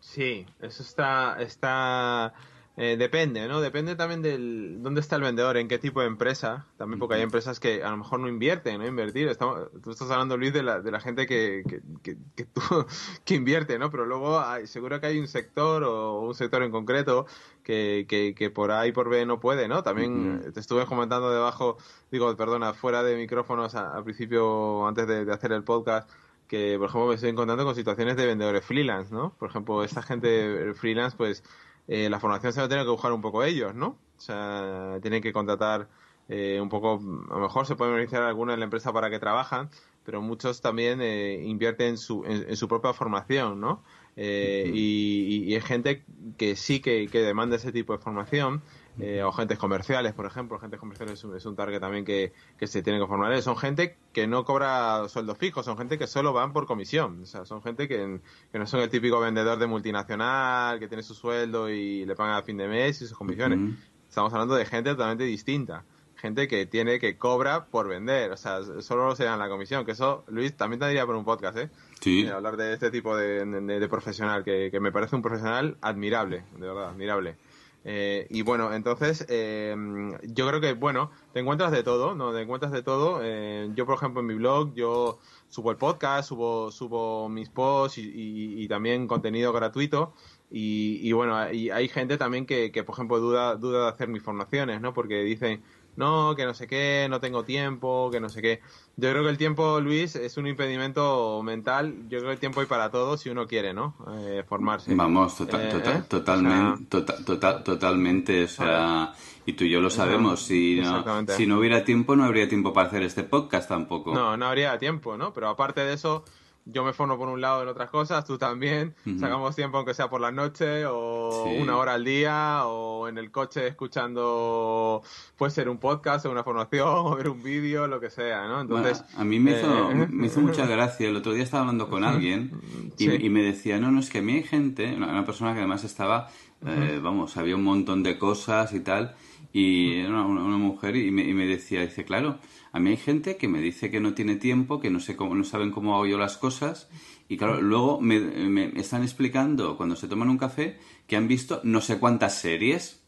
Sí, 0.00 0.46
eso 0.60 0.82
está 0.82 1.36
está 1.40 2.32
eh, 2.80 2.96
depende, 2.96 3.48
¿no? 3.48 3.60
Depende 3.60 3.96
también 3.96 4.22
del 4.22 4.80
dónde 4.80 5.00
está 5.00 5.16
el 5.16 5.22
vendedor, 5.22 5.56
en 5.56 5.66
qué 5.66 5.80
tipo 5.80 6.00
de 6.00 6.06
empresa. 6.06 6.68
También 6.76 7.00
porque 7.00 7.16
hay 7.16 7.22
empresas 7.22 7.58
que 7.58 7.82
a 7.82 7.90
lo 7.90 7.96
mejor 7.96 8.20
no 8.20 8.28
invierten, 8.28 8.78
¿no? 8.78 8.86
Invertir. 8.86 9.26
Estamos, 9.26 9.68
tú 9.82 9.90
estás 9.90 10.08
hablando, 10.12 10.36
Luis, 10.36 10.52
de 10.52 10.62
la, 10.62 10.80
de 10.80 10.92
la 10.92 11.00
gente 11.00 11.26
que, 11.26 11.64
que, 11.68 12.16
que, 12.36 12.44
tú, 12.44 12.60
que 13.24 13.34
invierte, 13.34 13.80
¿no? 13.80 13.90
Pero 13.90 14.06
luego 14.06 14.38
hay, 14.38 14.68
seguro 14.68 15.00
que 15.00 15.08
hay 15.08 15.18
un 15.18 15.26
sector 15.26 15.82
o 15.82 16.20
un 16.20 16.36
sector 16.36 16.62
en 16.62 16.70
concreto 16.70 17.26
que, 17.64 18.06
que, 18.08 18.50
por 18.50 18.70
A 18.70 18.86
y 18.86 18.92
por 18.92 19.08
B 19.08 19.26
no 19.26 19.40
puede, 19.40 19.66
¿no? 19.66 19.82
También 19.82 20.52
te 20.54 20.60
estuve 20.60 20.86
comentando 20.86 21.32
debajo, 21.32 21.78
digo, 22.12 22.36
perdona, 22.36 22.74
fuera 22.74 23.02
de 23.02 23.16
micrófonos 23.16 23.74
al 23.74 24.04
principio, 24.04 24.86
antes 24.86 25.08
de, 25.08 25.24
de 25.24 25.32
hacer 25.32 25.50
el 25.50 25.64
podcast, 25.64 26.08
que, 26.46 26.76
por 26.78 26.88
ejemplo, 26.88 27.08
me 27.08 27.14
estoy 27.16 27.30
encontrando 27.30 27.64
con 27.64 27.74
situaciones 27.74 28.16
de 28.16 28.24
vendedores 28.24 28.64
freelance, 28.64 29.12
¿no? 29.12 29.34
Por 29.36 29.50
ejemplo, 29.50 29.82
esta 29.82 30.00
gente 30.02 30.72
freelance, 30.74 31.16
pues 31.16 31.42
eh, 31.88 32.08
la 32.10 32.20
formación 32.20 32.52
se 32.52 32.60
va 32.60 32.66
a 32.66 32.68
tener 32.68 32.84
que 32.84 32.90
buscar 32.90 33.12
un 33.12 33.22
poco 33.22 33.42
ellos, 33.42 33.74
¿no? 33.74 33.96
O 34.16 34.20
sea, 34.20 34.98
tienen 35.00 35.22
que 35.22 35.32
contratar 35.32 35.88
eh, 36.28 36.60
un 36.60 36.68
poco, 36.68 37.00
a 37.30 37.34
lo 37.34 37.40
mejor 37.40 37.66
se 37.66 37.76
pueden 37.76 37.94
organizar 37.94 38.22
algunos 38.22 38.52
en 38.54 38.60
la 38.60 38.64
empresa 38.64 38.92
para 38.92 39.08
que 39.08 39.18
trabajan, 39.18 39.70
pero 40.04 40.20
muchos 40.20 40.60
también 40.60 41.00
eh, 41.00 41.42
invierten 41.44 41.96
su, 41.96 42.24
en, 42.26 42.54
su 42.56 42.68
propia 42.68 42.92
formación, 42.92 43.60
¿no? 43.60 43.82
y, 44.16 45.44
y, 45.46 45.54
hay 45.54 45.60
gente 45.60 46.02
que 46.36 46.56
sí 46.56 46.80
que, 46.80 47.06
que 47.06 47.20
demanda 47.20 47.54
ese 47.54 47.70
tipo 47.70 47.92
de 47.92 48.00
formación 48.00 48.62
eh, 49.00 49.22
o 49.22 49.28
agentes 49.28 49.58
comerciales, 49.58 50.12
por 50.12 50.26
ejemplo. 50.26 50.56
Agentes 50.56 50.80
comerciales 50.80 51.24
es 51.24 51.46
un, 51.46 51.56
target 51.56 51.80
también 51.80 52.04
que, 52.04 52.32
se 52.60 52.82
tiene 52.82 52.98
que 52.98 53.06
formar. 53.06 53.40
Son 53.42 53.56
gente 53.56 53.96
que 54.12 54.26
no 54.26 54.44
cobra 54.44 55.08
sueldos 55.08 55.38
fijos, 55.38 55.64
son 55.64 55.78
gente 55.78 55.98
que 55.98 56.06
solo 56.06 56.32
van 56.32 56.52
por 56.52 56.66
comisión. 56.66 57.22
O 57.22 57.26
sea, 57.26 57.44
son 57.44 57.62
gente 57.62 57.86
que, 57.86 58.20
no 58.52 58.66
son 58.66 58.80
el 58.80 58.90
típico 58.90 59.20
vendedor 59.20 59.58
de 59.58 59.66
multinacional 59.66 60.78
que 60.78 60.88
tiene 60.88 61.02
su 61.02 61.14
sueldo 61.14 61.70
y 61.70 62.04
le 62.04 62.14
pagan 62.16 62.34
a 62.34 62.42
fin 62.42 62.56
de 62.56 62.68
mes 62.68 63.00
y 63.02 63.06
sus 63.06 63.16
comisiones. 63.16 63.76
Estamos 64.08 64.32
hablando 64.32 64.54
de 64.54 64.64
gente 64.64 64.90
totalmente 64.90 65.24
distinta. 65.24 65.84
Gente 66.16 66.48
que 66.48 66.66
tiene 66.66 66.98
que 66.98 67.16
cobra 67.16 67.66
por 67.66 67.86
vender, 67.86 68.32
o 68.32 68.36
sea, 68.36 68.58
solo 68.80 69.14
se 69.14 69.22
dan 69.22 69.38
la 69.38 69.48
comisión. 69.48 69.84
Que 69.84 69.92
eso, 69.92 70.24
Luis, 70.26 70.56
también 70.56 70.80
te 70.80 70.88
diría 70.88 71.06
por 71.06 71.14
un 71.14 71.24
podcast, 71.24 71.56
¿eh? 71.56 71.70
Sí. 72.00 72.22
Eh, 72.22 72.30
hablar 72.32 72.56
de 72.56 72.72
este 72.72 72.90
tipo 72.90 73.16
de, 73.16 73.44
de, 73.44 73.88
profesional, 73.88 74.42
que, 74.42 74.68
que 74.72 74.80
me 74.80 74.90
parece 74.90 75.14
un 75.14 75.22
profesional 75.22 75.76
admirable, 75.80 76.42
de 76.56 76.66
verdad, 76.66 76.88
admirable. 76.88 77.36
Eh, 77.84 78.26
y 78.30 78.42
bueno, 78.42 78.74
entonces 78.74 79.24
eh, 79.28 79.74
yo 80.22 80.48
creo 80.48 80.60
que, 80.60 80.74
bueno, 80.74 81.10
te 81.32 81.40
encuentras 81.40 81.72
de 81.72 81.82
todo, 81.82 82.14
¿no? 82.14 82.32
Te 82.32 82.42
encuentras 82.42 82.72
de 82.72 82.82
todo. 82.82 83.20
Eh, 83.22 83.70
yo, 83.74 83.86
por 83.86 83.96
ejemplo, 83.96 84.20
en 84.20 84.26
mi 84.26 84.34
blog, 84.34 84.74
yo 84.74 85.18
subo 85.48 85.70
el 85.70 85.76
podcast, 85.76 86.28
subo, 86.28 86.70
subo 86.70 87.28
mis 87.28 87.48
posts 87.48 87.98
y, 87.98 88.66
también 88.68 89.06
contenido 89.06 89.52
gratuito. 89.52 90.12
Y, 90.50 91.12
bueno, 91.12 91.52
y 91.52 91.70
hay 91.70 91.88
gente 91.88 92.16
también 92.16 92.46
que, 92.46 92.72
que, 92.72 92.82
por 92.82 92.94
ejemplo, 92.94 93.18
duda, 93.20 93.56
duda 93.56 93.84
de 93.84 93.88
hacer 93.88 94.08
mis 94.08 94.22
formaciones, 94.22 94.80
¿no? 94.80 94.94
Porque 94.94 95.22
dicen, 95.22 95.62
no, 95.98 96.34
que 96.36 96.44
no 96.46 96.54
sé 96.54 96.66
qué, 96.68 97.08
no 97.10 97.18
tengo 97.20 97.42
tiempo, 97.44 98.08
que 98.12 98.20
no 98.20 98.28
sé 98.28 98.40
qué. 98.40 98.60
Yo 98.96 99.10
creo 99.10 99.24
que 99.24 99.30
el 99.30 99.36
tiempo, 99.36 99.80
Luis, 99.80 100.14
es 100.16 100.36
un 100.36 100.46
impedimento 100.46 101.42
mental. 101.42 101.94
Yo 102.08 102.18
creo 102.18 102.26
que 102.30 102.32
el 102.34 102.38
tiempo 102.38 102.60
hay 102.60 102.66
para 102.66 102.90
todos 102.90 103.20
si 103.20 103.30
uno 103.30 103.46
quiere, 103.46 103.74
¿no? 103.74 103.94
Eh, 104.20 104.44
formarse. 104.48 104.94
Vamos, 104.94 105.36
tota- 105.36 105.62
Eh, 105.62 105.70
tota- 105.72 105.96
¿eh? 105.98 106.02
totalmente, 106.08 106.96
O 106.96 107.00
sea, 107.04 107.06
tota- 107.16 107.24
tota- 107.24 107.64
totalmente, 107.64 108.44
o 108.44 108.48
sea, 108.48 109.12
y 109.44 109.52
tú 109.54 109.64
y 109.64 109.70
yo 109.70 109.80
lo 109.80 109.90
sabemos, 109.90 110.40
si 110.42 110.80
no, 110.80 111.04
si 111.28 111.46
no 111.46 111.58
hubiera 111.58 111.84
tiempo, 111.84 112.14
no 112.14 112.24
habría 112.24 112.48
tiempo 112.48 112.72
para 112.72 112.86
hacer 112.88 113.02
este 113.02 113.24
podcast 113.24 113.68
tampoco. 113.68 114.14
No, 114.14 114.36
no 114.36 114.46
habría 114.46 114.78
tiempo, 114.78 115.16
¿no? 115.16 115.32
Pero 115.32 115.48
aparte 115.48 115.80
de 115.80 115.94
eso, 115.94 116.24
yo 116.70 116.84
me 116.84 116.92
formo 116.92 117.16
por 117.16 117.28
un 117.28 117.40
lado 117.40 117.62
en 117.62 117.68
otras 117.68 117.88
cosas, 117.90 118.24
tú 118.26 118.36
también. 118.36 118.94
Sacamos 119.18 119.56
tiempo 119.56 119.78
aunque 119.78 119.94
sea 119.94 120.10
por 120.10 120.20
la 120.20 120.30
noche 120.30 120.84
o 120.86 121.44
Sí. 121.46 121.58
una 121.62 121.76
hora 121.78 121.94
al 121.94 122.04
día 122.04 122.62
o 122.66 123.08
en 123.08 123.16
el 123.18 123.30
coche 123.30 123.66
escuchando, 123.66 125.02
puede 125.36 125.50
ser 125.50 125.68
un 125.68 125.78
podcast 125.78 126.26
o 126.26 126.30
una 126.30 126.44
formación 126.44 126.88
o 127.06 127.16
ver 127.16 127.28
un 127.28 127.42
vídeo, 127.42 127.86
lo 127.86 128.00
que 128.00 128.10
sea, 128.10 128.46
¿no? 128.46 128.60
Entonces, 128.60 129.02
Bueno, 129.06 129.20
a 129.20 129.24
mí 129.24 129.38
me 129.40 129.52
hizo, 129.52 129.90
eh, 129.90 129.94
me 130.10 130.26
hizo 130.26 130.40
mucha 130.40 130.66
gracia. 130.66 131.08
El 131.08 131.16
otro 131.16 131.32
día 131.32 131.42
estaba 131.44 131.62
hablando 131.62 131.88
con 131.88 132.04
alguien 132.04 132.52
y, 132.98 133.04
Sí. 133.08 133.16
y 133.20 133.28
me 133.30 133.42
decía, 133.42 133.78
no, 133.78 133.90
no, 133.90 134.00
es 134.00 134.10
que 134.10 134.18
a 134.18 134.22
mí 134.22 134.34
hay 134.34 134.42
gente, 134.42 134.94
una, 134.94 135.24
persona 135.24 135.52
que 135.52 135.58
además 135.60 135.84
estaba, 135.84 136.28
eh, 136.66 137.00
vamos, 137.02 137.32
sabía 137.32 137.56
un 137.56 137.64
montón 137.64 138.02
de 138.02 138.18
cosas 138.18 138.72
y 138.72 138.80
tal, 138.80 139.14
y 139.52 140.00
era 140.00 140.08
una, 140.10 140.24
una- 140.26 140.58
mujer 140.58 140.96
y 140.96 141.10
me, 141.10 141.22
y 141.22 141.32
me 141.34 141.46
decía, 141.46 141.80
dice, 141.82 142.04
claro, 142.04 142.38
a 142.72 142.80
mí 142.80 142.90
hay 142.90 142.96
gente 142.96 143.36
que 143.36 143.48
me 143.48 143.60
dice 143.60 143.90
que 143.90 144.00
no 144.00 144.12
tiene 144.14 144.36
tiempo, 144.36 144.80
que 144.80 144.90
no 144.90 145.00
sé 145.00 145.16
cómo, 145.16 145.34
no 145.34 145.44
saben 145.44 145.70
cómo 145.70 145.94
hago 145.94 146.06
yo 146.06 146.18
las 146.18 146.36
cosas, 146.36 146.88
y 147.28 147.36
claro, 147.36 147.60
luego 147.62 148.00
me, 148.00 148.20
me 148.20 148.72
están 148.78 149.02
explicando 149.02 149.76
cuando 149.76 149.96
se 149.96 150.08
toman 150.08 150.28
un 150.30 150.38
café 150.38 150.78
que 151.06 151.16
han 151.16 151.28
visto 151.28 151.60
no 151.64 151.80
sé 151.80 151.98
cuántas 151.98 152.38
series. 152.38 153.02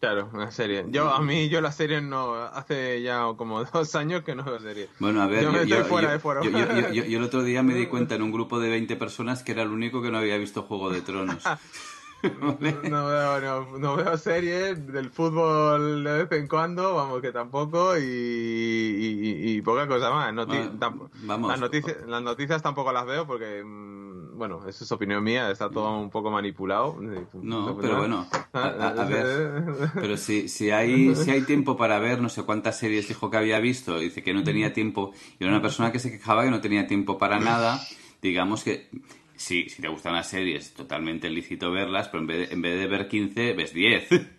claro, 0.00 0.30
una 0.32 0.50
serie. 0.50 0.84
Yo, 0.90 1.10
a 1.10 1.20
mí, 1.22 1.48
yo 1.48 1.60
las 1.60 1.76
series 1.76 2.02
no, 2.02 2.34
hace 2.34 3.02
ya 3.02 3.24
como 3.36 3.62
dos 3.72 3.94
años 3.94 4.22
que 4.24 4.34
no 4.34 4.44
veo 4.44 4.58
series. 4.60 4.88
Bueno, 4.98 5.22
a 5.22 5.26
ver, 5.26 5.42
Yo 5.44 5.52
yo, 5.52 5.60
estoy 5.62 5.82
fuera 5.84 6.08
yo- 6.08 6.12
de 6.14 6.18
foro. 6.20 6.42
yo- 6.42 6.50
yo- 6.50 6.90
yo- 6.92 7.04
yo 7.04 7.18
el 7.18 7.24
otro 7.24 7.42
día 7.44 7.62
me 7.62 7.74
di 7.74 7.86
cuenta 7.92 8.14
en 8.16 8.22
un 8.22 8.32
grupo 8.32 8.58
de 8.60 8.68
20 8.70 8.96
personas 8.96 9.42
que 9.42 9.52
era 9.52 9.62
el 9.62 9.70
único 9.70 10.02
que 10.02 10.10
no 10.10 10.18
había 10.18 10.36
visto 10.38 10.62
Juego 10.62 10.90
de 10.90 11.00
Tronos. 11.02 11.42
No 12.90 13.06
veo, 13.06 13.40
no, 13.40 13.78
no 13.78 13.96
veo 13.96 14.16
series 14.16 14.86
del 14.92 15.10
fútbol 15.10 16.02
de 16.04 16.24
vez 16.24 16.32
en 16.32 16.48
cuando, 16.48 16.94
vamos, 16.94 17.20
que 17.20 17.30
tampoco, 17.32 17.96
y, 17.96 18.02
y- 18.02 19.50
y 19.56 19.62
poca 19.62 19.86
cosa 19.86 20.10
más. 20.10 20.32
Noti- 20.32 20.56
Bueno, 20.56 21.10
vamos. 21.22 21.50
Las, 21.50 21.60
noticias, 21.60 21.96
las 22.06 22.22
noticias 22.22 22.62
tampoco 22.62 22.92
las 22.92 23.06
veo 23.06 23.26
porque, 23.26 23.62
mm, 23.64 24.36
bueno, 24.36 24.62
eso 24.66 24.84
es 24.84 24.92
opinión 24.92 25.22
mía, 25.22 25.50
está 25.50 25.70
todo 25.70 25.98
un 25.98 26.10
poco 26.10 26.30
manipulado. 26.30 26.96
No, 27.42 27.76
pero 27.76 27.98
bueno, 27.98 28.26
a, 28.52 28.60
a- 29.02 29.04
ver. 29.06 29.64
pero 29.94 30.16
si, 30.16 30.48
si, 30.48 30.70
hay, 30.70 31.14
si 31.14 31.30
hay 31.30 31.42
tiempo 31.42 31.76
para 31.76 31.98
ver 31.98 32.20
no 32.20 32.28
sé 32.28 32.42
cuántas 32.42 32.78
series 32.78 33.08
dijo 33.08 33.30
que 33.30 33.36
había 33.36 33.58
visto, 33.60 33.98
dice 33.98 34.22
que 34.22 34.34
no 34.34 34.42
tenía 34.44 34.72
tiempo, 34.72 35.12
y 35.38 35.44
era 35.44 35.52
una 35.52 35.62
persona 35.62 35.92
que 35.92 35.98
se 35.98 36.10
quejaba 36.10 36.44
que 36.44 36.50
no 36.50 36.60
tenía 36.60 36.86
tiempo 36.86 37.18
para 37.18 37.38
nada, 37.38 37.80
digamos 38.22 38.64
que 38.64 38.90
sí, 39.38 39.68
si 39.68 39.80
te 39.82 39.88
gustan 39.88 40.12
las 40.14 40.28
series, 40.28 40.74
totalmente 40.74 41.30
lícito 41.30 41.70
verlas, 41.70 42.08
pero 42.08 42.20
en 42.20 42.26
vez 42.26 42.48
de, 42.48 42.54
en 42.54 42.62
vez 42.62 42.78
de 42.78 42.86
ver 42.86 43.08
15, 43.08 43.52
ves 43.54 43.72
10. 43.72 44.08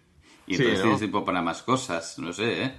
Y 0.50 0.56
Sí, 0.56 0.64
entonces 0.64 0.80
¿no? 0.80 0.84
tienes 0.86 1.00
tiempo 1.00 1.24
para 1.24 1.44
más 1.44 1.62
cosas, 1.62 2.18
no 2.18 2.34
sé, 2.34 2.64
¿eh? 2.64 2.74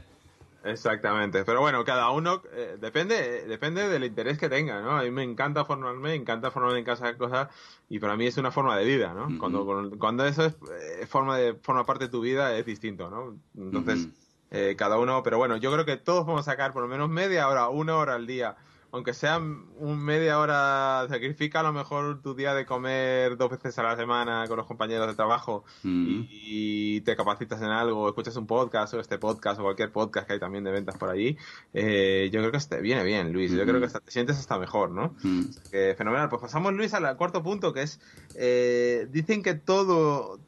Exactamente, 0.64 1.44
pero 1.44 1.60
bueno, 1.60 1.84
cada 1.84 2.10
uno 2.10 2.42
eh, 2.52 2.76
depende 2.78 3.46
depende 3.46 3.88
del 3.88 4.04
interés 4.04 4.38
que 4.38 4.48
tenga, 4.48 4.82
¿no? 4.82 4.98
A 4.98 5.02
mí 5.04 5.10
me 5.10 5.22
encanta 5.22 5.64
formarme, 5.64 6.00
me 6.10 6.14
encanta 6.14 6.50
formarme 6.50 6.80
en 6.80 6.84
casa 6.84 7.06
de 7.06 7.16
cosas 7.16 7.48
y 7.88 7.98
para 7.98 8.16
mí 8.16 8.26
es 8.26 8.36
una 8.36 8.50
forma 8.50 8.76
de 8.76 8.84
vida, 8.84 9.14
¿no? 9.14 9.38
Cuando 9.38 9.64
cuando 9.98 10.26
eso 10.26 10.44
es 10.44 10.54
eh, 11.00 11.06
forma 11.06 11.38
de 11.38 11.54
forma 11.54 11.86
parte 11.86 12.06
de 12.06 12.10
tu 12.10 12.20
vida 12.20 12.54
es 12.58 12.66
distinto, 12.66 13.08
¿no? 13.08 13.38
Entonces 13.56 14.08
eh, 14.50 14.74
cada 14.76 14.98
uno, 14.98 15.22
pero 15.22 15.38
bueno, 15.38 15.56
yo 15.56 15.72
creo 15.72 15.86
que 15.86 15.96
todos 15.96 16.26
vamos 16.26 16.40
a 16.46 16.50
sacar 16.50 16.72
por 16.72 16.82
lo 16.82 16.88
menos 16.88 17.08
media 17.08 17.48
hora, 17.48 17.68
una 17.68 17.96
hora 17.96 18.16
al 18.16 18.26
día, 18.26 18.56
aunque 18.92 19.14
sea 19.14 19.38
un 19.38 20.04
media 20.04 20.38
hora, 20.38 21.06
sacrifica 21.08 21.60
a 21.60 21.62
lo 21.62 21.72
mejor 21.72 22.20
tu 22.22 22.34
día 22.34 22.54
de 22.54 22.66
comer 22.66 23.36
dos 23.36 23.50
veces 23.50 23.78
a 23.78 23.82
la 23.82 23.96
semana 23.96 24.44
con 24.48 24.56
los 24.56 24.66
compañeros 24.66 25.06
de 25.06 25.14
trabajo 25.14 25.64
Mm. 25.82 26.24
y 26.28 27.00
te 27.02 27.14
capacitas 27.16 27.60
en 27.62 27.68
algo, 27.68 28.08
escuchas 28.08 28.36
un 28.36 28.46
podcast 28.46 28.94
o 28.94 29.00
este 29.00 29.18
podcast 29.18 29.60
o 29.60 29.62
cualquier 29.62 29.92
podcast 29.92 30.26
que 30.26 30.34
hay 30.34 30.40
también 30.40 30.64
de 30.64 30.72
ventas 30.72 30.96
por 30.98 31.08
allí, 31.10 31.36
eh, 31.72 32.30
yo 32.32 32.40
creo 32.40 32.50
que 32.50 32.58
este 32.58 32.80
viene 32.80 33.04
bien, 33.04 33.32
Luis. 33.32 33.52
Yo 33.52 33.64
creo 33.64 33.78
que 33.78 33.86
hasta 33.86 34.00
te 34.00 34.10
sientes 34.10 34.38
hasta 34.38 34.58
mejor, 34.58 34.90
¿no? 34.90 35.14
Mm. 35.22 35.42
Que 35.70 35.94
fenomenal. 35.96 36.28
Pues 36.28 36.42
pasamos, 36.42 36.72
Luis, 36.74 36.92
al 36.94 37.16
cuarto 37.16 37.42
punto, 37.42 37.72
que 37.72 37.82
es, 37.82 38.00
eh, 38.34 39.06
dicen 39.10 39.42
que 39.42 39.54
todo, 39.54 40.40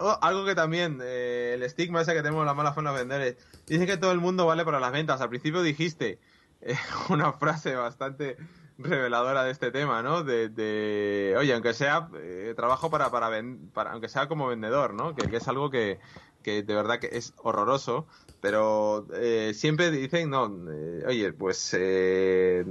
oh, 0.00 0.18
algo 0.22 0.44
que 0.44 0.54
también, 0.54 1.00
eh, 1.02 1.52
el 1.54 1.62
estigma 1.62 2.00
ese 2.02 2.14
que 2.14 2.22
tenemos 2.22 2.46
la 2.46 2.54
mala 2.54 2.72
forma 2.72 2.92
de 2.92 2.98
vender, 2.98 3.38
dicen 3.66 3.86
que 3.86 3.96
todo 3.96 4.12
el 4.12 4.20
mundo 4.20 4.46
vale 4.46 4.64
para 4.64 4.80
las 4.80 4.92
ventas. 4.92 5.20
Al 5.20 5.28
principio 5.28 5.62
dijiste 5.62 6.18
eh, 6.60 6.76
una 7.10 7.32
frase 7.32 7.74
bastante 7.74 8.36
reveladora 8.78 9.44
de 9.44 9.50
este 9.50 9.70
tema, 9.70 10.02
¿no? 10.02 10.22
De, 10.22 10.48
de 10.48 11.34
oye, 11.36 11.52
aunque 11.52 11.74
sea 11.74 12.08
eh, 12.16 12.54
trabajo 12.56 12.90
para, 12.90 13.10
para, 13.10 13.28
ven- 13.28 13.70
para, 13.74 13.92
aunque 13.92 14.08
sea 14.08 14.28
como 14.28 14.46
vendedor, 14.46 14.94
¿no? 14.94 15.14
Que, 15.14 15.36
es 15.36 15.48
algo 15.48 15.70
que, 15.70 15.98
que 16.42 16.62
de 16.62 16.74
verdad 16.74 17.00
que 17.00 17.10
es 17.12 17.34
horroroso, 17.38 18.06
pero 18.40 19.06
eh, 19.14 19.52
siempre 19.54 19.90
dicen, 19.90 20.30
no, 20.30 20.46
eh, 20.70 21.04
oye, 21.06 21.32
pues 21.32 21.74
eh, 21.76 22.64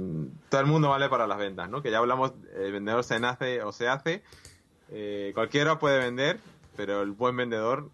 todo 0.48 0.60
el 0.62 0.66
mundo 0.66 0.88
vale 0.88 1.08
para 1.10 1.26
las 1.26 1.38
ventas, 1.38 1.68
¿no? 1.68 1.82
Que 1.82 1.90
ya 1.90 1.98
hablamos, 1.98 2.32
el 2.56 2.72
vendedor 2.72 3.04
se 3.04 3.20
nace 3.20 3.62
o 3.62 3.72
se 3.72 3.88
hace, 3.88 4.22
cualquiera 5.34 5.78
puede 5.78 5.98
vender, 5.98 6.40
pero 6.74 7.02
el 7.02 7.10
buen 7.12 7.36
vendedor 7.36 7.90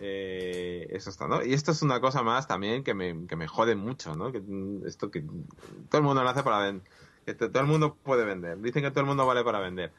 eh, 0.00 0.86
eso 0.90 1.10
está, 1.10 1.26
¿no? 1.28 1.44
Y 1.44 1.52
esto 1.54 1.72
es 1.72 1.82
una 1.82 2.00
cosa 2.00 2.22
más 2.22 2.46
también 2.46 2.82
que 2.84 2.94
me, 2.94 3.26
que 3.26 3.36
me 3.36 3.46
jode 3.48 3.74
mucho, 3.76 4.14
¿no? 4.14 4.32
Que 4.32 4.40
mm, 4.40 4.86
esto 4.86 5.10
que 5.10 5.22
todo 5.22 5.98
el 5.98 6.02
mundo 6.02 6.22
nace 6.24 6.42
para 6.42 6.58
vender, 6.60 6.90
que 7.24 7.34
todo 7.34 7.60
el 7.60 7.66
mundo 7.66 7.96
puede 8.02 8.24
vender. 8.24 8.58
Dicen 8.60 8.82
que 8.82 8.90
todo 8.90 9.00
el 9.00 9.06
mundo 9.06 9.26
vale 9.26 9.42
para 9.44 9.60
vender. 9.60 9.92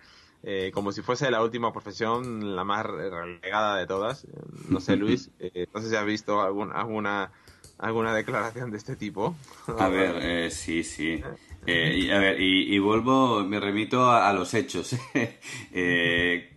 Eh, 0.44 0.72
como 0.74 0.92
si 0.92 1.02
fuese 1.02 1.32
la 1.32 1.42
última 1.44 1.74
profesión, 1.74 2.56
la 2.56 2.64
más 2.64 2.86
relegada 2.86 3.76
de 3.78 3.88
todas. 3.88 4.26
Eh, 4.26 4.28
No 4.70 4.80
sé, 4.80 4.96
Luis, 4.98 5.32
eh, 5.40 5.68
no 5.74 5.82
sé 5.82 5.90
si 5.90 5.96
has 5.96 6.06
visto 6.06 6.42
algún, 6.42 6.72
alguna 6.72 7.32
alguna 7.80 8.14
declaración 8.14 8.72
de 8.72 8.78
este 8.78 8.96
tipo. 8.96 9.36
A 9.78 9.88
ver, 9.90 10.16
eh, 10.22 10.52
sí, 10.52 10.84
sí. 10.84 11.24
Eh, 11.70 11.98
y, 11.98 12.12
a 12.12 12.20
ver, 12.20 12.40
y, 12.40 12.74
y 12.74 12.80
vuelvo, 12.80 13.44
me 13.44 13.60
remito 13.60 14.10
a, 14.10 14.30
a 14.30 14.34
los 14.34 14.54
hechos. 14.54 14.96
Eh, 15.74 16.56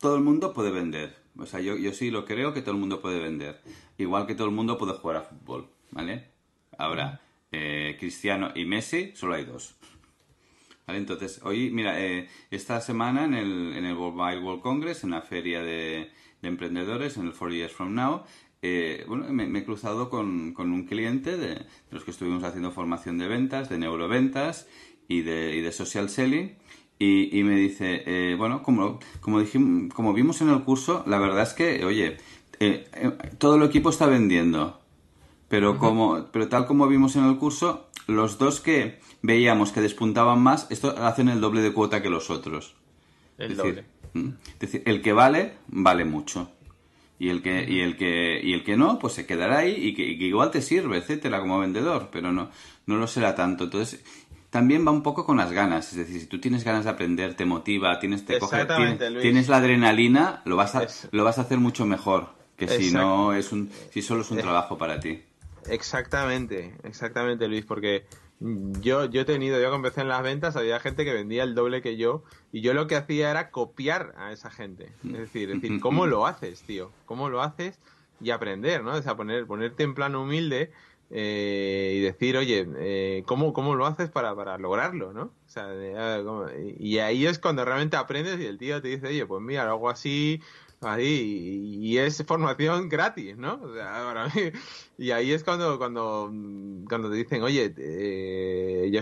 todo 0.00 0.16
el 0.16 0.22
mundo 0.22 0.52
puede 0.52 0.72
vender. 0.72 1.19
O 1.40 1.46
sea, 1.46 1.60
yo, 1.60 1.76
yo 1.76 1.92
sí 1.92 2.10
lo 2.10 2.24
creo 2.24 2.52
que 2.52 2.62
todo 2.62 2.74
el 2.74 2.80
mundo 2.80 3.00
puede 3.00 3.18
vender. 3.20 3.60
Igual 3.98 4.26
que 4.26 4.34
todo 4.34 4.46
el 4.48 4.54
mundo 4.54 4.78
puede 4.78 4.92
jugar 4.94 5.16
a 5.16 5.22
fútbol, 5.22 5.68
¿vale? 5.90 6.26
Ahora, 6.78 7.20
eh, 7.52 7.96
Cristiano 7.98 8.52
y 8.54 8.64
Messi, 8.64 9.12
solo 9.14 9.34
hay 9.34 9.44
dos. 9.44 9.76
¿Vale? 10.86 10.98
Entonces, 10.98 11.40
hoy, 11.44 11.70
mira, 11.70 12.00
eh, 12.00 12.28
esta 12.50 12.80
semana 12.80 13.24
en 13.24 13.34
el, 13.34 13.72
en 13.76 13.84
el 13.84 13.96
World 13.96 14.62
Congress, 14.62 15.04
en 15.04 15.10
la 15.10 15.22
feria 15.22 15.62
de, 15.62 16.10
de 16.42 16.48
emprendedores, 16.48 17.16
en 17.16 17.26
el 17.26 17.32
Four 17.32 17.52
Years 17.52 17.72
From 17.72 17.94
Now, 17.94 18.24
eh, 18.62 19.04
bueno, 19.08 19.24
me, 19.32 19.46
me 19.46 19.60
he 19.60 19.64
cruzado 19.64 20.10
con, 20.10 20.52
con 20.52 20.72
un 20.72 20.84
cliente 20.84 21.36
de, 21.36 21.54
de 21.54 21.66
los 21.90 22.04
que 22.04 22.10
estuvimos 22.10 22.42
haciendo 22.44 22.70
formación 22.70 23.18
de 23.18 23.26
ventas, 23.26 23.68
de 23.68 23.78
neuroventas 23.78 24.68
y 25.08 25.22
de, 25.22 25.56
y 25.56 25.60
de 25.60 25.72
social 25.72 26.08
selling. 26.08 26.56
Y, 27.00 27.36
y 27.36 27.42
me 27.44 27.56
dice, 27.56 28.02
eh, 28.06 28.34
bueno, 28.36 28.62
como, 28.62 29.00
como, 29.22 29.40
dijim- 29.40 29.88
como 29.90 30.12
vimos 30.12 30.42
en 30.42 30.50
el 30.50 30.60
curso, 30.64 31.02
la 31.06 31.18
verdad 31.18 31.42
es 31.42 31.54
que, 31.54 31.82
oye, 31.84 32.18
eh, 32.60 32.86
eh, 32.92 33.10
todo 33.38 33.56
el 33.56 33.62
equipo 33.62 33.88
está 33.88 34.06
vendiendo. 34.06 34.78
Pero 35.48 35.78
como, 35.78 36.26
pero 36.30 36.48
tal 36.48 36.66
como 36.66 36.86
vimos 36.88 37.16
en 37.16 37.24
el 37.24 37.38
curso, 37.38 37.88
los 38.06 38.36
dos 38.38 38.60
que 38.60 39.00
veíamos 39.22 39.72
que 39.72 39.80
despuntaban 39.80 40.40
más, 40.42 40.66
esto 40.70 40.94
hacen 40.98 41.28
el 41.30 41.40
doble 41.40 41.62
de 41.62 41.72
cuota 41.72 42.02
que 42.02 42.10
los 42.10 42.28
otros. 42.28 42.74
El 43.38 43.52
Es 43.52 43.56
doble. 43.56 43.84
es 44.14 44.58
decir, 44.60 44.82
el 44.84 45.00
que 45.00 45.14
vale, 45.14 45.54
vale 45.68 46.04
mucho. 46.04 46.50
Y 47.18 47.28
el 47.30 47.42
que, 47.42 47.64
y 47.68 47.80
el 47.80 47.96
que, 47.96 48.40
y 48.42 48.52
el 48.52 48.62
que 48.64 48.76
no, 48.76 48.98
pues 48.98 49.14
se 49.14 49.26
quedará 49.26 49.58
ahí 49.58 49.72
y 49.74 49.94
que, 49.94 50.06
y 50.06 50.18
que 50.18 50.24
igual 50.26 50.50
te 50.50 50.62
sirve, 50.62 50.98
etcétera, 50.98 51.40
como 51.40 51.58
vendedor, 51.58 52.08
pero 52.12 52.32
no, 52.32 52.50
no 52.86 52.96
lo 52.96 53.06
será 53.06 53.34
tanto. 53.34 53.64
Entonces, 53.64 54.02
también 54.50 54.86
va 54.86 54.90
un 54.90 55.02
poco 55.02 55.24
con 55.24 55.36
las 55.36 55.52
ganas. 55.52 55.90
Es 55.92 55.96
decir, 55.98 56.20
si 56.20 56.26
tú 56.26 56.40
tienes 56.40 56.64
ganas 56.64 56.84
de 56.84 56.90
aprender, 56.90 57.34
te 57.34 57.44
motiva, 57.44 57.98
tienes, 57.98 58.24
te 58.24 58.38
coge- 58.38 58.66
tienes, 59.20 59.48
la 59.48 59.56
adrenalina, 59.58 60.42
lo 60.44 60.56
vas 60.56 60.74
a, 60.74 60.86
lo 61.12 61.24
vas 61.24 61.38
a 61.38 61.42
hacer 61.42 61.58
mucho 61.58 61.86
mejor 61.86 62.28
que 62.56 62.68
si 62.68 62.92
no 62.92 63.32
es 63.32 63.52
un, 63.52 63.70
si 63.90 64.02
solo 64.02 64.20
es 64.22 64.30
un 64.30 64.38
Eh. 64.38 64.42
trabajo 64.42 64.76
para 64.76 65.00
ti. 65.00 65.22
Exactamente, 65.68 66.74
exactamente, 66.84 67.48
Luis, 67.48 67.64
porque 67.64 68.04
yo, 68.40 69.04
yo 69.06 69.22
he 69.22 69.24
tenido, 69.24 69.58
yo 69.60 69.68
cuando 69.68 69.86
empecé 69.88 70.00
en 70.02 70.08
las 70.08 70.22
ventas, 70.22 70.56
había 70.56 70.80
gente 70.80 71.04
que 71.04 71.12
vendía 71.12 71.42
el 71.42 71.54
doble 71.54 71.80
que 71.80 71.96
yo, 71.96 72.22
y 72.52 72.60
yo 72.60 72.74
lo 72.74 72.86
que 72.86 72.96
hacía 72.96 73.30
era 73.30 73.50
copiar 73.50 74.14
a 74.18 74.32
esa 74.32 74.50
gente. 74.50 74.92
Es 75.04 75.18
decir, 75.18 75.50
es 75.50 75.60
decir, 75.62 75.80
¿cómo 75.80 76.06
lo 76.06 76.26
haces, 76.26 76.62
tío? 76.62 76.90
¿Cómo 77.06 77.28
lo 77.28 77.42
haces? 77.42 77.78
Y 78.20 78.30
aprender, 78.30 78.82
¿no? 78.82 78.92
O 78.94 79.02
sea, 79.02 79.16
poner, 79.16 79.46
ponerte 79.46 79.82
en 79.82 79.94
plano 79.94 80.22
humilde 80.22 80.72
eh, 81.10 81.94
y 81.96 82.00
decir, 82.00 82.36
oye, 82.36 82.66
eh, 82.78 83.22
¿cómo, 83.26 83.52
¿cómo 83.52 83.74
lo 83.74 83.86
haces 83.86 84.10
para, 84.10 84.34
para 84.36 84.58
lograrlo, 84.58 85.12
no? 85.12 85.22
O 85.22 85.48
sea, 85.48 85.68
ah, 85.96 86.46
y 86.78 86.98
ahí 86.98 87.26
es 87.26 87.38
cuando 87.38 87.64
realmente 87.64 87.96
aprendes 87.96 88.40
y 88.40 88.46
el 88.46 88.58
tío 88.58 88.80
te 88.80 88.88
dice, 88.88 89.08
oye, 89.08 89.26
pues 89.26 89.42
mira, 89.42 89.64
lo 89.64 89.72
hago 89.72 89.90
así, 89.90 90.40
ahí 90.80 91.76
y 91.80 91.98
es 91.98 92.24
formación 92.24 92.88
gratis, 92.88 93.36
¿no? 93.36 93.60
O 93.62 93.74
sea, 93.74 93.86
para 94.04 94.28
mí, 94.28 94.52
y 94.98 95.10
ahí 95.10 95.32
es 95.32 95.44
cuando 95.44 95.78
cuando 95.78 96.32
cuando 96.88 97.10
te 97.10 97.16
dicen, 97.16 97.42
oye, 97.42 97.74
eh, 97.76 98.90
yo, 98.92 99.00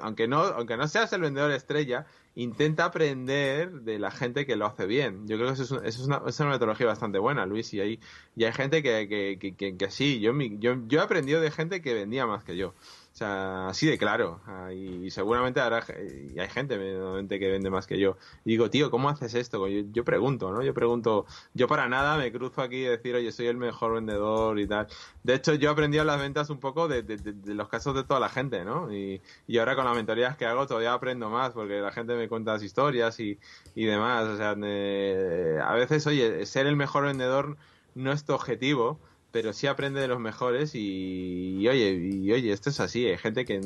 aunque 0.00 0.28
no 0.28 0.40
aunque 0.40 0.76
no 0.76 0.88
seas 0.88 1.12
el 1.12 1.22
vendedor 1.22 1.52
estrella, 1.52 2.06
intenta 2.34 2.86
aprender 2.86 3.70
de 3.82 3.98
la 3.98 4.10
gente 4.10 4.46
que 4.46 4.56
lo 4.56 4.66
hace 4.66 4.86
bien. 4.86 5.26
Yo 5.26 5.36
creo 5.36 5.48
que 5.48 5.62
eso 5.62 5.82
es, 5.82 5.98
una, 6.00 6.22
es 6.26 6.40
una, 6.40 6.50
metodología 6.50 6.86
bastante 6.86 7.18
buena, 7.18 7.46
Luis, 7.46 7.72
y 7.74 7.80
hay, 7.80 8.00
y 8.36 8.44
hay 8.44 8.52
gente 8.52 8.82
que, 8.82 9.86
sí, 9.90 10.20
yo, 10.20 10.32
yo 10.60 10.98
he 10.98 11.02
aprendido 11.02 11.40
de 11.40 11.50
gente 11.50 11.80
que 11.80 11.94
vendía 11.94 12.26
más 12.26 12.44
que 12.44 12.56
yo. 12.56 12.74
O 13.14 13.16
sea, 13.16 13.68
así 13.68 13.86
de 13.86 13.96
claro. 13.96 14.40
Ah, 14.44 14.72
y 14.72 15.08
seguramente 15.12 15.60
habrá, 15.60 15.84
y 16.34 16.36
hay 16.36 16.48
gente 16.48 16.76
que 16.76 17.48
vende 17.48 17.70
más 17.70 17.86
que 17.86 17.96
yo. 17.96 18.16
Y 18.44 18.50
digo, 18.50 18.70
tío, 18.70 18.90
¿cómo 18.90 19.08
haces 19.08 19.34
esto? 19.34 19.68
Yo, 19.68 20.04
pregunto, 20.04 20.50
¿no? 20.50 20.62
Yo 20.64 20.74
pregunto, 20.74 21.24
yo 21.54 21.68
para 21.68 21.88
nada 21.88 22.18
me 22.18 22.32
cruzo 22.32 22.60
aquí 22.60 22.78
y 22.78 22.84
decir, 22.86 23.14
oye, 23.14 23.30
soy 23.30 23.46
el 23.46 23.56
mejor 23.56 23.94
vendedor 23.94 24.58
y 24.58 24.66
tal. 24.66 24.88
De 25.22 25.34
hecho, 25.34 25.54
yo 25.54 25.68
he 25.68 25.72
aprendido 25.72 26.02
las 26.02 26.18
ventas 26.18 26.50
un 26.50 26.58
poco 26.58 26.88
de, 26.88 27.04
los 27.46 27.68
casos 27.68 27.94
de 27.94 28.02
toda 28.02 28.18
la 28.18 28.28
gente, 28.28 28.64
¿no? 28.64 28.92
Y, 28.92 29.22
y, 29.46 29.58
ahora 29.58 29.76
con 29.76 29.84
las 29.84 29.94
mentorías 29.94 30.36
que 30.36 30.46
hago 30.46 30.66
todavía 30.66 30.92
aprendo 30.92 31.30
más 31.30 31.52
porque 31.52 31.80
la 31.80 31.92
gente 31.92 32.16
me 32.16 32.28
cuenta 32.28 32.54
las 32.54 32.64
historias 32.64 33.20
y, 33.20 33.38
y 33.76 33.84
demás. 33.84 34.24
O 34.24 34.36
sea, 34.36 34.50
a 34.50 35.74
veces, 35.74 36.04
oye, 36.08 36.44
ser 36.46 36.66
el 36.66 36.74
mejor 36.74 37.04
vendedor 37.04 37.56
no 37.94 38.10
es 38.10 38.24
tu 38.24 38.32
objetivo 38.34 38.98
pero 39.34 39.52
sí 39.52 39.66
aprende 39.66 40.00
de 40.00 40.06
los 40.06 40.20
mejores 40.20 40.76
y, 40.76 41.66
oye, 41.66 41.90
y 41.94 42.30
oye, 42.30 42.52
esto 42.52 42.70
es 42.70 42.78
así, 42.78 43.04
hay 43.04 43.18
gente 43.18 43.44
que, 43.44 43.60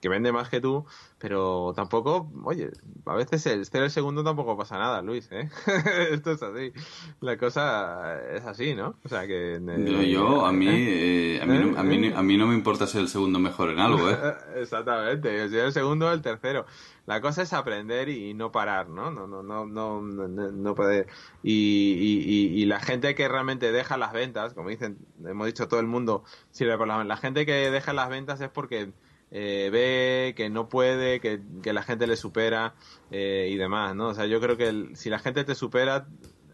que, 0.00 0.08
vende 0.08 0.30
más 0.30 0.48
que 0.48 0.60
tú, 0.60 0.86
pero 1.18 1.72
tampoco, 1.74 2.30
oye, 2.44 2.70
a 3.06 3.16
veces 3.16 3.44
el 3.46 3.66
ser 3.66 3.82
el 3.82 3.90
segundo 3.90 4.22
tampoco 4.22 4.56
pasa 4.56 4.78
nada, 4.78 5.02
Luis, 5.02 5.28
¿eh? 5.32 5.50
esto 6.12 6.30
es 6.30 6.40
así, 6.44 6.72
la 7.20 7.36
cosa 7.38 8.20
es 8.36 8.44
así, 8.44 8.76
¿no? 8.76 8.94
O 9.02 9.08
sea 9.08 9.26
que... 9.26 9.56
Eh, 9.56 10.10
yo, 10.12 10.46
a 10.46 10.52
mí, 10.52 10.68
¿eh? 10.68 11.38
Eh, 11.38 11.40
a, 11.42 11.46
mí 11.46 11.58
no, 11.58 11.76
a, 11.76 11.82
mí, 11.82 12.12
a 12.14 12.22
mí 12.22 12.36
no 12.36 12.46
me 12.46 12.54
importa 12.54 12.86
ser 12.86 13.00
el 13.00 13.08
segundo 13.08 13.40
mejor 13.40 13.70
en 13.70 13.80
algo, 13.80 14.08
¿eh? 14.08 14.16
Exactamente, 14.58 15.36
yo 15.36 15.48
soy 15.48 15.58
el 15.58 15.72
segundo 15.72 16.06
o 16.06 16.12
el 16.12 16.22
tercero. 16.22 16.66
La 17.06 17.20
cosa 17.20 17.42
es 17.42 17.52
aprender 17.52 18.08
y 18.08 18.34
no 18.34 18.52
parar, 18.52 18.88
¿no? 18.88 19.10
No, 19.10 19.26
no, 19.26 19.42
no, 19.42 19.66
no, 19.66 20.00
no, 20.00 20.74
poder. 20.74 21.06
Y, 21.42 22.64
la 22.66 22.80
gente 22.80 23.14
que 23.14 23.28
realmente 23.28 23.72
deja 23.72 23.96
las 23.96 24.12
ventas, 24.12 24.54
como 24.54 24.68
dicen, 24.68 24.98
hemos 25.24 25.46
dicho 25.46 25.66
todo 25.66 25.80
el 25.80 25.86
mundo 25.86 26.24
sirve 26.50 26.76
por 26.78 26.86
la, 26.86 27.02
la 27.04 27.16
gente 27.16 27.46
que 27.46 27.70
deja 27.70 27.92
las 27.92 28.08
ventas 28.08 28.40
es 28.40 28.48
porque 28.48 28.92
eh, 29.32 29.70
ve 29.72 30.34
que 30.36 30.50
no 30.50 30.68
puede, 30.68 31.20
que, 31.20 31.40
que, 31.62 31.72
la 31.72 31.82
gente 31.82 32.06
le 32.06 32.16
supera 32.16 32.74
eh, 33.10 33.48
y 33.50 33.56
demás, 33.56 33.94
¿no? 33.96 34.08
O 34.08 34.14
sea, 34.14 34.26
yo 34.26 34.40
creo 34.40 34.56
que 34.56 34.90
si 34.94 35.10
la 35.10 35.18
gente 35.18 35.42
te 35.44 35.54
supera, 35.54 36.06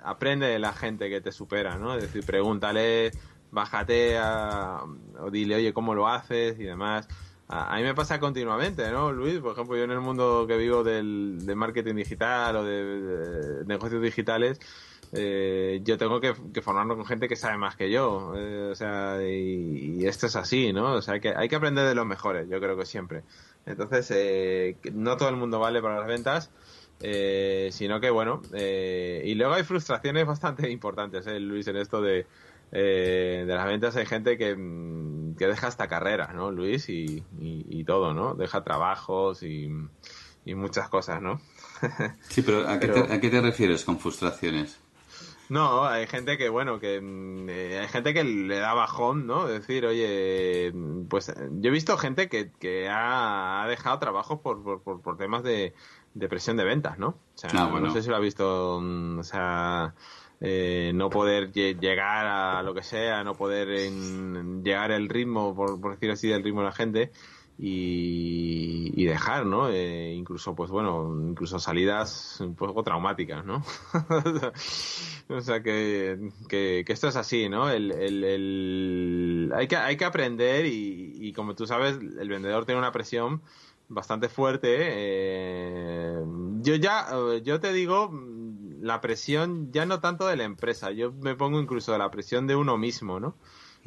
aprende 0.02 0.46
de 0.46 0.58
la 0.58 0.72
gente 0.72 1.10
que 1.10 1.20
te 1.20 1.32
supera, 1.32 1.76
¿no? 1.76 1.94
Es 1.96 2.02
decir, 2.02 2.24
pregúntale, 2.24 3.10
bájate 3.50 4.18
o 4.20 5.30
dile, 5.30 5.56
oye, 5.56 5.72
¿cómo 5.72 5.94
lo 5.94 6.08
haces? 6.08 6.58
y 6.58 6.64
demás 6.64 7.08
a, 7.48 7.76
mí 7.76 7.82
me 7.82 7.94
pasa 7.94 8.18
continuamente, 8.18 8.90
¿no, 8.90 9.12
Luis? 9.12 9.38
Por 9.38 9.52
ejemplo, 9.52 9.76
yo 9.76 9.84
en 9.84 9.92
el 9.92 10.00
mundo 10.00 10.46
que 10.48 10.56
vivo 10.56 10.82
del, 10.82 11.38
marketing 11.54 11.94
digital 11.94 12.56
o 12.56 12.64
de, 12.64 13.64
negocios 13.66 14.02
digitales, 14.02 14.58
eh, 15.12 15.80
yo 15.84 15.96
tengo 15.96 16.20
que, 16.20 16.34
formarme 16.60 16.96
con 16.96 17.06
gente 17.06 17.28
que 17.28 17.36
sabe 17.36 17.56
más 17.56 17.76
que 17.76 17.90
yo. 17.90 18.34
Eh, 18.36 18.70
o 18.72 18.74
sea, 18.74 19.18
y, 19.22 20.04
esto 20.06 20.26
es 20.26 20.34
así, 20.34 20.72
¿no? 20.72 20.94
O 20.94 21.02
sea, 21.02 21.20
que 21.20 21.34
hay 21.36 21.48
que 21.48 21.56
aprender 21.56 21.86
de 21.86 21.94
los 21.94 22.06
mejores, 22.06 22.48
yo 22.48 22.60
creo 22.60 22.76
que 22.76 22.86
siempre. 22.86 23.22
Entonces, 23.64 24.10
eh, 24.10 24.78
no 24.92 25.16
todo 25.16 25.28
el 25.28 25.36
mundo 25.36 25.60
vale 25.60 25.80
para 25.80 25.98
las 25.98 26.06
ventas. 26.08 26.50
sino 27.70 28.00
que 28.00 28.10
bueno, 28.10 28.42
y 28.54 29.34
luego 29.34 29.54
hay 29.54 29.62
frustraciones 29.64 30.26
bastante 30.34 30.70
importantes, 30.70 31.26
Luis, 31.40 31.68
en 31.68 31.76
esto 31.76 32.00
de, 32.02 32.26
de 32.70 33.46
las 33.46 33.66
ventas 33.66 33.96
hay 33.96 34.06
gente 34.06 34.36
que, 34.36 34.54
mm, 34.54 35.36
que 35.36 35.46
deja 35.46 35.68
esta 35.68 35.88
carrera, 35.88 36.32
¿no, 36.34 36.50
Luis? 36.50 36.88
Y, 36.88 37.22
y, 37.38 37.84
todo, 37.84 38.12
¿no? 38.14 38.34
Deja 38.34 38.64
trabajos 38.64 39.42
y, 39.42 39.70
y 40.44 40.54
muchas 40.54 40.88
cosas, 40.88 41.22
¿no? 41.22 41.40
sí, 42.28 42.42
pero 42.42 42.68
¿a 42.68 42.78
qué, 42.78 42.88
Te, 42.88 43.12
¿a 43.12 43.20
qué 43.20 43.30
te 43.30 43.40
refieres 43.40 43.84
con 43.84 43.98
frustraciones? 43.98 44.80
No, 45.48 45.86
hay 45.86 46.06
gente 46.06 46.36
que, 46.38 46.48
bueno, 46.48 46.80
que 46.80 47.00
mm, 47.00 47.48
eh, 47.48 47.78
hay 47.80 47.88
gente 47.88 48.12
que 48.12 48.24
le 48.24 48.58
da 48.58 48.74
bajón, 48.74 49.26
¿no? 49.26 49.46
Decir, 49.46 49.86
oye, 49.86 50.72
pues 51.08 51.32
yo 51.52 51.68
he 51.68 51.72
visto 51.72 51.96
gente 51.96 52.28
que, 52.28 52.50
que 52.58 52.88
ha, 52.90 53.64
dejado 53.68 53.98
trabajos 53.98 54.40
por, 54.40 54.62
por, 54.62 55.00
por, 55.00 55.16
temas 55.16 55.44
de, 55.44 55.74
de, 56.14 56.28
presión 56.28 56.56
de 56.56 56.64
ventas, 56.64 56.98
¿no? 56.98 57.08
O 57.08 57.38
sea, 57.38 57.50
ah, 57.54 57.78
no 57.80 57.92
sé 57.92 58.02
si 58.02 58.08
lo 58.08 58.16
ha 58.16 58.20
visto, 58.20 58.80
mm, 58.82 59.18
o 59.20 59.22
sea, 59.22 59.94
eh, 60.40 60.92
no 60.94 61.10
poder 61.10 61.52
llegar 61.52 62.26
a 62.26 62.62
lo 62.62 62.74
que 62.74 62.82
sea, 62.82 63.24
no 63.24 63.34
poder 63.34 63.68
llegar 64.62 64.90
el 64.90 65.08
ritmo, 65.08 65.54
por, 65.54 65.80
por 65.80 65.92
decir 65.92 66.10
así, 66.10 66.28
del 66.28 66.42
ritmo 66.42 66.60
de 66.60 66.66
la 66.66 66.72
gente 66.72 67.12
y, 67.58 69.04
dejar, 69.06 69.46
¿no? 69.46 69.70
Eh, 69.70 70.12
incluso, 70.12 70.54
pues 70.54 70.70
bueno, 70.70 71.14
incluso 71.28 71.58
salidas 71.58 72.38
un 72.40 72.54
poco 72.54 72.82
traumáticas, 72.82 73.44
¿no? 73.44 73.62
o 75.28 75.40
sea, 75.40 75.62
que, 75.62 76.30
que, 76.48 76.84
esto 76.86 77.08
es 77.08 77.16
así, 77.16 77.48
¿no? 77.48 77.70
El, 77.70 77.92
el, 77.92 79.52
Hay, 79.54 79.68
que, 79.68 79.76
hay 79.76 79.96
que 79.96 80.04
aprender 80.04 80.66
y, 80.66 81.32
como 81.32 81.54
tú 81.54 81.66
sabes, 81.66 81.96
el 81.96 82.28
vendedor 82.28 82.66
tiene 82.66 82.78
una 82.78 82.92
presión 82.92 83.40
bastante 83.88 84.28
fuerte. 84.28 84.76
Eh, 84.80 86.20
yo 86.60 86.74
ya, 86.74 87.06
yo 87.42 87.60
te 87.60 87.72
digo, 87.72 88.10
la 88.80 89.00
presión 89.00 89.72
ya 89.72 89.86
no 89.86 90.00
tanto 90.00 90.26
de 90.26 90.36
la 90.36 90.44
empresa, 90.44 90.90
yo 90.90 91.12
me 91.12 91.34
pongo 91.34 91.60
incluso 91.60 91.92
de 91.92 91.98
la 91.98 92.10
presión 92.10 92.46
de 92.46 92.56
uno 92.56 92.76
mismo, 92.78 93.20
¿no? 93.20 93.36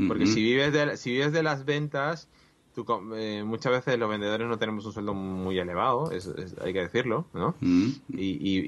Porque 0.08 0.28
si 0.28 0.42
vives 0.42 0.72
de, 0.72 0.96
si 0.96 1.12
vives 1.12 1.34
de 1.34 1.44
las 1.44 1.66
ventas, 1.66 2.30
tú, 2.74 2.86
eh, 3.16 3.44
muchas 3.46 3.74
veces 3.74 4.00
los 4.00 4.10
vendedores 4.10 4.48
no 4.48 4.58
tenemos 4.58 4.86
un 4.86 4.94
sueldo 4.94 5.14
muy 5.14 5.60
elevado, 5.60 6.10
hay 6.64 6.72
que 6.72 6.80
decirlo, 6.80 7.26
¿no? 7.34 7.54
y, 7.62 7.98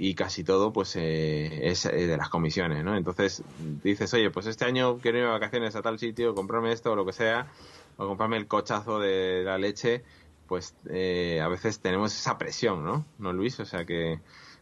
y, 0.10 0.14
casi 0.14 0.44
todo 0.44 0.74
pues 0.74 0.98
eh, 0.98 1.70
es 1.70 1.84
de 1.84 2.18
las 2.18 2.28
comisiones, 2.28 2.84
¿no? 2.84 2.98
Entonces 2.98 3.44
dices, 3.82 4.14
oye, 4.14 4.30
pues 4.30 4.46
este 4.46 4.66
año 4.66 4.98
quiero 4.98 5.20
ir 5.20 5.24
de 5.24 5.30
vacaciones 5.30 5.74
a 5.78 5.82
tal 5.82 6.00
sitio, 6.00 6.36
comprarme 6.36 6.74
esto 6.74 6.92
o 6.92 6.96
lo 6.98 7.06
que 7.06 7.14
sea, 7.14 7.48
o 7.96 8.08
comprarme 8.08 8.36
el 8.36 8.48
cochazo 8.48 9.00
de 9.00 9.44
la 9.46 9.58
leche, 9.58 10.04
pues 10.48 10.76
eh, 10.90 11.40
a 11.42 11.48
veces 11.48 11.80
tenemos 11.80 12.14
esa 12.14 12.38
presión, 12.38 12.84
¿no? 12.84 13.06
¿No, 13.20 13.32
Luis? 13.32 13.58
O 13.62 13.66
sea 13.66 13.86
que 13.86 14.20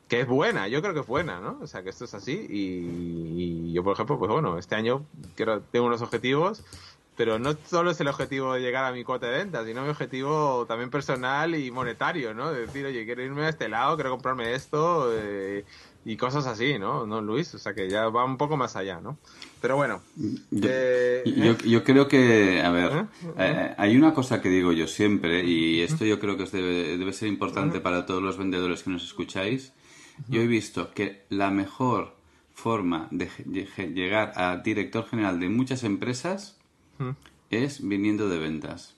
que 0.10 0.22
es 0.22 0.28
buena, 0.28 0.68
yo 0.68 0.82
creo 0.82 0.94
que 0.94 1.02
es 1.02 1.08
buena, 1.08 1.40
¿no? 1.40 1.60
O 1.62 1.68
sea, 1.68 1.84
que 1.84 1.92
esto 1.92 2.06
es 2.06 2.14
así 2.16 2.48
y, 2.50 3.72
yo, 3.72 3.84
por 3.84 3.94
ejemplo, 3.94 4.18
pues 4.18 4.30
bueno, 4.30 4.58
este 4.58 4.76
año 4.76 5.06
quiero, 5.36 5.62
tengo 5.62 5.86
unos 5.86 6.02
objetivos, 6.02 6.64
pero 7.16 7.38
no 7.38 7.56
solo 7.70 7.92
es 7.92 8.02
el 8.02 8.08
objetivo 8.08 8.54
de 8.54 8.62
llegar 8.62 8.86
a 8.86 8.92
mi 8.92 9.04
cuota 9.04 9.28
de 9.28 9.38
ventas, 9.38 9.68
sino 9.68 9.84
mi 9.84 9.90
objetivo 9.90 10.66
también 10.68 10.90
personal 10.90 11.54
y 11.54 11.70
monetario, 11.70 12.34
¿no? 12.34 12.52
De 12.52 12.62
decir, 12.62 12.86
oye, 12.88 13.06
quiero 13.06 13.22
irme 13.22 13.46
a 13.46 13.50
este 13.50 13.70
lado, 13.70 13.96
quiero 13.98 14.10
comprarme 14.10 14.56
esto 14.56 15.12
eh, 15.14 15.64
y 16.06 16.18
cosas 16.18 16.48
así, 16.48 16.80
¿no? 16.80 17.06
¿No, 17.06 17.22
Luis? 17.22 17.54
O 17.54 17.60
sea, 17.60 17.76
que 17.76 17.88
ya 17.88 18.10
va 18.10 18.26
un 18.26 18.38
poco 18.38 18.58
más 18.58 18.76
allá, 18.76 19.00
¿no? 19.02 19.18
Pero 19.62 19.76
bueno. 19.76 20.02
Yo, 20.50 20.70
eh, 20.72 21.56
yo, 21.66 21.84
creo 21.84 22.08
que, 22.08 22.64
a 22.64 22.72
ver, 22.72 23.06
¿Eh? 23.38 23.76
hay 23.78 23.96
una 23.96 24.16
cosa 24.16 24.42
que 24.42 24.50
digo 24.50 24.72
yo 24.72 24.88
siempre, 24.88 25.44
y 25.44 25.82
esto 25.82 26.04
yo 26.04 26.20
creo 26.20 26.36
que 26.36 26.46
debe, 26.46 26.98
debe 26.98 27.14
ser 27.14 27.28
importante 27.28 27.80
para 27.80 28.08
todos 28.08 28.24
los 28.24 28.38
vendedores 28.38 28.82
que 28.82 28.90
nos 28.90 29.04
escucháis, 29.04 29.74
yo 30.28 30.42
he 30.42 30.48
visto 30.48 30.94
que 30.94 31.26
la 31.30 31.52
mejor 31.52 32.16
forma 32.54 33.08
de 33.12 33.30
llegar 33.94 34.34
a 34.36 34.58
director 34.58 35.08
general 35.08 35.40
de 35.40 35.50
muchas 35.50 35.84
empresas 35.84 36.58
es 37.50 37.88
viniendo 37.88 38.30
de 38.30 38.38
ventas. 38.38 38.96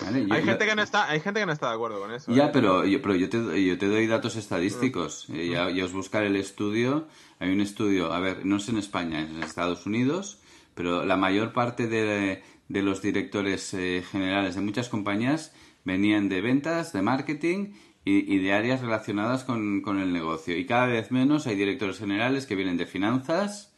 hay, 0.00 0.42
gente 0.42 0.66
que 0.66 0.74
no 0.74 0.82
está, 0.82 1.08
hay 1.10 1.20
gente 1.20 1.40
que 1.40 1.46
no 1.46 1.52
está 1.52 1.68
de 1.68 1.74
acuerdo 1.74 2.00
con 2.00 2.12
eso. 2.12 2.32
Ya, 2.32 2.46
¿eh? 2.46 2.50
pero, 2.52 2.84
yo, 2.86 3.02
pero 3.02 3.14
yo, 3.14 3.28
te, 3.28 3.64
yo 3.64 3.76
te 3.76 3.88
doy 3.88 4.06
datos 4.06 4.36
estadísticos. 4.36 5.26
Eh, 5.28 5.50
ya, 5.50 5.84
os 5.84 5.92
buscar 5.92 6.24
el 6.24 6.36
estudio. 6.36 7.06
Hay 7.38 7.50
un 7.50 7.60
estudio, 7.60 8.12
a 8.12 8.20
ver, 8.20 8.46
no 8.46 8.56
es 8.56 8.68
en 8.70 8.78
España, 8.78 9.20
es 9.20 9.28
en 9.28 9.42
Estados 9.42 9.84
Unidos, 9.84 10.40
pero 10.74 11.04
la 11.04 11.16
mayor 11.16 11.52
parte 11.52 11.88
de, 11.88 12.42
de 12.68 12.82
los 12.82 13.02
directores 13.02 13.74
eh, 13.74 14.02
generales 14.10 14.54
de 14.54 14.62
muchas 14.62 14.88
compañías 14.88 15.52
venían 15.84 16.28
de 16.28 16.40
ventas, 16.40 16.92
de 16.92 17.02
marketing 17.02 17.74
y, 18.04 18.38
de 18.38 18.52
áreas 18.52 18.80
relacionadas 18.80 19.44
con, 19.44 19.80
con, 19.80 19.98
el 19.98 20.12
negocio. 20.12 20.56
Y 20.56 20.66
cada 20.66 20.86
vez 20.86 21.10
menos 21.10 21.46
hay 21.46 21.56
directores 21.56 21.98
generales 21.98 22.46
que 22.46 22.54
vienen 22.54 22.76
de 22.76 22.86
finanzas 22.86 23.74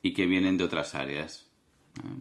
y 0.00 0.14
que 0.14 0.26
vienen 0.26 0.56
de 0.56 0.64
otras 0.64 0.94
áreas. 0.94 1.50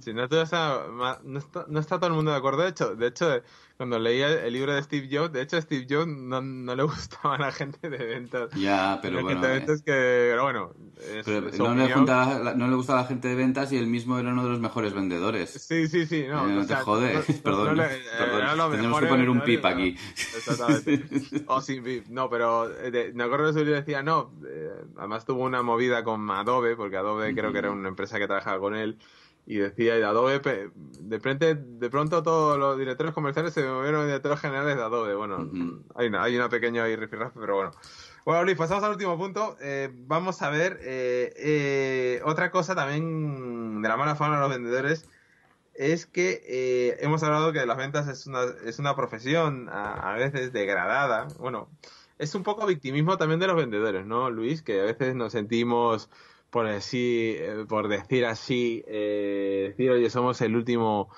Sí, 0.01 0.13
no, 0.13 0.27
no, 0.27 1.39
está, 1.39 1.65
no 1.67 1.79
está 1.79 1.97
todo 1.97 2.07
el 2.07 2.13
mundo 2.13 2.31
de 2.31 2.37
acuerdo. 2.37 2.63
De 2.63 2.69
hecho, 2.69 2.95
de 2.95 3.07
hecho 3.07 3.41
cuando 3.77 3.97
leía 3.99 4.27
el 4.45 4.53
libro 4.53 4.73
de 4.73 4.83
Steve 4.83 5.09
Jobs, 5.11 5.33
de 5.33 5.41
hecho 5.41 5.57
a 5.57 5.61
Steve 5.61 5.85
Jobs 5.89 6.07
no, 6.07 6.41
no 6.41 6.75
le 6.75 6.83
gustaba 6.83 7.35
a 7.35 7.39
la 7.39 7.51
gente 7.51 7.89
de 7.89 7.97
ventas. 7.97 8.51
Ya, 8.55 8.99
pero 9.01 9.15
La 9.17 9.21
bueno. 9.23 9.41
gente 9.41 9.47
de 9.47 9.53
eh, 9.53 9.57
ventas 9.59 9.81
que, 9.81 9.91
pero 10.31 10.43
bueno, 10.43 10.71
es- 10.99 11.25
pero 11.25 11.47
es 11.49 11.59
no, 11.59 11.73
le 11.75 11.91
junta 11.91 12.39
la- 12.39 12.53
no 12.55 12.67
le 12.67 12.75
gusta 12.75 12.93
a 12.93 13.01
la 13.01 13.05
gente 13.05 13.27
de 13.27 13.35
ventas 13.35 13.71
y 13.71 13.77
él 13.77 13.87
mismo 13.87 14.17
era 14.19 14.31
uno 14.31 14.43
de 14.43 14.49
los 14.51 14.59
mejores 14.59 14.93
vendedores. 14.93 15.49
Sí, 15.49 15.87
sí, 15.87 16.05
sí, 16.05 16.25
no. 16.29 16.47
Eh, 16.47 16.53
no 16.53 16.61
te 16.61 16.67
sea, 16.67 16.81
jode, 16.81 17.13
no- 17.15 17.21
perdón, 17.43 17.77
le- 17.77 17.87
perdón. 18.17 18.71
Tenemos 18.71 18.99
que 19.01 19.07
poner 19.07 19.29
un 19.29 19.41
pip 19.41 19.65
aquí. 19.65 19.97
Exactamente. 20.35 21.03
O 21.47 21.61
sin 21.61 21.83
pip, 21.83 22.07
no, 22.09 22.29
pero 22.29 22.71
eh, 22.79 22.91
de- 22.91 23.13
me 23.13 23.23
acuerdo 23.23 23.47
que 23.47 23.53
su 23.53 23.59
libro 23.59 23.75
decía, 23.75 24.01
no, 24.03 24.31
eh, 24.47 24.69
además 24.97 25.25
tuvo 25.25 25.43
una 25.43 25.61
movida 25.63 26.03
con 26.03 26.29
Adobe, 26.29 26.75
porque 26.75 26.97
Adobe 26.97 27.33
creo 27.33 27.51
que 27.51 27.57
era 27.59 27.71
una 27.71 27.89
empresa 27.89 28.17
que 28.19 28.27
trabajaba 28.27 28.59
con 28.59 28.75
él, 28.75 28.97
y 29.45 29.57
decía, 29.57 29.97
y 29.97 29.99
de 29.99 30.05
Adobe, 30.05 30.39
de, 30.99 31.19
frente, 31.19 31.55
de 31.55 31.89
pronto 31.89 32.23
todos 32.23 32.57
los 32.57 32.77
directores 32.77 33.13
comerciales 33.13 33.53
se 33.53 33.63
movieron 33.63 34.01
a 34.01 34.05
directores 34.05 34.39
generales 34.39 34.77
de 34.77 34.83
Adobe. 34.83 35.15
Bueno, 35.15 35.49
hay, 35.95 36.07
una, 36.07 36.23
hay 36.23 36.35
una 36.35 36.49
pequeña 36.49 36.83
ahí 36.83 36.95
pero 36.97 37.55
bueno. 37.55 37.71
Bueno, 38.25 38.43
Luis, 38.45 38.57
pasamos 38.57 38.83
al 38.83 38.91
último 38.91 39.17
punto. 39.17 39.57
Eh, 39.61 39.89
vamos 39.93 40.41
a 40.41 40.49
ver 40.49 40.79
eh, 40.81 41.33
eh, 41.35 42.21
otra 42.23 42.51
cosa 42.51 42.73
también 42.73 43.81
de 43.81 43.89
la 43.89 43.97
mala 43.97 44.15
fama 44.15 44.35
de 44.35 44.41
los 44.41 44.49
vendedores 44.49 45.09
es 45.73 46.05
que 46.05 46.41
eh, 46.47 46.97
hemos 47.01 47.23
hablado 47.23 47.51
que 47.51 47.65
las 47.65 47.77
ventas 47.77 48.07
es 48.07 48.27
una, 48.27 48.43
es 48.63 48.79
una 48.79 48.95
profesión 48.95 49.69
a, 49.69 50.13
a 50.13 50.15
veces 50.15 50.53
degradada. 50.53 51.27
Bueno, 51.39 51.69
es 52.17 52.35
un 52.35 52.43
poco 52.43 52.65
victimismo 52.65 53.17
también 53.17 53.39
de 53.39 53.47
los 53.47 53.55
vendedores, 53.55 54.05
¿no, 54.05 54.29
Luis? 54.29 54.61
Que 54.61 54.81
a 54.81 54.85
veces 54.85 55.15
nos 55.15 55.31
sentimos, 55.31 56.09
por 56.53 56.67
decir, 56.67 57.37
eh, 57.41 57.65
por 57.67 57.87
decir 57.89 58.25
así, 58.25 58.83
eh, 58.87 59.67
decir, 59.71 59.91
oye, 59.91 60.09
somos 60.09 60.41
el 60.41 60.55
último 60.55 61.09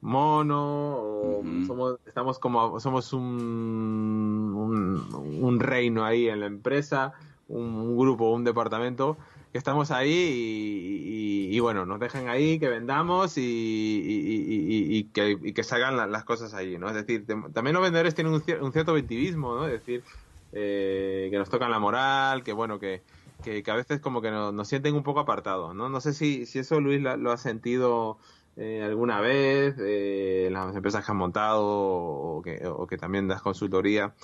mono, 0.00 0.96
o 0.98 1.62
somos, 1.62 1.98
estamos 2.06 2.38
como, 2.38 2.78
somos 2.80 3.12
un, 3.12 4.52
un, 4.56 5.14
un 5.14 5.60
reino 5.60 6.04
ahí 6.04 6.28
en 6.28 6.40
la 6.40 6.46
empresa, 6.46 7.12
un, 7.46 7.64
un 7.74 7.96
grupo, 7.98 8.30
un 8.32 8.44
departamento, 8.44 9.18
que 9.52 9.58
estamos 9.58 9.90
ahí 9.90 10.10
y, 10.10 11.50
y- 11.52 11.56
y, 11.56 11.60
bueno, 11.60 11.86
nos 11.86 12.00
dejan 12.00 12.28
ahí, 12.28 12.58
que 12.58 12.68
vendamos 12.68 13.36
y, 13.38 13.42
y- 13.42 15.10
que, 15.12 15.38
y 15.42 15.52
que 15.54 15.62
salgan 15.64 15.96
la- 15.96 16.06
las 16.06 16.24
cosas 16.24 16.54
ahí, 16.54 16.78
¿no? 16.78 16.88
Es 16.88 16.94
decir, 16.94 17.26
también 17.52 17.74
los 17.74 17.82
vendedores 17.82 18.14
tienen 18.14 18.32
un, 18.32 18.40
cier- 18.42 18.62
un 18.62 18.72
cierto 18.72 18.94
victimismo, 18.94 19.54
¿no? 19.56 19.66
Es 19.66 19.72
decir, 19.72 20.04
eh, 20.52 21.28
que 21.30 21.38
nos 21.38 21.50
tocan 21.50 21.70
la 21.70 21.78
moral, 21.78 22.42
que 22.44 22.52
bueno, 22.52 22.78
que, 22.78 23.04
que, 23.44 23.62
que 23.62 23.70
a 23.70 23.74
veces 23.74 24.00
como 24.00 24.20
que 24.22 24.30
nos, 24.30 24.52
nos 24.54 24.66
sienten 24.66 24.94
un 24.94 25.02
poco 25.02 25.20
apartados, 25.20 25.74
¿no? 25.74 25.88
No 25.88 26.00
sé 26.00 26.14
si, 26.14 26.46
si 26.46 26.58
eso 26.58 26.80
Luis 26.80 27.00
la- 27.02 27.16
lo 27.16 27.30
ha 27.30 27.36
sentido 27.36 28.18
eh, 28.56 28.82
alguna 28.84 29.20
vez, 29.20 29.74
eh, 29.80 30.44
en 30.46 30.52
las 30.54 30.74
empresas 30.76 31.04
que 31.04 31.10
has 31.12 31.16
montado 31.18 31.60
o 31.66 32.40
que, 32.42 32.62
o 32.66 32.86
que 32.86 32.96
también 32.96 33.26
das 33.28 33.42
consultoría, 33.42 34.14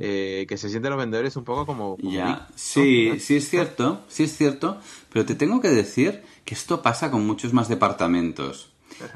eh, 0.00 0.46
que 0.48 0.56
se 0.56 0.68
sienten 0.70 0.90
los 0.90 0.98
vendedores 0.98 1.36
un 1.36 1.44
poco 1.44 1.66
como... 1.66 1.96
como 1.96 2.10
Ya, 2.10 2.48
sí, 2.56 3.10
sí 3.20 3.36
es 3.36 3.48
cierto, 3.50 4.00
sí 4.08 4.24
es 4.24 4.36
cierto, 4.36 4.78
pero 5.12 5.24
te 5.26 5.34
tengo 5.34 5.60
que 5.60 5.68
decir 5.68 6.22
que 6.46 6.54
esto 6.54 6.80
pasa 6.82 7.10
con 7.10 7.26
muchos 7.26 7.52
más 7.52 7.68
departamentos. 7.68 8.70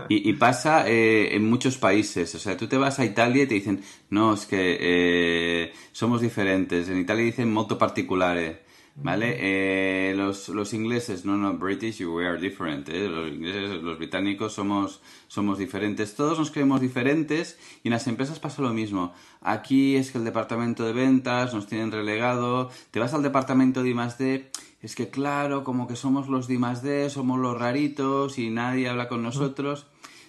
Y, 0.08 0.28
y 0.28 0.32
pasa 0.34 0.88
eh, 0.88 1.36
en 1.36 1.48
muchos 1.48 1.78
países. 1.78 2.34
O 2.34 2.38
sea, 2.38 2.56
tú 2.56 2.66
te 2.66 2.76
vas 2.76 2.98
a 2.98 3.04
Italia 3.04 3.44
y 3.44 3.46
te 3.46 3.54
dicen, 3.54 3.82
no, 4.10 4.34
es 4.34 4.44
que 4.44 5.72
somos 5.92 6.20
diferentes. 6.20 6.88
En 6.88 6.98
Italia 6.98 7.24
dicen 7.24 7.52
molto 7.52 7.78
particulare. 7.78 8.67
¿Vale? 9.00 9.37
Eh, 9.38 10.14
los, 10.16 10.48
los 10.48 10.74
ingleses, 10.74 11.24
no, 11.24 11.37
no, 11.37 11.56
British, 11.56 12.00
we 12.00 12.26
are 12.26 12.40
different. 12.40 12.88
¿eh? 12.88 13.08
Los 13.08 13.28
ingleses, 13.28 13.80
los 13.80 13.96
británicos 13.96 14.54
somos, 14.54 15.00
somos 15.28 15.56
diferentes. 15.58 16.16
Todos 16.16 16.37
nos 16.37 16.50
creemos 16.50 16.80
diferentes 16.80 17.58
y 17.84 17.88
en 17.88 17.92
las 17.92 18.08
empresas 18.08 18.40
pasa 18.40 18.61
lo 18.61 18.74
mismo. 18.74 19.12
Aquí 19.40 19.94
es 19.94 20.11
que 20.11 20.18
el 20.18 20.24
departamento 20.24 20.84
de 20.84 20.92
ventas 20.92 21.54
nos 21.54 21.68
tienen 21.68 21.92
relegado. 21.92 22.70
Te 22.90 22.98
vas 22.98 23.14
al 23.14 23.22
departamento 23.22 23.84
de 23.84 23.90
I+D, 23.90 24.50
es 24.82 24.96
que 24.96 25.08
claro, 25.08 25.62
como 25.62 25.87
que 25.87 25.94
somos 25.94 26.28
los 26.28 26.48
de 26.48 26.54
I+D, 26.54 27.08
somos 27.08 27.38
los 27.38 27.56
raritos 27.56 28.37
y 28.38 28.50
nadie 28.50 28.88
habla 28.88 29.08
con 29.08 29.22
nosotros. 29.22 29.87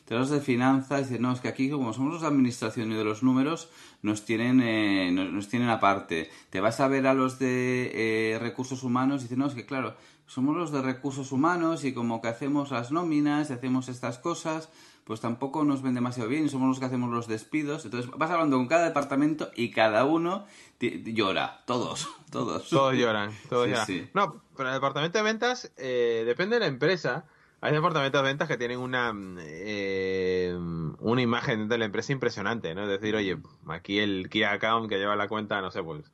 Te 0.09 0.15
vas 0.15 0.31
de 0.31 0.41
finanzas 0.41 1.01
y 1.01 1.03
dices, 1.03 1.19
no, 1.19 1.31
es 1.31 1.39
que 1.39 1.49
aquí 1.49 1.69
como 1.69 1.93
somos 1.93 2.13
los 2.13 2.21
de 2.23 2.27
administración 2.29 2.91
y 2.91 2.95
de 2.95 3.03
los 3.03 3.21
números, 3.21 3.69
nos 4.01 4.25
tienen, 4.25 4.59
eh, 4.59 5.11
nos, 5.11 5.31
nos 5.31 5.47
tienen 5.49 5.69
aparte. 5.69 6.31
Te 6.49 6.61
vas 6.61 6.79
a 6.79 6.87
ver 6.87 7.05
a 7.05 7.13
los 7.13 7.37
de 7.37 7.91
eh, 8.33 8.39
recursos 8.39 8.81
humanos 8.81 9.21
y 9.21 9.25
dices, 9.25 9.37
no, 9.37 9.45
es 9.45 9.53
que 9.53 9.67
claro, 9.67 9.95
somos 10.25 10.57
los 10.57 10.71
de 10.71 10.81
recursos 10.81 11.31
humanos 11.31 11.83
y 11.83 11.93
como 11.93 12.23
que 12.23 12.27
hacemos 12.27 12.71
las 12.71 12.91
nóminas 12.91 13.51
y 13.51 13.53
hacemos 13.53 13.87
estas 13.87 14.17
cosas, 14.17 14.69
pues 15.03 15.21
tampoco 15.21 15.63
nos 15.63 15.83
ven 15.83 15.93
demasiado 15.93 16.27
bien 16.27 16.43
y 16.45 16.49
somos 16.49 16.69
los 16.69 16.79
que 16.79 16.85
hacemos 16.85 17.11
los 17.11 17.27
despidos. 17.27 17.85
Entonces 17.85 18.09
vas 18.17 18.31
hablando 18.31 18.57
con 18.57 18.65
cada 18.67 18.85
departamento 18.85 19.51
y 19.55 19.69
cada 19.69 20.05
uno 20.05 20.47
llora, 20.79 21.61
todos, 21.67 22.09
todos. 22.31 22.67
Todos 22.67 22.95
lloran, 22.95 23.31
todos 23.47 23.65
Sí, 23.65 23.69
lloran. 23.73 23.85
sí. 23.85 24.09
No, 24.15 24.41
pero 24.57 24.69
el 24.69 24.75
departamento 24.75 25.19
de 25.19 25.23
ventas 25.23 25.71
eh, 25.77 26.23
depende 26.25 26.55
de 26.55 26.61
la 26.61 26.65
empresa. 26.67 27.25
Hay 27.61 27.73
departamentos 27.73 28.21
de 28.21 28.27
ventas 28.27 28.47
que 28.47 28.57
tienen 28.57 28.79
una 28.79 29.11
mm, 29.13 29.37
eh, 29.41 30.55
una 30.99 31.21
imagen 31.21 31.59
dentro 31.59 31.73
de 31.75 31.79
la 31.79 31.85
empresa 31.85 32.11
impresionante, 32.13 32.73
¿no? 32.75 32.83
Es 32.83 32.89
decir, 32.89 33.15
oye, 33.15 33.37
aquí 33.67 33.99
el 33.99 34.29
Key 34.29 34.43
Account 34.43 34.89
que 34.89 34.97
lleva 34.97 35.15
la 35.15 35.27
cuenta, 35.27 35.61
no 35.61 35.69
sé, 35.71 35.83
pues 35.83 36.09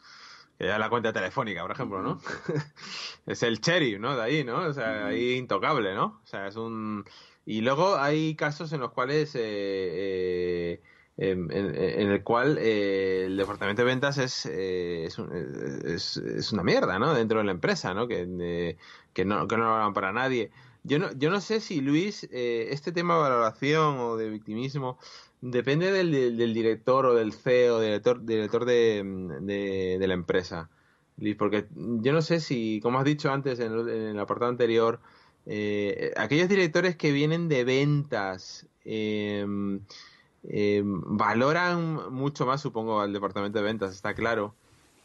que 0.57 0.63
lleva 0.65 0.79
la 0.79 0.89
cuenta 0.89 1.13
telefónica, 1.13 1.61
por 1.61 1.71
ejemplo, 1.71 2.01
¿no? 2.01 2.19
es 3.25 3.43
el 3.43 3.59
cherry, 3.61 3.99
¿no? 3.99 4.15
De 4.15 4.21
ahí, 4.23 4.43
¿no? 4.43 4.59
O 4.61 4.73
sea, 4.73 5.07
ahí 5.07 5.33
intocable, 5.35 5.93
¿no? 5.95 6.21
O 6.23 6.27
sea, 6.27 6.47
es 6.47 6.55
un... 6.55 7.05
Y 7.45 7.61
luego 7.61 7.95
hay 7.97 8.35
casos 8.35 8.71
en 8.73 8.79
los 8.81 8.91
cuales... 8.91 9.35
eh, 9.35 9.39
eh, 9.41 10.81
en, 11.17 11.49
en- 11.51 11.75
en 11.75 12.11
el 12.11 12.23
cual 12.23 12.57
eh, 12.59 13.23
el 13.25 13.37
departamento 13.37 13.81
de 13.83 13.85
ventas 13.85 14.17
es, 14.17 14.45
eh, 14.47 15.05
es, 15.05 15.17
un- 15.17 15.31
es- 15.85 16.17
es 16.17 16.51
una 16.51 16.63
mierda, 16.63 16.99
¿no? 16.99 17.13
Dentro 17.13 17.37
de 17.39 17.45
la 17.45 17.51
empresa, 17.51 17.93
¿no? 17.93 18.07
Que, 18.07 18.25
eh, 18.41 18.77
que 19.13 19.23
no 19.25 19.47
que 19.47 19.55
no 19.57 19.63
lo 19.65 19.75
hagan 19.75 19.93
para 19.93 20.11
nadie. 20.11 20.51
Yo 20.87 20.99
no, 20.99 21.11
yo 21.13 21.29
no 21.31 21.41
sé 21.41 21.61
si, 21.61 21.81
Luis, 21.81 22.27
eh, 22.31 22.67
este 22.71 22.91
tema 22.91 23.15
de 23.15 23.21
valoración 23.21 23.97
o 23.99 24.17
de 24.17 24.29
victimismo 24.29 24.99
depende 25.41 25.91
del, 25.91 26.11
del- 26.11 26.37
del 26.37 26.53
director 26.53 27.05
o 27.07 27.15
del 27.15 27.33
CEO, 27.33 27.79
director, 27.81 28.23
director 28.23 28.65
de, 28.65 29.03
de, 29.41 30.07
la 30.07 30.13
empresa. 30.13 30.69
Luis, 31.17 31.35
porque 31.35 31.67
yo 31.75 32.13
no 32.13 32.21
sé 32.21 32.39
si, 32.39 32.79
como 32.81 32.99
has 32.99 33.05
dicho 33.05 33.31
antes 33.31 33.59
en 33.59 33.71
el, 33.73 33.89
en 33.89 34.19
apartado 34.19 34.51
anterior, 34.51 34.99
eh, 35.45 36.11
aquellos 36.17 36.49
directores 36.49 36.95
que 36.97 37.11
vienen 37.11 37.47
de 37.49 37.63
ventas, 37.63 38.67
eh, 38.83 39.45
eh, 40.43 40.81
valoran 40.85 42.13
mucho 42.13 42.45
más, 42.45 42.61
supongo, 42.61 43.01
al 43.01 43.13
departamento 43.13 43.59
de 43.59 43.65
ventas, 43.65 43.93
está 43.95 44.13
claro, 44.13 44.55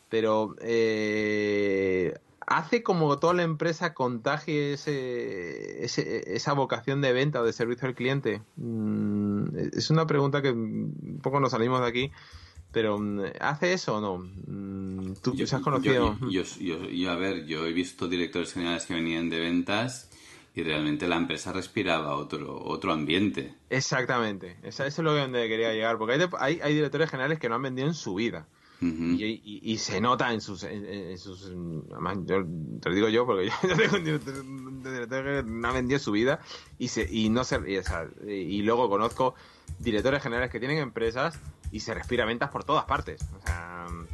pero 0.08 0.56
eh, 0.60 2.14
hace 2.50 2.82
como 2.82 3.18
toda 3.20 3.32
la 3.32 3.44
empresa 3.44 3.94
contagie 3.94 4.72
ese, 4.74 5.84
ese- 5.84 6.34
esa 6.34 6.52
vocación 6.52 7.00
de 7.00 7.12
venta 7.12 7.40
o 7.40 7.44
de 7.44 7.52
servicio 7.52 7.86
al 7.88 7.94
cliente. 7.94 8.42
Mm, 8.56 9.56
es 9.72 9.88
una 9.90 10.06
pregunta 10.06 10.42
que 10.42 10.50
un 10.50 11.20
poco 11.22 11.38
nos 11.38 11.52
salimos 11.52 11.80
de 11.80 11.86
aquí, 11.86 12.12
pero 12.72 12.98
mm, 12.98 13.20
¿hace 13.40 13.72
eso 13.72 13.96
o 13.98 14.00
no? 14.00 14.18
Mm, 14.18 15.14
¿Tú 15.22 15.34
Yo- 15.34 15.44
has 15.44 15.62
conocido? 15.62 16.18
Yo, 16.28 16.42
yo- 16.58 16.88
yo- 16.90 17.10
a 17.12 17.14
ver, 17.16 17.46
yo 17.46 17.64
he 17.66 17.72
visto 17.72 18.08
directores 18.08 18.52
generales 18.52 18.84
que 18.84 18.94
venían 18.94 19.30
de 19.30 19.38
ventas 19.38 20.10
y 20.52 20.64
realmente 20.64 21.06
la 21.06 21.16
empresa 21.16 21.52
respiraba 21.52 22.16
otro, 22.16 22.60
otro 22.64 22.92
ambiente. 22.92 23.54
Exactamente, 23.70 24.56
eso 24.64 24.84
es 24.84 24.98
lo 24.98 25.14
que 25.14 25.20
donde 25.20 25.48
quería 25.48 25.72
llegar, 25.72 25.98
porque 25.98 26.14
hay, 26.14 26.20
hay, 26.40 26.60
hay 26.60 26.74
directores 26.74 27.08
generales 27.10 27.38
que 27.38 27.48
no 27.48 27.54
han 27.54 27.62
vendido 27.62 27.86
en 27.86 27.94
su 27.94 28.14
vida. 28.16 28.48
Y, 28.82 29.24
y- 29.24 29.60
y 29.72 29.78
se 29.78 30.00
nota 30.00 30.32
en 30.32 30.40
sus, 30.40 30.62
en, 30.64 30.86
en 30.86 31.18
sus 31.18 31.44
además, 31.92 32.18
yo 32.24 32.44
te 32.80 32.88
lo 32.88 32.94
digo 32.94 33.08
yo 33.08 33.26
porque 33.26 33.46
yo, 33.48 33.52
yo 33.68 33.76
tengo 33.76 33.96
un 33.96 34.04
director, 34.04 34.40
un 34.40 34.82
director 34.82 35.24
que 35.24 35.42
no 35.50 35.68
ha 35.68 35.72
vendido 35.72 35.98
su 35.98 36.12
vida 36.12 36.40
y 36.78 36.88
se 36.88 37.06
y 37.10 37.28
no 37.28 37.44
se 37.44 37.60
y, 37.70 37.76
o 37.76 37.82
sea, 37.82 38.08
y 38.26 38.62
luego 38.62 38.88
conozco 38.88 39.34
directores 39.78 40.22
generales 40.22 40.50
que 40.50 40.58
tienen 40.60 40.78
empresas 40.78 41.38
y 41.72 41.80
se 41.80 41.92
respira 41.94 42.24
ventas 42.24 42.50
por 42.50 42.64
todas 42.64 42.84
partes. 42.86 43.22
O 43.36 43.46
sea 43.46 43.86
mm, 43.90 44.06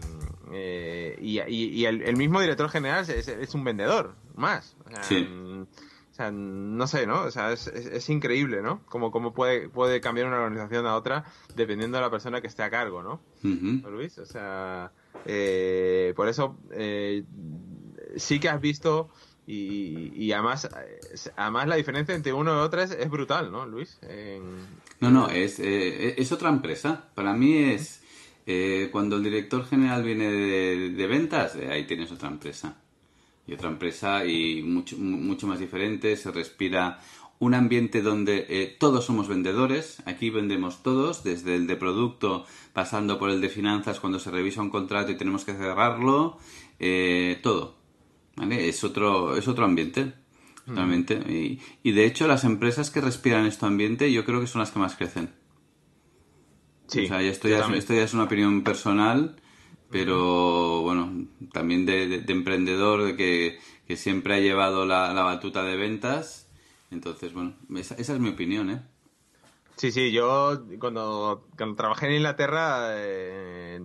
eh, 0.53 1.19
y, 1.21 1.85
el, 1.85 2.03
el 2.03 2.17
mismo 2.17 2.41
director 2.41 2.69
general 2.69 3.09
es, 3.09 3.29
es 3.29 3.55
un 3.55 3.65
vendedor 3.65 4.15
más. 4.35 4.77
O 4.85 4.91
sea, 4.91 5.03
Sí. 5.03 5.29
O 6.17 6.23
sea, 6.23 6.31
no 6.33 6.87
sé, 6.87 7.07
¿no? 7.07 7.25
O 7.25 7.31
sea, 7.31 7.53
es, 7.53 7.67
es, 7.67 7.85
es 7.85 8.09
increíble, 8.09 8.63
¿no? 8.63 8.81
Como, 8.87 9.11
como 9.11 9.35
puede, 9.35 9.69
puede 9.69 10.01
cambiar 10.01 10.29
una 10.29 10.41
organización 10.41 10.87
a 10.87 10.97
otra 10.97 11.27
dependiendo 11.55 11.99
de 11.99 12.03
la 12.05 12.11
persona 12.11 12.41
que 12.41 12.47
esté 12.47 12.63
a 12.63 12.71
cargo, 12.71 13.03
¿no? 13.03 13.21
Ujú. 13.45 13.81
¿no, 13.83 13.91
Luis? 13.91 14.17
O 14.17 14.25
sea, 14.25 14.93
eh, 15.27 16.15
por 16.17 16.29
eso 16.29 16.57
eh, 16.73 17.23
sí 18.17 18.41
que 18.41 18.49
has 18.49 18.63
visto 18.63 19.11
y, 19.47 20.11
y 20.15 20.33
además, 20.33 20.65
eh, 20.65 21.31
además 21.37 21.69
la 21.69 21.77
diferencia 21.77 22.15
entre 22.15 22.33
uno 22.33 22.55
y 22.55 22.59
otro 22.65 22.81
es, 22.81 22.93
es 22.93 23.11
brutal, 23.11 23.53
¿no, 23.53 23.67
Luis? 23.67 23.99
En- 24.01 24.65
No, 25.01 25.11
no, 25.11 25.29
es, 25.29 25.59
eh, 25.61 26.15
es 26.19 26.33
otra 26.33 26.49
empresa. 26.49 27.11
Para 27.15 27.35
mí 27.35 27.59
es 27.59 28.01
eh, 28.47 28.89
cuando 28.91 29.17
el 29.17 29.23
director 29.23 29.67
general 29.67 30.03
viene 30.03 30.33
de, 30.33 30.91
de 30.97 31.07
ventas, 31.07 31.57
eh, 31.57 31.69
ahí 31.71 31.87
tienes 31.87 32.11
otra 32.11 32.29
empresa. 32.31 32.75
Y 33.47 33.53
otra 33.53 33.69
empresa 33.69 34.25
y 34.25 34.63
mucho, 34.63 34.97
mucho 34.99 35.47
más 35.47 35.59
diferente, 35.59 36.17
se 36.17 36.31
respira 36.33 37.01
un 37.39 37.55
ambiente 37.55 38.03
donde 38.03 38.47
eh, 38.49 38.77
todos 38.79 39.05
somos 39.05 39.29
vendedores, 39.29 40.03
aquí 40.07 40.31
vendemos 40.31 40.83
todos, 40.83 41.23
desde 41.23 41.55
el 41.55 41.67
de 41.67 41.77
producto 41.77 42.47
pasando 42.73 43.19
por 43.19 43.31
el 43.31 43.41
de 43.41 43.49
finanzas 43.49 44.01
cuando 44.01 44.19
se 44.19 44.31
revisa 44.31 44.63
un 44.63 44.71
contrato 44.71 45.13
y 45.13 45.17
tenemos 45.17 45.45
que 45.45 45.53
cerrarlo, 45.53 46.39
eh, 46.79 47.39
todo. 47.43 47.77
¿vale? 48.37 48.69
Es, 48.69 48.85
otro, 48.85 49.37
es 49.37 49.49
otro 49.49 49.65
ambiente. 49.65 50.15
Totalmente. 50.65 51.15
Y, 51.15 51.61
y, 51.85 51.93
de 51.93 52.07
hecho 52.07 52.27
las 52.27 52.43
empresas 52.43 52.91
que 52.91 53.01
respiran 53.01 53.47
este 53.47 53.65
ambiente 53.67 54.11
yo 54.11 54.25
creo 54.25 54.41
que 54.41 54.49
son 54.49 54.61
las 54.61 54.73
que 54.73 54.81
más 54.81 54.97
crecen. 54.97 55.31
Sí, 56.89 57.05
o 57.05 57.09
sea, 57.09 57.23
esto 57.23 57.49
ya, 57.49 57.61
esto 57.75 57.95
ya 57.95 58.03
es 58.03 58.15
una 58.15 58.25
opinión 58.25 58.63
personal, 58.63 59.37
pero 59.91 60.83
bueno, 60.83 61.27
también 61.53 61.87
de, 61.87 62.25
emprendedor 62.29 63.05
de 63.05 63.17
que, 63.17 63.59
que, 63.87 63.97
siempre 63.97 64.35
ha 64.35 64.41
llevado 64.41 64.87
la, 64.87 65.13
la 65.15 65.23
batuta 65.23 65.63
de 65.63 65.77
ventas 65.77 66.47
entonces, 66.91 67.33
bueno, 67.33 67.55
esa, 67.77 67.95
es 67.95 68.09
mi 68.21 68.31
opinión, 68.31 68.71
¿eh? 68.71 68.83
Sí, 69.77 69.93
sí, 69.93 70.13
yo 70.13 70.63
cuando, 70.79 71.47
trabajé 71.77 72.07
en 72.07 72.15
Inglaterra 72.15 72.89
eh, 72.93 73.81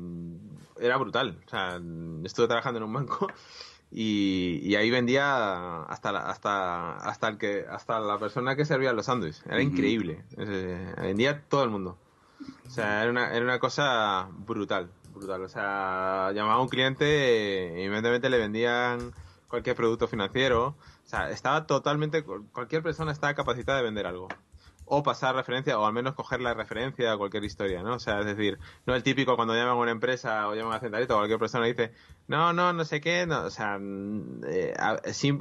era 0.79 0.97
brutal. 0.97 1.41
O 1.45 1.49
sea, 1.49 1.81
estuve 2.23 2.47
trabajando 2.47 2.77
en 2.77 2.83
un 2.83 2.93
banco 2.93 3.27
y, 3.91 4.73
ahí 4.75 4.89
vendía 4.89 5.83
hasta 5.83 6.11
la, 6.11 6.19
hasta 6.21 6.95
hasta 6.97 7.27
el 7.27 7.37
que 7.37 7.65
hasta 7.69 7.99
la 7.99 8.17
persona 8.19 8.55
que 8.55 8.63
servía 8.63 8.93
los 8.93 9.07
sándwiches. 9.07 9.43
Era 9.45 9.61
increíble. 9.61 10.23
vendía 10.37 11.41
todo 11.49 11.63
el 11.63 11.71
mundo. 11.71 11.97
O 12.65 12.69
sea, 12.69 13.01
era 13.01 13.11
una, 13.11 13.35
era 13.35 13.43
una 13.43 13.59
cosa 13.59 14.29
brutal, 14.31 14.89
brutal. 15.21 15.43
O 15.43 15.49
sea, 15.49 16.31
llamaba 16.33 16.55
a 16.55 16.61
un 16.61 16.69
cliente 16.69 17.75
y 17.77 17.85
inmediatamente 17.85 18.29
le 18.29 18.37
vendían 18.37 19.13
cualquier 19.47 19.75
producto 19.75 20.07
financiero 20.07 20.75
o 21.05 21.09
sea, 21.11 21.29
estaba 21.29 21.67
totalmente, 21.67 22.23
cualquier 22.23 22.83
persona 22.83 23.11
estaba 23.11 23.33
capacitada 23.33 23.79
de 23.79 23.83
vender 23.83 24.07
algo. 24.07 24.29
O 24.85 25.03
pasar 25.03 25.35
referencia, 25.35 25.77
o 25.77 25.85
al 25.85 25.91
menos 25.91 26.15
coger 26.15 26.39
la 26.39 26.53
referencia 26.53 27.11
a 27.11 27.17
cualquier 27.17 27.43
historia, 27.43 27.83
¿no? 27.83 27.95
O 27.95 27.99
sea, 27.99 28.21
es 28.21 28.25
decir, 28.25 28.59
no 28.85 28.95
el 28.95 29.03
típico 29.03 29.35
cuando 29.35 29.53
llaman 29.53 29.73
a 29.73 29.75
una 29.75 29.91
empresa 29.91 30.47
o 30.47 30.55
llaman 30.55 30.73
a 30.75 30.79
Centralita 30.79 31.15
o 31.15 31.17
cualquier 31.17 31.39
persona 31.39 31.65
dice, 31.65 31.91
no, 32.27 32.53
no, 32.53 32.71
no 32.71 32.85
sé 32.85 33.01
qué, 33.01 33.25
no, 33.25 33.43
o 33.43 33.49
sea, 33.49 33.77
eh, 34.47 34.73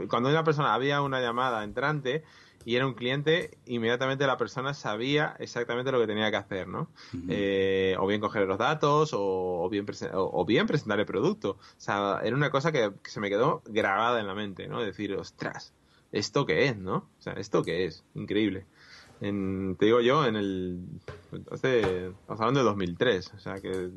cuando 0.09 0.29
una 0.29 0.43
persona 0.43 0.75
había 0.75 1.03
una 1.03 1.21
llamada 1.21 1.63
entrante, 1.63 2.25
y 2.65 2.77
era 2.77 2.87
un 2.87 2.95
cliente, 2.95 3.57
inmediatamente 3.65 4.27
la 4.27 4.37
persona 4.37 4.75
sabía 4.75 5.35
exactamente 5.39 5.93
lo 5.93 6.01
que 6.01 6.07
tenía 6.07 6.31
que 6.31 6.37
hacer, 6.37 6.69
¿no? 6.69 6.91
Eh, 7.29 7.97
o 7.99 8.07
bien 8.07 8.21
coger 8.21 8.47
los 8.47 8.59
datos 8.59 9.13
o, 9.15 9.67
bien 9.71 9.87
o, 10.13 10.45
bien 10.45 10.67
presentar 10.67 11.01
el 11.01 11.07
producto. 11.07 11.53
O 11.53 11.59
sea, 11.79 12.21
era 12.23 12.37
una 12.37 12.51
cosa 12.51 12.71
que, 12.71 12.93
se 13.05 13.21
me 13.21 13.31
quedó 13.31 13.63
grabada 13.67 14.21
en 14.21 14.27
la 14.27 14.35
mente, 14.35 14.69
¿no? 14.69 14.83
Decir, 14.83 15.15
ostras, 15.15 15.73
¿esto 16.13 16.45
qué 16.45 16.67
es, 16.67 16.77
no? 16.77 17.09
O 17.19 17.23
sea, 17.23 17.33
¿esto 17.35 17.63
qué 17.63 17.87
es? 17.87 18.05
Increíble. 18.15 18.67
te 19.21 19.27
digo 19.87 20.03
yo, 20.03 20.27
en 20.27 20.37
el. 20.37 20.81
Hace, 21.51 22.09
estamos 22.09 22.41
hablando 22.41 22.61
de 22.61 22.67
2003, 22.67 23.33
o 23.35 23.39
sea 23.39 23.61
que. 23.61 23.91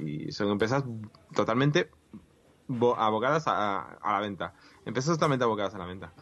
Y, 0.00 0.32
son 0.32 0.50
empresas 0.50 0.82
totalmente 1.34 1.90
abocadas 2.96 3.46
a, 3.48 3.98
a 4.00 4.12
la 4.14 4.20
venta. 4.20 4.54
Empresas 4.86 5.16
totalmente 5.16 5.44
abocadas 5.44 5.74
a 5.74 5.78
la 5.78 5.84
venta. 5.84 6.14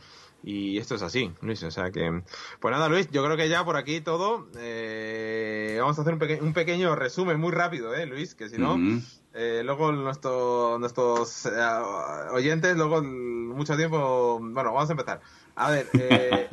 Y 0.42 0.78
esto 0.78 0.94
es 0.94 1.02
así, 1.02 1.32
Luis. 1.42 1.62
O 1.62 1.70
sea 1.70 1.90
que. 1.90 2.22
Pues 2.60 2.72
nada, 2.72 2.88
Luis, 2.88 3.10
yo 3.10 3.24
creo 3.24 3.36
que 3.36 3.48
ya 3.48 3.64
por 3.64 3.76
aquí 3.76 4.00
todo. 4.00 4.48
Eh, 4.58 5.76
vamos 5.80 5.98
a 5.98 6.02
hacer 6.02 6.14
un, 6.14 6.46
un, 6.46 6.52
pequeño 6.52 6.94
resumen 6.94 7.38
muy 7.38 7.52
rápido, 7.52 7.94
¿eh, 7.94 8.06
Luis? 8.06 8.34
Que 8.34 8.48
si 8.48 8.58
no. 8.58 8.78
Eh, 9.32 9.62
luego 9.64 9.92
nuestro, 9.92 10.78
nuestros 10.78 11.46
eh, 11.46 11.50
oyentes, 12.32 12.76
luego 12.76 13.02
mucho 13.02 13.76
tiempo. 13.76 14.38
Bueno, 14.40 14.72
vamos 14.72 14.88
a 14.88 14.92
empezar. 14.92 15.20
A 15.56 15.70
ver. 15.70 15.86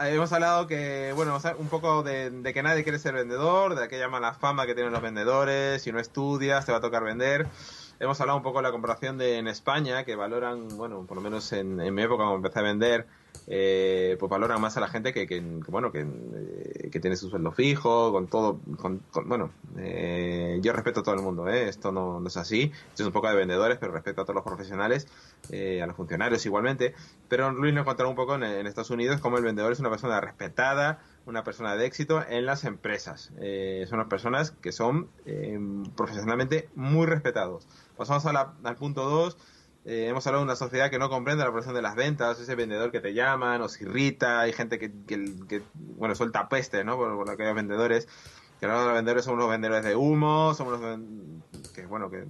hemos 0.08 0.32
hablado 0.32 0.66
que, 0.66 1.12
bueno, 1.14 1.38
un 1.58 1.68
poco 1.68 2.02
de, 2.02 2.30
de, 2.30 2.54
que 2.54 2.62
nadie 2.62 2.82
quiere 2.82 2.98
ser 2.98 3.14
vendedor, 3.14 3.74
de 3.74 3.84
aquella 3.84 4.08
mala 4.08 4.34
fama 4.34 4.66
que 4.66 4.74
tienen 4.74 4.92
los 4.92 5.02
vendedores, 5.02 5.82
si 5.82 5.92
no 5.92 5.98
estudias 5.98 6.64
te 6.64 6.72
va 6.72 6.78
a 6.78 6.80
tocar 6.80 7.04
vender. 7.04 7.46
Hemos 8.00 8.18
hablado 8.18 8.38
un 8.38 8.42
poco 8.42 8.60
de 8.60 8.62
la 8.62 8.72
comparación 8.72 9.18
de 9.18 9.36
en 9.36 9.46
España, 9.46 10.04
que 10.04 10.16
valoran, 10.16 10.68
bueno, 10.78 11.04
por 11.06 11.18
lo 11.18 11.22
menos 11.22 11.52
en, 11.52 11.76
mi 11.76 12.02
época 12.02 12.24
cuando 12.24 12.36
empecé 12.36 12.60
a 12.60 12.62
vender, 12.62 13.06
eh, 13.46 14.16
pues 14.18 14.30
valoran 14.30 14.58
más 14.58 14.74
a 14.78 14.80
la 14.80 14.88
gente 14.88 15.12
que, 15.12 15.26
que, 15.26 15.38
bueno, 15.68 15.92
que, 15.92 16.00
eh, 16.00 16.88
que, 16.90 16.98
tiene 16.98 17.14
su 17.16 17.28
sueldo 17.28 17.52
fijo, 17.52 18.10
con 18.10 18.26
todo, 18.26 18.58
con, 18.78 19.02
bueno, 19.26 19.50
eh, 19.76 20.60
yo 20.62 20.72
respeto 20.72 21.00
a 21.00 21.02
todo 21.02 21.14
el 21.14 21.20
mundo, 21.20 21.46
¿eh? 21.46 21.68
esto 21.68 21.92
no, 21.92 22.26
es 22.26 22.38
así, 22.38 22.72
esto 22.88 23.02
es 23.02 23.06
un 23.06 23.12
poco 23.12 23.28
de 23.28 23.36
vendedores, 23.36 23.76
pero 23.76 23.92
respeto 23.92 24.22
a 24.22 24.24
todos 24.24 24.36
los 24.36 24.44
profesionales, 24.44 25.06
a 25.52 25.86
los 25.86 25.94
funcionarios 25.94 26.46
igualmente, 26.46 26.94
pero 27.28 27.50
Luis 27.50 27.74
nos 27.74 27.84
contará 27.84 28.08
un 28.08 28.16
poco 28.16 28.34
en, 28.36 28.44
en 28.44 28.66
Estados 28.66 28.88
Unidos 28.88 29.20
cómo 29.20 29.36
el 29.36 29.44
vendedor 29.44 29.72
es 29.72 29.80
una 29.80 29.90
persona 29.90 30.22
respetada, 30.22 31.00
una 31.30 31.44
persona 31.44 31.76
de 31.76 31.86
éxito 31.86 32.22
en 32.28 32.44
las 32.44 32.64
empresas. 32.64 33.32
Eh, 33.40 33.86
son 33.88 33.98
las 33.98 34.08
personas 34.08 34.50
que 34.50 34.72
son 34.72 35.08
eh, 35.24 35.58
profesionalmente 35.96 36.68
muy 36.74 37.06
respetados. 37.06 37.66
Pasamos 37.96 38.26
al 38.26 38.76
punto 38.76 39.08
2. 39.08 39.36
Eh, 39.86 40.08
hemos 40.08 40.26
hablado 40.26 40.44
de 40.44 40.50
una 40.50 40.56
sociedad 40.56 40.90
que 40.90 40.98
no 40.98 41.08
comprende 41.08 41.42
la 41.42 41.50
profesión 41.50 41.74
de 41.74 41.80
las 41.80 41.94
ventas, 41.94 42.38
ese 42.38 42.54
vendedor 42.54 42.90
que 42.90 43.00
te 43.00 43.14
llama, 43.14 43.56
nos 43.56 43.80
irrita, 43.80 44.40
hay 44.40 44.52
gente 44.52 44.78
que, 44.78 44.92
que, 45.06 45.62
bueno, 45.74 46.14
suelta 46.14 46.50
peste, 46.50 46.84
¿no? 46.84 46.96
Por, 46.96 47.16
por 47.16 47.30
aquellos 47.30 47.54
vendedores. 47.54 48.06
Que 48.60 48.66
los 48.66 48.92
vendedores 48.92 49.24
somos 49.24 49.40
los 49.40 49.48
vendedores 49.48 49.82
de 49.82 49.96
humo, 49.96 50.52
somos 50.52 50.78
los 50.78 51.00
que, 51.72 51.86
bueno, 51.86 52.10
que 52.10 52.26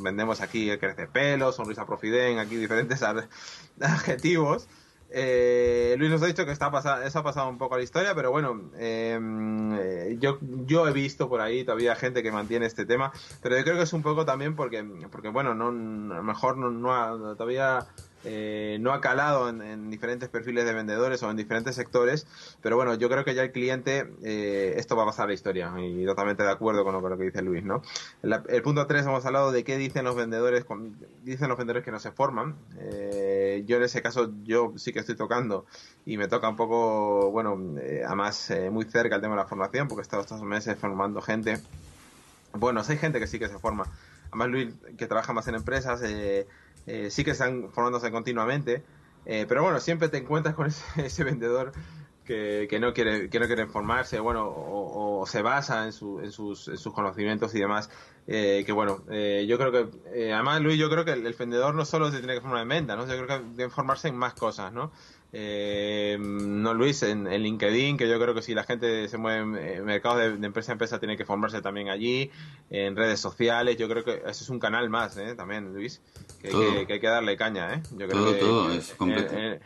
vendemos 0.00 0.40
aquí 0.40 0.70
el 0.70 0.78
crece 0.78 1.08
pelo, 1.08 1.50
sonrisa 1.50 1.86
profiden, 1.86 2.38
aquí 2.38 2.54
diferentes 2.54 3.02
adjetivos. 3.80 4.68
Eh, 5.14 5.94
Luis 5.98 6.10
nos 6.10 6.22
ha 6.22 6.26
dicho 6.26 6.46
que 6.46 6.52
está 6.52 6.70
pasado, 6.70 7.02
eso 7.02 7.18
ha 7.18 7.22
pasado 7.22 7.48
un 7.48 7.58
poco 7.58 7.74
a 7.74 7.78
la 7.78 7.84
historia, 7.84 8.14
pero 8.14 8.30
bueno, 8.30 8.70
em, 8.78 9.74
eh, 9.78 10.16
yo, 10.18 10.38
yo 10.40 10.88
he 10.88 10.92
visto 10.92 11.28
por 11.28 11.40
ahí 11.40 11.64
todavía 11.64 11.94
gente 11.94 12.22
que 12.22 12.32
mantiene 12.32 12.66
este 12.66 12.86
tema, 12.86 13.12
pero 13.42 13.56
yo 13.56 13.64
creo 13.64 13.76
que 13.76 13.82
es 13.82 13.92
un 13.92 14.02
poco 14.02 14.24
también 14.24 14.56
porque, 14.56 14.82
porque 15.10 15.28
bueno, 15.28 15.54
no, 15.54 15.68
a 15.68 16.16
lo 16.16 16.22
mejor 16.22 16.56
no, 16.56 16.70
no 16.70 17.36
todavía 17.36 17.86
eh, 18.24 18.78
no 18.80 18.92
ha 18.92 19.00
calado 19.00 19.48
en, 19.48 19.90
diferentes 19.90 20.28
perfiles 20.28 20.64
de 20.64 20.72
vendedores 20.72 21.22
o 21.22 21.30
en 21.30 21.36
diferentes 21.36 21.74
sectores, 21.74 22.26
pero 22.60 22.76
bueno, 22.76 22.94
yo 22.94 23.08
creo 23.08 23.24
que 23.24 23.34
ya 23.34 23.42
el 23.42 23.52
cliente, 23.52 24.12
eh, 24.22 24.74
esto 24.76 24.96
va 24.96 25.02
a 25.02 25.06
pasar 25.06 25.24
a 25.24 25.28
la 25.28 25.34
historia 25.34 25.72
y 25.78 26.04
totalmente 26.04 26.42
de 26.42 26.50
acuerdo 26.50 26.84
con 26.84 26.94
lo, 26.94 27.18
que 27.18 27.24
dice 27.24 27.42
Luis, 27.42 27.64
¿no? 27.64 27.82
el 28.22 28.62
punto 28.62 28.86
3 28.86 29.06
hemos 29.06 29.26
hablado 29.26 29.52
de 29.52 29.64
qué 29.64 29.76
dicen 29.76 30.04
los 30.04 30.14
vendedores, 30.14 30.64
dicen 31.22 31.48
los 31.48 31.58
vendedores 31.58 31.84
que 31.84 31.90
no 31.90 31.98
se 31.98 32.12
forman. 32.12 32.56
Eh, 32.78 33.64
yo 33.66 33.76
en 33.76 33.82
ese 33.82 34.02
caso, 34.02 34.32
yo 34.44 34.72
sí 34.76 34.92
que 34.92 35.00
estoy 35.00 35.16
tocando 35.16 35.66
y 36.06 36.16
me 36.16 36.28
toca 36.28 36.48
un 36.48 36.56
poco, 36.56 37.30
bueno, 37.30 37.58
además 38.06 38.52
muy 38.70 38.84
cerca 38.84 39.16
el 39.16 39.22
tema 39.22 39.34
de 39.34 39.42
la 39.42 39.48
formación, 39.48 39.88
porque 39.88 40.00
he 40.00 40.02
estado 40.02 40.22
estos 40.22 40.42
meses 40.42 40.76
formando 40.78 41.20
gente. 41.20 41.60
Bueno, 42.54 42.82
hay 42.86 42.96
gente 42.98 43.18
que 43.18 43.26
sí 43.26 43.38
que 43.38 43.48
se 43.48 43.58
forma. 43.58 43.84
Además, 44.28 44.48
Luis, 44.48 44.74
que 44.96 45.06
trabaja 45.06 45.32
más 45.32 45.46
en 45.48 45.56
empresas, 45.56 46.02
eh, 46.86 47.10
sí 47.10 47.24
que 47.24 47.32
están 47.32 47.70
formándose 47.70 48.10
continuamente, 48.10 48.82
eh, 49.24 49.46
pero 49.48 49.62
bueno, 49.62 49.80
siempre 49.80 50.08
te 50.08 50.18
encuentras 50.18 50.54
con 50.54 50.66
ese, 50.96 51.24
vendedor 51.24 51.72
que, 52.24 52.66
que, 52.68 52.80
no 52.80 52.92
quiere 52.92 53.30
que 53.30 53.40
no 53.40 53.46
quiere 53.46 53.66
formarse, 53.66 54.20
bueno, 54.20 54.52
o, 54.54 55.24
se 55.26 55.42
basa 55.42 55.84
en, 55.84 55.92
su, 55.92 56.20
en, 56.20 56.32
sus, 56.32 56.68
en, 56.68 56.78
sus, 56.78 56.92
conocimientos 56.92 57.54
y 57.54 57.60
demás. 57.60 57.90
Eh, 58.26 58.62
que 58.64 58.72
bueno, 58.72 59.04
yo 59.08 59.58
creo 59.58 59.72
que, 59.72 60.32
además 60.32 60.60
Luis, 60.60 60.78
yo 60.78 60.88
creo 60.88 61.04
que 61.04 61.12
el, 61.12 61.34
vendedor 61.34 61.74
no 61.74 61.84
solo 61.84 62.10
se 62.10 62.18
tiene 62.18 62.34
que 62.34 62.40
formar 62.40 62.62
en 62.62 62.68
venta, 62.68 62.96
¿no? 62.96 63.06
Yo 63.06 63.24
creo 63.24 63.26
que 63.26 63.46
debe 63.56 63.70
formarse 63.70 64.08
en 64.08 64.16
más 64.16 64.34
cosas, 64.34 64.72
¿no? 64.72 64.92
Eh, 65.34 66.18
no 66.20 66.74
Luis, 66.74 67.02
en, 67.02 67.24
LinkedIn, 67.24 67.96
que 67.96 68.06
yo 68.06 68.20
creo 68.20 68.34
que 68.34 68.42
si 68.42 68.54
la 68.54 68.64
gente 68.64 69.08
se 69.08 69.16
mueve 69.16 69.76
en 69.76 69.84
mercado 69.84 70.18
de, 70.18 70.46
empresa 70.46 70.72
a 70.72 70.74
empresa 70.74 70.98
tiene 70.98 71.16
que 71.16 71.24
formarse 71.24 71.62
también 71.62 71.88
allí, 71.88 72.30
en 72.68 72.96
redes 72.96 73.18
sociales, 73.20 73.78
yo 73.78 73.88
creo 73.88 74.04
que 74.04 74.16
eso 74.26 74.44
es 74.44 74.48
un 74.50 74.58
canal 74.58 74.90
más, 74.90 75.16
¿eh? 75.16 75.34
también 75.34 75.72
Luis, 75.72 76.02
que, 76.42 76.86
hay 76.86 77.00
que 77.00 77.06
darle 77.06 77.36
caña, 77.38 77.74
¿eh? 77.74 77.82
Yo 77.96 78.06
creo 78.08 78.24
que, 78.68 78.76
es 78.76 78.94
eh, 79.00 79.60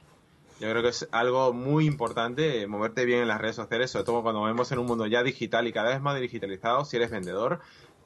yo 0.61 0.71
creo 0.71 0.83
que 0.83 0.89
es 0.89 1.09
algo 1.11 1.53
muy 1.53 1.87
importante 1.87 2.67
moverte 2.69 3.05
bien 3.05 3.23
en 3.23 3.29
las 3.29 3.41
redes 3.41 3.57
sociales, 3.57 3.91
sobre 3.91 4.05
todo 4.05 4.23
cuando 4.23 4.45
vemos 4.45 4.71
en 4.71 4.79
un 4.79 4.87
mundo 4.87 5.07
ya 5.07 5.25
digital 5.25 5.67
y 5.67 5.73
cada 5.73 5.89
vez 5.89 6.01
más 6.01 6.19
digitalizado, 6.21 6.85
si 6.85 6.97
eres 6.97 7.11
vendedor, 7.11 7.61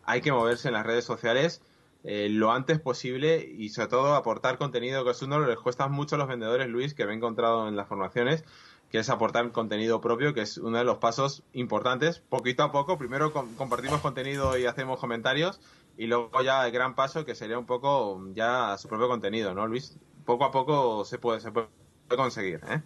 hay 0.05 0.23
que 0.23 0.33
moverse 0.33 0.69
en 0.69 0.75
las 0.75 0.87
redes 0.87 1.05
sociales 1.05 1.61
eh, 2.03 2.29
lo 2.31 2.51
antes 2.53 2.81
posible 2.81 3.39
y 3.39 3.69
sobre 3.69 3.89
todo 3.89 4.15
aportar 4.15 4.57
contenido, 4.57 5.05
que 5.05 5.11
es 5.11 5.23
uno 5.23 5.41
les 5.41 5.59
cuesta 5.59 5.89
mucho 5.89 6.17
a 6.17 6.19
los 6.19 6.29
vendedores, 6.29 6.69
Luis, 6.69 6.95
que 6.95 7.05
me 7.05 7.13
he 7.13 7.17
encontrado 7.17 7.69
en 7.69 7.77
las 7.77 7.89
formaciones, 7.89 8.45
que 8.91 8.99
es 8.99 9.11
aportar 9.11 9.53
contenido 9.53 10.01
propio, 10.01 10.33
que 10.33 10.41
es 10.41 10.57
uno 10.59 10.79
de 10.79 10.85
los 10.85 10.99
pasos 10.99 11.43
importantes. 11.53 12.21
Poquito 12.21 12.63
a 12.63 12.73
poco, 12.73 12.99
primero 12.99 13.33
compartimos 13.33 14.01
contenido 14.01 14.59
y 14.59 14.67
hacemos 14.67 14.99
comentarios, 14.99 15.61
y 15.97 16.07
luego 16.07 16.43
ya 16.43 16.67
el 16.67 16.73
gran 16.73 16.95
paso, 16.95 17.25
que 17.25 17.35
sería 17.35 17.59
un 17.59 17.67
poco 17.67 18.25
ya 18.33 18.77
su 18.79 18.89
propio 18.89 19.09
contenido, 19.09 19.55
¿no, 19.55 19.67
Luis? 19.67 19.99
Poco 20.25 20.45
a 20.45 20.51
poco 20.51 21.05
se 21.05 21.19
puede, 21.19 21.41
se 21.41 21.53
puede 21.53 21.69
conseguir. 22.17 22.61
¿eh? 22.69 22.83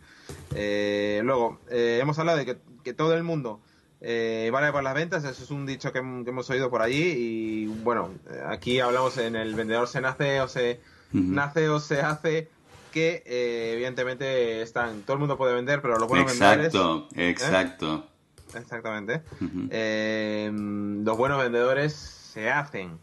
Eh, 0.55 1.21
luego, 1.25 1.61
hemos 1.69 2.19
hablado 2.19 2.39
de 2.39 2.59
que 2.83 2.95
todo 2.95 3.15
el 3.15 3.23
mundo 3.23 3.61
eh, 4.07 4.51
vale 4.53 4.71
para 4.71 4.83
las 4.83 4.95
ventas, 4.95 5.25
eso 5.25 5.43
es 5.43 5.51
un 5.51 5.65
dicho 5.65 5.93
que, 5.93 5.99
hemos 5.99 6.51
oído 6.51 6.69
por 6.69 6.83
allí 6.83 7.15
y 7.17 7.67
bueno, 7.67 8.11
aquí 8.47 8.81
hablamos 8.81 9.17
en 9.19 9.35
el 9.35 9.55
vendedor 9.55 9.89
se 9.89 10.01
nace 10.01 10.41
o 10.41 10.49
se, 10.49 10.81
nace 11.13 11.69
o 11.71 11.81
se 11.81 12.03
hace 12.03 12.49
que 12.93 13.23
eh, 13.27 13.73
evidentemente 13.73 14.63
están, 14.63 15.03
todo 15.03 15.15
el 15.15 15.21
mundo 15.21 15.39
puede 15.39 15.55
vender, 15.55 15.81
pero 15.81 15.99
los 15.99 16.07
buenos 16.07 16.33
exacto, 16.33 16.63
vendedores... 16.63 17.31
Exacto, 17.31 17.87
exacto. 17.87 18.15
Exactamente. 18.59 19.23
Eh, 19.71 20.51
los 20.53 21.17
buenos 21.17 21.39
vendedores 21.39 21.93
se 21.95 22.51
hacen. 22.51 22.99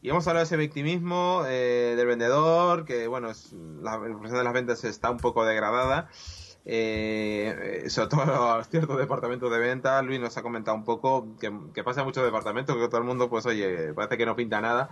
Y 0.00 0.10
hemos 0.10 0.26
hablado 0.28 0.44
de 0.44 0.46
ese 0.46 0.56
victimismo 0.56 1.42
eh, 1.48 1.94
del 1.96 2.06
vendedor, 2.06 2.84
que 2.84 3.08
bueno, 3.08 3.30
es, 3.30 3.52
la, 3.82 3.98
de 3.98 4.44
las 4.44 4.52
ventas 4.52 4.84
está 4.84 5.10
un 5.10 5.18
poco 5.18 5.44
degradada. 5.44 6.08
Eh, 6.70 7.84
sobre 7.88 8.08
todo 8.08 8.62
ciertos 8.70 8.98
departamentos 8.98 9.50
de 9.50 9.58
venta. 9.58 10.02
Luis 10.02 10.20
nos 10.20 10.36
ha 10.36 10.42
comentado 10.42 10.76
un 10.76 10.84
poco 10.84 11.26
que, 11.40 11.82
pasa 11.82 12.00
en 12.00 12.06
muchos 12.06 12.22
departamentos, 12.24 12.76
que 12.76 12.88
todo 12.88 12.98
el 12.98 13.06
mundo, 13.06 13.30
pues 13.30 13.46
oye, 13.46 13.94
parece 13.94 14.18
que 14.18 14.26
no 14.26 14.36
pinta 14.36 14.60
nada. 14.60 14.90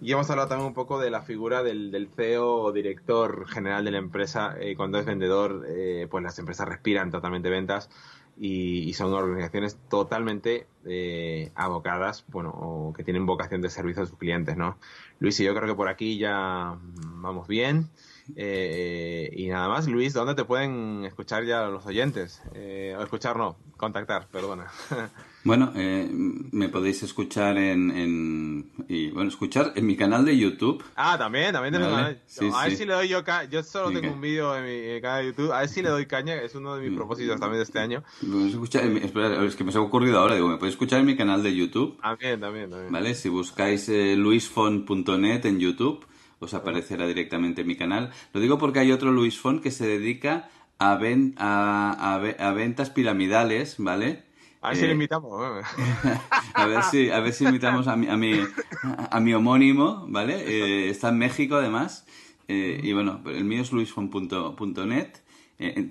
Y 0.00 0.12
hemos 0.12 0.30
hablado 0.30 0.48
también 0.48 0.68
un 0.68 0.74
poco 0.74 0.98
de 0.98 1.10
la 1.10 1.20
figura 1.20 1.62
del, 1.62 2.08
CEO 2.16 2.62
o 2.62 2.72
director 2.72 3.46
general 3.46 3.84
de 3.84 3.90
la 3.90 3.98
empresa. 3.98 4.56
Eh, 4.58 4.74
cuando 4.76 4.98
es 4.98 5.04
vendedor, 5.04 5.66
eh, 5.68 6.08
pues 6.10 6.24
las 6.24 6.38
empresas 6.38 6.66
respiran 6.66 7.10
totalmente 7.10 7.50
ventas 7.50 7.90
y, 8.38 8.94
son 8.94 9.12
organizaciones 9.12 9.76
totalmente 9.90 10.66
eh, 10.86 11.52
abocadas, 11.54 12.24
bueno, 12.28 12.50
o 12.50 12.92
que 12.94 13.04
tienen 13.04 13.26
vocación 13.26 13.60
de 13.60 13.68
servicio 13.68 14.02
a 14.02 14.06
sus 14.06 14.16
clientes, 14.16 14.56
¿no? 14.56 14.78
Luis, 15.18 15.38
y 15.40 15.44
yo 15.44 15.54
creo 15.54 15.68
que 15.68 15.74
por 15.74 15.88
aquí 15.88 16.16
ya 16.16 16.78
vamos 17.04 17.46
bien. 17.46 17.90
Eh, 18.36 19.30
y 19.36 19.48
nada 19.48 19.68
más, 19.68 19.86
Luis, 19.88 20.12
¿dónde 20.12 20.34
te 20.34 20.44
pueden 20.44 21.04
escuchar 21.04 21.44
ya 21.44 21.66
los 21.66 21.86
oyentes? 21.86 22.42
Eh, 22.54 22.94
o 22.98 23.02
escuchar, 23.02 23.36
no, 23.36 23.56
contactar, 23.76 24.28
perdona. 24.28 24.66
Bueno, 25.42 25.72
eh, 25.74 26.06
me 26.12 26.68
podéis 26.68 27.02
escuchar 27.02 27.56
en, 27.56 28.70
y 28.88 29.10
bueno, 29.10 29.30
escuchar 29.30 29.72
en 29.74 29.86
mi 29.86 29.96
canal 29.96 30.22
de 30.26 30.36
YouTube. 30.36 30.84
Ah, 30.96 31.16
también, 31.16 31.52
también 31.54 31.72
tengo 31.72 31.86
a 31.86 32.64
ver 32.64 32.76
si 32.76 32.84
le 32.84 32.92
doy 32.92 33.08
yo 33.08 33.22
yo 33.50 33.62
solo 33.62 33.98
tengo 33.98 34.12
un 34.12 34.20
vídeo 34.20 34.54
en 34.54 34.64
mi 34.64 35.00
canal 35.00 35.22
de 35.22 35.26
YouTube, 35.28 35.52
a 35.52 35.60
ver 35.60 35.68
si 35.70 35.80
le 35.80 35.88
doy 35.88 36.04
caña, 36.04 36.34
es 36.34 36.54
uno 36.54 36.76
de 36.76 36.82
mis 36.82 36.92
mm. 36.92 36.96
propósitos 36.96 37.40
también 37.40 37.58
de 37.58 37.64
este 37.64 37.78
año. 37.78 38.02
Escuchar, 38.48 38.84
espera, 38.84 39.42
es 39.42 39.56
que 39.56 39.64
me 39.64 39.72
se 39.72 39.78
ha 39.78 39.80
ocurrido 39.80 40.18
ahora, 40.18 40.34
digo, 40.34 40.46
me 40.46 40.58
podéis 40.58 40.74
escuchar 40.74 41.00
en 41.00 41.06
mi 41.06 41.16
canal 41.16 41.42
de 41.42 41.56
YouTube. 41.56 41.98
También, 42.02 42.38
también, 42.38 42.68
también. 42.68 42.92
Vale, 42.92 43.14
si 43.14 43.30
buscáis 43.30 43.88
eh, 43.88 44.16
luisfon.net 44.16 45.46
en 45.46 45.58
YouTube, 45.58 46.04
os 46.40 46.54
aparecerá 46.54 47.06
directamente 47.06 47.60
en 47.60 47.68
mi 47.68 47.76
canal. 47.76 48.10
Lo 48.32 48.40
digo 48.40 48.58
porque 48.58 48.80
hay 48.80 48.92
otro 48.92 49.12
Luis 49.12 49.38
Fon 49.38 49.60
que 49.60 49.70
se 49.70 49.86
dedica 49.86 50.48
a, 50.78 50.98
a, 51.36 52.14
a, 52.14 52.52
ventas 52.52 52.90
piramidales, 52.90 53.76
¿vale? 53.78 54.24
A 54.62 54.70
ver 54.70 54.76
si 54.76 54.82
le 54.82 54.88
eh, 54.88 54.92
invitamos. 54.92 55.64
a 56.54 56.66
ver 56.66 56.82
si, 56.84 57.10
a 57.10 57.20
ver 57.20 57.32
si 57.32 57.44
invitamos 57.44 57.86
a 57.86 57.96
mi, 57.96 58.08
a 58.08 58.16
mi, 58.16 58.40
a 58.82 59.20
mi 59.20 59.34
homónimo, 59.34 60.06
¿vale? 60.08 60.42
Eh, 60.46 60.90
está 60.90 61.10
en 61.10 61.18
México 61.18 61.56
además. 61.56 62.06
Eh, 62.48 62.80
y 62.82 62.92
bueno, 62.92 63.22
el 63.26 63.44
mío 63.44 63.62
es 63.62 63.72
luisfon.net, 63.72 65.08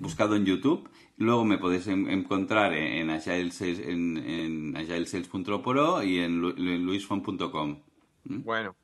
buscado 0.00 0.36
en 0.36 0.44
YouTube. 0.44 0.90
Luego 1.16 1.44
me 1.44 1.58
podéis 1.58 1.86
encontrar 1.86 2.72
en, 2.74 3.10
Agile 3.10 3.50
en, 3.60 4.16
en 4.16 4.76
agilesales.pro 4.76 6.02
y 6.02 6.18
en, 6.18 6.40
luisfon.com. 6.40 7.78
¿Mm? 8.24 8.42
Bueno, 8.42 8.74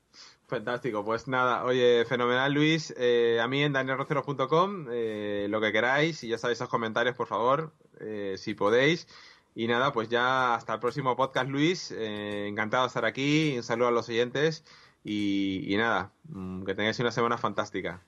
Fantástico, 0.48 1.04
pues 1.04 1.26
nada, 1.26 1.64
oye, 1.64 2.04
fenomenal 2.04 2.52
Luis, 2.52 2.94
eh, 2.96 3.40
a 3.42 3.48
mí 3.48 3.64
en 3.64 3.72
danielrocero.com, 3.72 4.86
eh, 4.92 5.48
lo 5.50 5.60
que 5.60 5.72
queráis, 5.72 6.22
y 6.22 6.28
ya 6.28 6.38
sabéis 6.38 6.60
los 6.60 6.68
comentarios, 6.68 7.16
por 7.16 7.26
favor, 7.26 7.72
eh, 7.98 8.36
si 8.38 8.54
podéis. 8.54 9.08
Y 9.56 9.66
nada, 9.66 9.92
pues 9.92 10.08
ya 10.08 10.54
hasta 10.54 10.74
el 10.74 10.80
próximo 10.80 11.16
podcast, 11.16 11.48
Luis, 11.48 11.90
encantado 11.90 12.84
de 12.84 12.88
estar 12.88 13.04
aquí, 13.04 13.54
un 13.56 13.64
saludo 13.64 13.88
a 13.88 13.90
los 13.90 14.08
oyentes 14.08 14.64
y, 15.02 15.64
y 15.66 15.76
nada, 15.78 16.12
mm, 16.28 16.62
que 16.64 16.74
tengáis 16.74 17.00
una 17.00 17.10
semana 17.10 17.38
fantástica. 17.38 18.02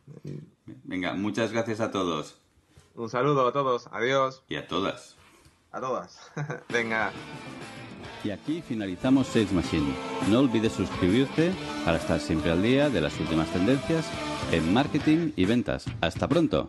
Venga, 0.85 1.15
muchas 1.15 1.53
gracias 1.53 1.81
a 1.81 1.91
todos. 1.91 2.39
Un 2.95 3.09
saludo 3.09 3.49
a 3.49 3.53
todos, 3.53 3.89
adiós. 3.91 4.45
Y 4.49 4.57
a 4.57 4.69
todas. 4.69 5.17
A 5.73 5.81
todas. 5.81 6.31
Venga. 6.69 7.13
Y 8.25 8.31
aquí 8.31 8.63
finalizamos 8.67 9.29
Sales 9.29 9.53
Machine. 9.53 9.93
No 10.31 10.41
olvides 10.41 10.73
suscribirte 10.73 11.53
para 11.85 11.99
estar 11.99 12.21
siempre 12.21 12.51
al 12.51 12.63
día 12.63 12.91
de 12.91 13.01
las 13.01 13.19
últimas 13.21 13.49
tendencias 13.53 14.07
en 14.53 14.73
marketing 14.73 15.33
y 15.37 15.45
ventas. 15.45 15.85
Hasta 16.01 16.29
pronto. 16.29 16.69